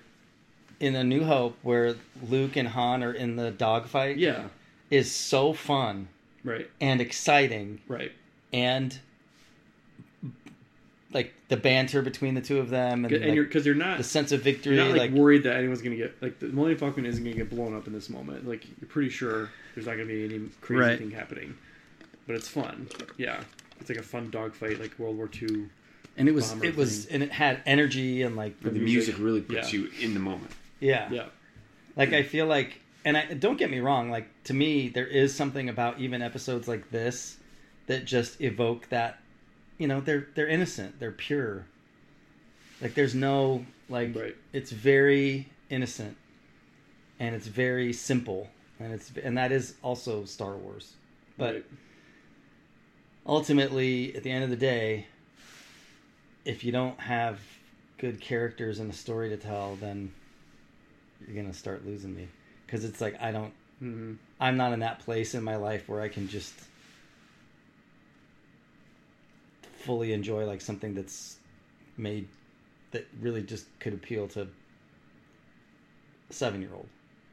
in 0.79 0.95
A 0.95 1.03
New 1.03 1.23
Hope 1.23 1.57
where 1.61 1.95
Luke 2.29 2.55
and 2.55 2.67
Han 2.69 3.03
are 3.03 3.13
in 3.13 3.35
the 3.35 3.51
dogfight 3.51 4.17
Yeah. 4.17 4.45
is 4.89 5.11
so 5.11 5.53
fun 5.53 6.07
Right. 6.43 6.69
and 6.81 7.01
exciting 7.01 7.79
Right. 7.87 8.11
and 8.53 8.97
like 11.13 11.33
the 11.47 11.57
banter 11.57 12.01
between 12.01 12.33
the 12.33 12.41
two 12.41 12.57
of 12.59 12.69
them 12.69 13.05
and, 13.05 13.13
And 13.13 13.25
like, 13.25 13.35
you're 13.35 13.45
because 13.45 13.65
you're 13.65 13.75
not 13.75 13.97
the 13.97 14.03
sense 14.03 14.31
of 14.31 14.41
victory 14.41 14.75
You're 14.75 14.85
not 14.85 14.91
like, 14.91 15.11
like, 15.11 15.19
worried 15.19 15.43
that 15.43 15.55
anyone's 15.55 15.81
gonna 15.81 15.95
get 15.95 16.21
like 16.21 16.39
the 16.39 16.47
Millennium 16.47 16.79
Falcon 16.79 17.05
isn't 17.05 17.23
gonna 17.23 17.35
get 17.35 17.49
blown 17.49 17.75
up 17.75 17.87
in 17.87 17.93
this 17.93 18.09
moment. 18.09 18.47
Like 18.47 18.65
you're 18.81 18.89
pretty 18.89 19.09
sure 19.09 19.49
there's 19.73 19.85
not 19.87 19.93
gonna 19.93 20.05
be 20.07 20.25
any 20.25 20.41
crazy 20.61 20.81
Right. 20.81 20.99
thing 20.99 21.11
happening, 21.11 21.55
but 22.27 22.35
it's 22.35 22.47
fun. 22.49 22.87
Yeah, 23.17 23.41
it's 23.79 23.89
like 23.89 23.99
a 23.99 24.03
fun 24.03 24.29
dogfight, 24.29 24.79
like 24.79 24.97
World 24.99 25.15
War 25.17 25.29
II. 25.41 25.67
and 26.17 26.27
it 26.29 26.33
was 26.33 26.49
bomber 26.49 26.65
it 26.65 26.75
was 26.77 27.05
thing. 27.05 27.15
and 27.15 27.23
it 27.23 27.31
had 27.31 27.61
energy 27.65 28.21
and 28.21 28.35
like 28.35 28.59
the 28.61 28.71
music 28.71 29.15
really 29.19 29.41
puts 29.41 29.71
Yeah. 29.73 29.79
you 29.81 29.89
in 30.01 30.13
the 30.13 30.19
moment. 30.19 30.51
Yeah. 30.79 31.11
Yeah, 31.11 31.25
like 31.95 32.13
I 32.13 32.23
feel 32.23 32.45
like 32.47 32.81
and 33.03 33.15
I 33.15 33.33
don't 33.33 33.57
get 33.57 33.69
me 33.69 33.79
wrong 33.79 34.09
like 34.09 34.27
to 34.45 34.53
me 34.53 34.89
there 34.89 35.05
is 35.07 35.33
something 35.35 35.69
about 35.69 35.99
even 35.99 36.21
episodes 36.21 36.67
like 36.67 36.89
this 36.91 37.37
that 37.87 38.05
just 38.05 38.41
evoke 38.41 38.89
that 38.89 39.19
you 39.77 39.87
know 39.87 40.01
they're 40.01 40.27
they're 40.35 40.47
innocent 40.47 40.99
they're 40.99 41.11
pure 41.11 41.65
like 42.81 42.93
there's 42.95 43.13
no 43.15 43.65
like 43.89 44.15
Right. 44.15 44.35
it's 44.53 44.71
very 44.71 45.47
innocent 45.69 46.17
and 47.19 47.35
it's 47.35 47.47
very 47.47 47.93
simple 47.93 48.49
and 48.79 48.91
it's 48.91 49.11
and 49.23 49.37
that 49.37 49.51
is 49.51 49.75
also 49.83 50.25
Star 50.25 50.55
Wars 50.55 50.93
but 51.37 51.53
Right. 51.55 51.65
ultimately 53.25 54.15
at 54.15 54.23
the 54.23 54.31
end 54.31 54.43
of 54.43 54.49
the 54.49 54.55
day 54.55 55.07
if 56.43 56.63
you 56.63 56.71
don't 56.71 56.99
have 56.99 57.39
good 57.97 58.19
characters 58.19 58.79
and 58.79 58.91
a 58.91 58.95
story 58.95 59.29
to 59.29 59.37
tell 59.37 59.75
then 59.75 60.11
you're 61.27 61.35
gonna 61.41 61.53
start 61.53 61.85
losing 61.85 62.15
me 62.15 62.27
because 62.65 62.83
it's 62.85 63.01
like 63.01 63.19
i 63.21 63.31
don't 63.31 63.53
Mhm. 63.81 64.17
i'm 64.39 64.55
not 64.57 64.71
in 64.73 64.79
that 64.79 64.99
place 64.99 65.35
in 65.35 65.43
my 65.43 65.55
life 65.57 65.87
where 65.89 66.01
i 66.01 66.07
can 66.07 66.27
just 66.29 66.53
fully 69.77 70.13
enjoy 70.13 70.45
like 70.45 70.61
something 70.61 70.93
that's 70.95 71.37
made 71.97 72.27
that 72.91 73.05
really 73.21 73.41
just 73.41 73.65
could 73.79 73.93
appeal 73.93 74.27
to 74.29 74.43
a 74.43 74.47
seven 76.33 76.61
year 76.61 76.71
old 76.73 76.87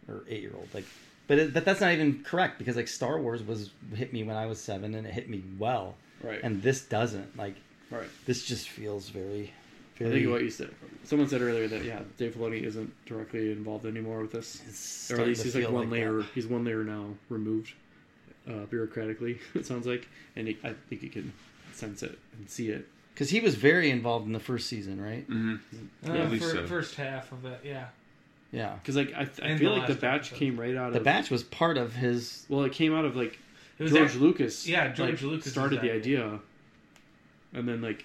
or 0.08 0.22
eight 0.28 0.42
year 0.42 0.52
old 0.54 0.68
like 0.74 0.84
but 1.28 1.38
it, 1.38 1.54
but 1.54 1.64
that's 1.64 1.80
not 1.80 1.92
even 1.92 2.22
correct 2.24 2.58
because 2.58 2.76
like 2.76 2.88
star 2.88 3.20
wars 3.20 3.42
was 3.42 3.70
hit 3.94 4.12
me 4.12 4.22
when 4.22 4.36
i 4.36 4.46
was 4.46 4.60
seven 4.60 4.94
and 4.94 5.06
it 5.06 5.12
hit 5.12 5.28
me 5.30 5.42
well 5.58 5.94
right, 6.22 6.40
and 6.42 6.62
this 6.62 6.82
doesn't 6.82 7.36
like 7.36 7.54
right. 7.90 8.08
this 8.26 8.44
just 8.44 8.68
feels 8.68 9.08
very 9.08 9.52
I 10.00 10.04
think 10.04 10.28
what 10.30 10.42
you 10.42 10.50
said. 10.50 10.70
Someone 11.04 11.28
said 11.28 11.42
earlier 11.42 11.68
that 11.68 11.84
yeah, 11.84 12.00
Dave 12.16 12.34
Filoni 12.34 12.62
isn't 12.62 12.92
directly 13.06 13.52
involved 13.52 13.86
anymore 13.86 14.20
with 14.20 14.32
this, 14.32 15.10
or 15.10 15.20
at 15.20 15.26
least 15.26 15.42
he's 15.44 15.54
like 15.54 15.68
one 15.70 15.88
that. 15.90 15.92
layer. 15.94 16.22
He's 16.34 16.46
one 16.46 16.64
layer 16.64 16.82
now 16.84 17.10
removed, 17.28 17.72
uh, 18.48 18.66
bureaucratically. 18.70 19.38
It 19.54 19.66
sounds 19.66 19.86
like, 19.86 20.08
and 20.36 20.48
he, 20.48 20.58
I 20.64 20.74
think 20.88 21.02
he 21.02 21.08
can 21.08 21.32
sense 21.72 22.02
it 22.02 22.18
and 22.38 22.48
see 22.48 22.68
it. 22.70 22.86
because 23.14 23.30
he 23.30 23.40
was 23.40 23.54
very 23.54 23.90
involved 23.90 24.26
in 24.26 24.32
the 24.32 24.40
first 24.40 24.68
season, 24.68 25.00
right? 25.00 25.28
Mm-hmm. 25.28 25.54
Uh, 26.10 26.14
Yeah, 26.14 26.22
at 26.22 26.30
least 26.30 26.44
fir- 26.44 26.52
so. 26.52 26.66
First 26.66 26.94
half 26.96 27.30
of 27.32 27.44
it, 27.44 27.60
yeah. 27.64 27.86
Yeah, 28.52 28.74
Because 28.74 28.96
like 28.96 29.12
I, 29.14 29.22
I 29.22 29.56
feel 29.56 29.72
the 29.74 29.78
like 29.80 29.88
the 29.88 29.94
batch 29.94 30.26
episode. 30.28 30.36
came 30.38 30.60
right 30.60 30.76
out 30.76 30.88
of 30.88 30.92
the 30.94 31.00
batch 31.00 31.30
was 31.30 31.42
part 31.42 31.78
of 31.78 31.94
his. 31.94 32.44
Well, 32.48 32.64
it 32.64 32.72
came 32.72 32.94
out 32.94 33.04
of 33.06 33.16
like 33.16 33.38
It 33.78 33.82
was 33.84 33.92
George 33.92 34.10
act- 34.10 34.20
Lucas. 34.20 34.68
yeah, 34.68 34.88
George 34.92 35.22
like, 35.22 35.30
Lucas' 35.32 35.50
started 35.52 35.80
the 35.80 35.90
idea. 35.90 36.24
idea, 36.26 36.40
and 37.54 37.66
then 37.68 37.80
like 37.80 38.04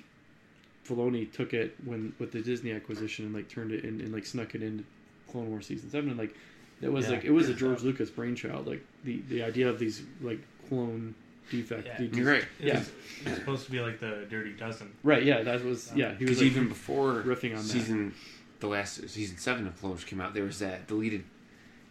Filoni 0.88 1.32
took 1.32 1.54
it 1.54 1.76
when 1.86 2.14
with 2.20 2.32
the 2.32 2.42
Disney 2.42 2.72
acquisition 2.72 3.26
and 3.26 3.34
like 3.34 3.50
turned 3.50 3.72
it 3.72 3.84
in 3.84 4.00
and 4.02 4.14
like 4.14 4.26
snuck 4.26 4.56
it 4.56 4.64
into 4.64 4.84
Clone 5.32 5.50
Wars 5.50 5.66
season 5.68 5.90
seven 5.90 6.10
and 6.10 6.18
like 6.20 6.36
it 6.82 6.92
was 6.92 7.06
Yeah. 7.08 7.14
like 7.16 7.26
it 7.26 7.32
was 7.32 7.50
a 7.50 7.54
George 7.54 7.82
Lucas 7.82 8.10
brainchild. 8.10 8.68
Like 8.68 8.84
the 9.04 9.22
the 9.30 9.44
idea 9.44 9.70
of 9.70 9.80
these 9.80 10.02
like 10.22 10.40
clone 10.70 11.16
defect. 11.50 11.88
Yeah. 11.88 11.98
the- 12.08 12.18
You're 12.18 12.32
right. 12.32 12.46
It 12.60 12.68
Yeah. 12.68 12.80
was, 12.80 12.88
it 13.26 13.30
was 13.30 13.38
supposed 13.40 13.66
to 13.66 13.72
be 13.72 13.80
like 13.80 14.00
the 14.00 14.26
Dirty 14.30 14.52
Dozen. 14.54 14.92
Right. 15.04 15.24
Yeah. 15.24 15.44
That 15.44 15.64
was 15.64 15.92
yeah. 15.96 16.14
He 16.16 16.26
was 16.26 16.38
like, 16.38 16.46
even 16.48 16.68
before 16.68 17.24
riffing 17.24 17.52
on 17.52 17.58
that. 17.58 17.64
season, 17.64 18.14
the 18.60 18.68
last 18.68 19.10
season 19.10 19.38
seven 19.38 19.66
of 19.68 19.80
Clone 19.80 19.92
Wars 19.94 20.04
came 20.04 20.20
out, 20.22 20.34
there 20.34 20.44
was 20.44 20.60
that 20.60 20.88
deleted, 20.88 21.24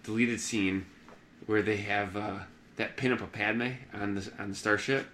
deleted 0.05 0.41
scene 0.41 0.87
where 1.47 1.63
they 1.63 1.77
have 1.79 2.17
uh, 2.17 2.39
that 2.77 2.97
pinup 2.97 3.21
of 3.23 3.33
Padme 3.33 3.69
on 3.95 4.15
the 4.15 4.31
on 4.39 4.51
the 4.51 4.55
starship. 4.57 5.07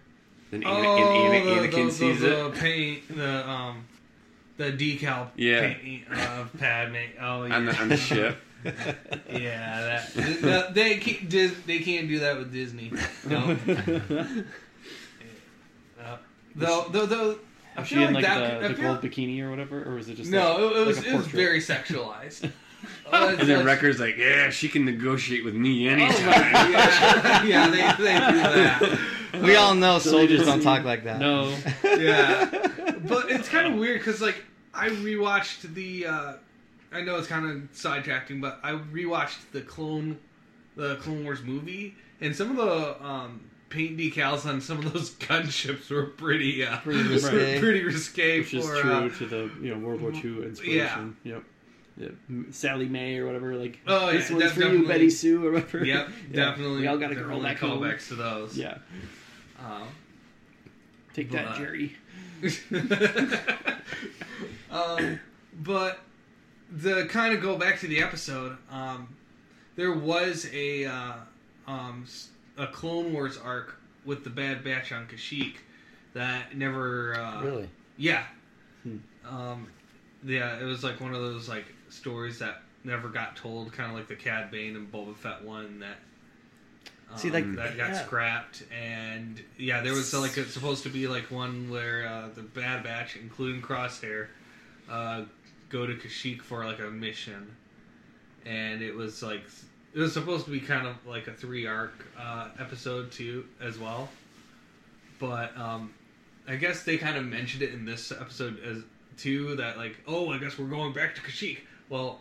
Then 0.53 0.63
Ana- 0.65 0.87
Oh, 0.89 1.33
and 1.33 1.35
Ana- 1.35 1.63
the, 1.63 1.69
Anakin 1.69 1.87
the, 1.87 1.93
sees 1.93 2.21
the, 2.21 2.47
it 2.47 2.53
the 2.53 2.61
paint, 2.61 3.17
the 3.17 3.49
um, 3.51 3.85
the 4.59 4.65
decal 4.71 5.29
Yeah. 5.35 5.73
paint 5.75 6.07
of 6.13 6.53
Padme. 6.59 6.97
Oh 7.21 7.45
yeah, 7.45 7.57
on 7.57 7.65
the 7.65 7.77
on 7.81 7.89
the 7.89 7.97
ship. 7.97 8.37
yeah. 8.65 8.71
That, 9.29 10.13
the- 10.15 10.69
they 10.73 10.99
can't, 10.99 11.29
Dis, 11.29 11.53
they 11.67 11.79
can't 11.81 12.07
do 12.07 12.21
that 12.21 12.37
with 12.39 12.53
Disney. 12.53 12.93
No. 13.27 13.57
Uh, 16.05 16.17
though, 16.57 16.87
though, 16.91 17.07
though. 17.07 17.39
I 17.77 17.81
Was 17.81 17.89
feel 17.89 17.99
she 18.01 18.05
in 18.05 18.13
like 18.15 18.25
like 18.25 18.35
that. 18.35 18.61
the, 18.61 18.69
the 18.69 18.75
feel, 18.75 18.95
gold 18.95 19.03
bikini 19.03 19.41
or 19.41 19.51
whatever, 19.51 19.83
or 19.85 19.95
was 19.95 20.09
it 20.09 20.17
just 20.17 20.31
no, 20.31 20.57
like, 20.57 20.59
it, 20.59 20.77
it 20.81 20.87
was 20.87 20.97
like 20.99 21.07
it 21.07 21.15
was 21.17 21.27
very 21.29 21.59
sexualized. 21.61 22.51
and 23.13 23.39
then 23.39 23.65
Wrecker's 23.65 24.01
like, 24.01 24.17
yeah, 24.17 24.51
she 24.51 24.69
can 24.69 24.85
negotiate 24.85 25.45
with 25.45 25.55
me 25.55 25.89
Oh 25.89 25.93
anytime. 25.93 26.73
yeah, 26.73 27.43
yeah, 27.45 27.69
they, 27.69 28.03
they 28.03 28.19
do 28.19 28.43
that. 28.43 28.99
We 29.41 29.57
all 29.57 29.75
know 29.75 29.99
So 29.99 30.11
soldiers 30.11 30.45
don't 30.45 30.63
talk 30.63 30.85
like 30.85 31.05
that. 31.05 31.19
No. 31.21 31.55
yeah, 31.85 32.45
but 33.07 33.31
it's 33.31 33.49
kind 33.49 33.73
of 33.73 33.79
weird 33.79 33.99
because 34.01 34.21
like 34.21 34.43
I 34.75 34.89
rewatched 34.91 35.75
the. 35.75 36.07
Uh, 36.07 36.33
I 36.93 37.01
know 37.03 37.17
it's 37.17 37.27
kind 37.29 37.47
of 37.47 37.73
sidetracking, 37.73 38.41
but 38.41 38.61
I 38.63 38.73
rewatched 38.73 39.51
the 39.53 39.63
Clone, 39.63 40.19
the 40.77 40.97
Clone 40.97 41.25
Wars 41.25 41.43
movie, 41.43 41.95
and 42.21 42.37
some 42.37 42.51
of 42.51 42.57
the 42.57 43.03
um, 43.05 43.41
paint 43.71 43.97
decals 43.97 44.45
on 44.45 44.61
some 44.61 44.79
of 44.85 44.93
those 44.93 45.11
gunships 45.15 45.89
were 45.91 46.05
pretty, 46.05 46.65
uh, 46.65 46.77
Pretty 46.81 47.03
risque. 47.09 47.59
pretty 47.61 47.83
risque 47.85 48.41
Which 48.41 48.53
is 48.53 48.67
true 48.67 48.93
uh, 48.93 49.09
to 49.09 49.27
the 49.27 49.51
you 49.63 49.75
know 49.75 49.79
World 49.79 50.03
War 50.03 50.13
II 50.13 50.43
inspiration. 50.45 51.17
Yep. 51.25 51.45
Yeah, 51.97 52.09
M- 52.31 52.47
Sally 52.51 52.87
May 52.89 53.19
or 53.19 53.27
whatever, 53.27 53.55
like 53.55 53.79
Oh, 53.87 54.09
yeah, 54.11 54.19
this 54.19 54.31
one's 54.31 54.45
for 54.53 54.61
you, 54.61 54.65
definitely- 54.67 54.87
Betty 54.89 55.11
Sue 55.11 55.47
or 55.47 55.53
whatever. 55.53 55.85
Yep, 55.85 56.09
Yeah. 56.31 56.45
definitely. 56.47 56.81
We 56.83 56.87
all 56.87 56.97
got 56.99 57.13
a 57.13 57.15
girl 57.15 57.41
definitely 57.41 57.45
back 57.45 57.59
home. 57.59 57.83
callbacks 57.83 58.09
to 58.09 58.15
those. 58.15 58.57
Yeah, 58.57 58.79
Um, 59.65 59.89
take 61.15 61.31
But- 61.31 61.45
that, 61.45 61.57
Jerry. 61.59 61.95
um, 64.71 65.21
but 65.63 65.99
the 66.71 67.07
kind 67.07 67.35
of 67.35 67.43
go 67.43 67.57
back 67.57 67.79
to 67.81 67.87
the 67.87 68.01
episode, 68.03 68.57
um, 68.71 69.09
there 69.77 69.93
was 69.93 70.49
a 70.53 70.87
uh, 70.87 71.13
um, 71.67 72.03
s- 72.07 72.31
a 72.59 72.67
Clone 72.67 73.13
Wars 73.13 73.39
arc 73.39 73.77
with 74.05 74.25
the 74.25 74.31
Bad 74.31 74.65
Batch 74.65 74.93
on 74.93 75.07
Kashyyyk 75.07 75.55
that 76.15 76.57
never 76.57 77.15
uh, 77.19 77.43
Really? 77.43 77.69
yeah 77.97 78.25
Hmm. 78.83 78.97
um, 79.29 79.69
yeah 80.25 80.59
it 80.59 80.65
was 80.65 80.83
like 80.83 81.01
one 81.01 81.15
of 81.15 81.21
those 81.23 81.49
like 81.49 81.67
stories 81.89 82.39
that 82.41 82.63
never 82.85 83.09
got 83.09 83.37
told 83.37 83.73
kind 83.73 83.91
of 83.91 83.97
like 83.97 84.09
the 84.09 84.17
Cad 84.17 84.51
Bane 84.51 84.75
and 84.77 84.91
Boba 84.93 85.15
Fett 85.17 85.43
one 85.45 85.79
that 85.81 85.99
See, 87.17 87.31
like, 87.31 87.45
that 87.57 87.77
got 87.77 87.91
yeah. 87.91 88.05
scrapped 88.05 88.63
and 88.73 89.41
yeah 89.59 89.83
there 89.83 89.93
was 89.93 90.13
like 90.15 90.39
it's 90.39 90.55
supposed 90.55 90.83
to 90.85 90.89
be 90.89 91.07
like 91.07 91.31
one 91.31 91.71
where 91.71 92.07
uh, 92.07 92.29
the 92.35 92.43
Bad 92.43 92.85
Batch 92.85 93.17
including 93.17 93.61
Crosshair 93.61 94.29
uh, 94.91 95.23
go 95.69 95.87
to 95.87 95.95
Kashyyyk 95.95 96.43
for 96.43 96.65
like 96.65 96.79
a 96.79 96.91
mission. 96.91 97.57
And 98.45 98.83
it 98.83 98.95
was 98.95 99.23
like 99.23 99.43
it 99.95 99.99
was 99.99 100.13
supposed 100.13 100.45
to 100.45 100.51
be 100.51 100.61
kind 100.61 100.87
of 100.87 100.97
like 101.07 101.27
a 101.27 101.33
three 101.33 101.67
arc 101.67 102.07
uh, 102.19 102.49
episode 102.59 103.11
too 103.11 103.45
as 103.61 103.79
well. 103.79 104.09
But 105.19 105.57
um, 105.57 105.93
I 106.47 106.57
guess 106.57 106.83
they 106.83 106.99
kind 106.99 107.17
of 107.17 107.25
mentioned 107.25 107.63
it 107.63 107.73
in 107.73 107.85
this 107.85 108.13
episode 108.13 108.61
as 108.65 108.83
too 109.17 109.57
that 109.57 109.77
like 109.77 109.97
oh 110.07 110.31
I 110.31 110.39
guess 110.39 110.59
we're 110.59 110.67
going 110.67 110.93
back 110.93 111.15
to 111.17 111.21
Kashyyyk. 111.21 111.59
Well 111.89 112.21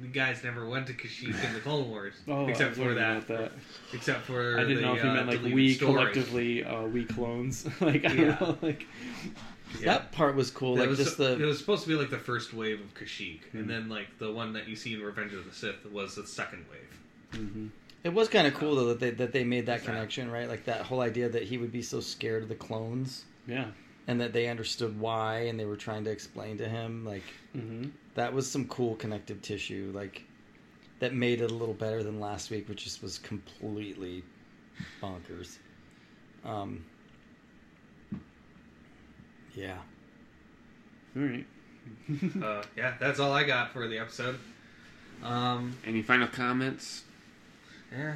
the 0.00 0.06
guys 0.08 0.42
never 0.42 0.66
went 0.66 0.86
to 0.86 0.94
Kashyyyk 0.94 1.44
in 1.44 1.52
the 1.54 1.60
Clone 1.64 1.88
Wars 1.90 2.14
Oh, 2.26 2.46
except 2.46 2.70
was 2.70 2.78
for 2.78 2.94
that, 2.94 3.24
about 3.24 3.28
that. 3.28 3.52
except 3.92 4.22
for 4.22 4.58
I 4.58 4.62
didn't 4.62 4.76
the, 4.76 4.80
know 4.82 4.94
if 4.94 5.04
you 5.04 5.10
uh, 5.10 5.14
meant 5.14 5.26
like 5.28 5.42
we 5.42 5.74
story. 5.74 5.92
collectively, 5.94 6.64
uh, 6.64 6.82
we 6.84 7.04
clones. 7.04 7.66
like 7.80 8.04
I 8.04 8.08
don't 8.16 8.40
know, 8.40 8.58
like 8.62 8.86
Yeah. 9.80 9.86
That 9.98 10.12
part 10.12 10.34
was 10.36 10.50
cool. 10.50 10.76
It 10.76 10.80
Like 10.80 10.88
was, 10.90 10.98
just 10.98 11.18
it 11.20 11.38
the 11.38 11.44
was 11.46 11.58
supposed 11.58 11.82
to 11.84 11.88
be 11.88 11.94
like 11.94 12.10
the 12.10 12.18
first 12.18 12.52
wave 12.54 12.80
of 12.80 12.92
Kashyyyk, 12.94 13.40
Hmm. 13.52 13.58
and 13.58 13.70
then 13.70 13.88
like 13.88 14.18
the 14.18 14.30
one 14.32 14.52
that 14.54 14.68
you 14.68 14.76
see 14.76 14.94
in 14.94 15.02
Revenge 15.02 15.32
of 15.34 15.44
the 15.44 15.52
Sith 15.52 15.84
was 15.90 16.14
the 16.16 16.26
second 16.26 16.64
wave. 16.70 17.40
mhm. 17.42 17.70
it 18.04 18.12
was 18.12 18.28
kind 18.28 18.46
of 18.46 18.54
cool 18.54 18.74
though 18.76 18.88
that 18.88 19.00
they 19.00 19.10
that 19.10 19.32
they 19.32 19.44
made 19.44 19.66
that 19.66 19.72
What's 19.74 19.86
that? 19.86 19.92
connection, 19.92 20.30
right? 20.30 20.48
Like 20.48 20.64
that 20.64 20.82
whole 20.82 21.00
idea 21.00 21.28
that 21.28 21.42
he 21.44 21.56
would 21.58 21.72
be 21.72 21.82
so 21.82 22.00
scared 22.00 22.42
of 22.42 22.48
the 22.48 22.54
clones 22.54 23.24
yeah. 23.46 23.66
And 24.08 24.20
that 24.20 24.32
they 24.32 24.48
understood 24.48 24.98
why 25.00 25.40
and 25.40 25.58
they 25.58 25.64
were 25.64 25.76
trying 25.76 26.04
to 26.04 26.10
explain 26.10 26.58
to 26.58 26.68
him 26.68 27.04
like 27.04 27.22
hmm 27.52 27.84
that 28.14 28.32
was 28.34 28.50
some 28.50 28.66
cool 28.66 28.94
connective 28.96 29.40
tissue 29.42 29.90
like 29.94 30.22
that 31.00 31.14
made 31.14 31.40
it 31.40 31.50
a 31.50 31.54
little 31.54 31.74
better 31.74 32.02
than 32.02 32.20
last 32.20 32.50
week 32.50 32.68
which 32.68 32.84
just 32.84 33.02
was 33.02 33.18
completely 33.18 34.22
bonkers 35.02 35.56
um 36.44 36.84
yeah 39.54 39.76
All 41.16 41.22
right. 41.22 41.46
uh, 42.42 42.62
yeah, 42.76 42.94
that's 43.00 43.18
all 43.20 43.32
I 43.32 43.44
got 43.44 43.72
for 43.72 43.86
the 43.86 43.98
episode. 43.98 44.38
Um, 45.22 45.76
Any 45.86 46.02
final 46.02 46.26
comments? 46.28 47.02
yeah, 47.92 48.14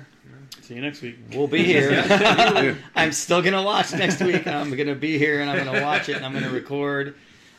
See 0.62 0.74
you 0.74 0.80
next 0.80 1.00
week. 1.02 1.16
we'll 1.32 1.46
be 1.46 1.62
here 1.62 2.76
i'm 2.96 3.12
still 3.12 3.40
gonna 3.40 3.62
watch 3.62 3.92
next 3.92 4.20
week 4.20 4.46
i'm 4.48 4.74
gonna 4.76 4.94
be 4.96 5.16
here 5.16 5.40
and 5.40 5.48
i'm 5.48 5.64
gonna 5.64 5.80
watch 5.82 6.08
it 6.08 6.16
and 6.16 6.24
i'm 6.26 6.32
gonna 6.32 6.50
record 6.50 7.14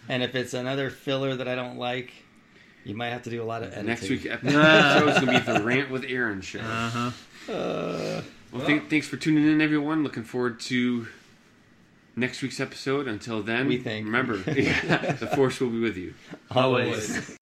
and 0.10 0.22
if 0.24 0.36
it's 0.36 0.54
another 0.54 0.90
filler 0.90 1.36
that 1.38 1.48
i 1.48 1.56
don't 1.56 1.78
like 1.78 2.12
you 2.84 2.96
might 2.96 3.10
have 3.10 3.24
to 3.24 3.30
do 3.30 3.42
a 3.42 3.46
lot 3.46 3.62
of 3.64 3.70
editing 3.70 3.86
Next 3.88 4.10
week 4.10 4.26
episode 4.30 5.08
is 5.10 5.20
going 5.20 5.40
to 5.40 5.46
be 5.46 5.54
the 5.60 5.62
Rant 5.62 5.90
with 5.92 6.06
Aaron 6.08 6.40
show. 6.40 6.60
Uh 6.60 6.90
huh. 6.90 7.52
uh, 7.52 8.22
Well, 8.54 8.66
th- 8.66 8.84
thanks 8.90 9.08
for 9.10 9.18
tuning 9.18 9.46
in, 9.46 9.60
everyone. 9.60 10.04
Looking 10.04 10.24
forward 10.24 10.62
to 10.62 11.06
next 12.16 12.42
week's 12.42 12.62
episode. 12.62 13.10
Until 13.10 13.44
then, 13.44 13.68
We 13.68 13.78
think. 13.80 14.06
remember, 14.06 14.38
yeah, 14.50 15.12
the 15.20 15.28
force 15.28 15.60
will 15.60 15.70
be 15.70 15.82
with 15.82 15.98
you. 15.98 16.14
always. 16.52 17.38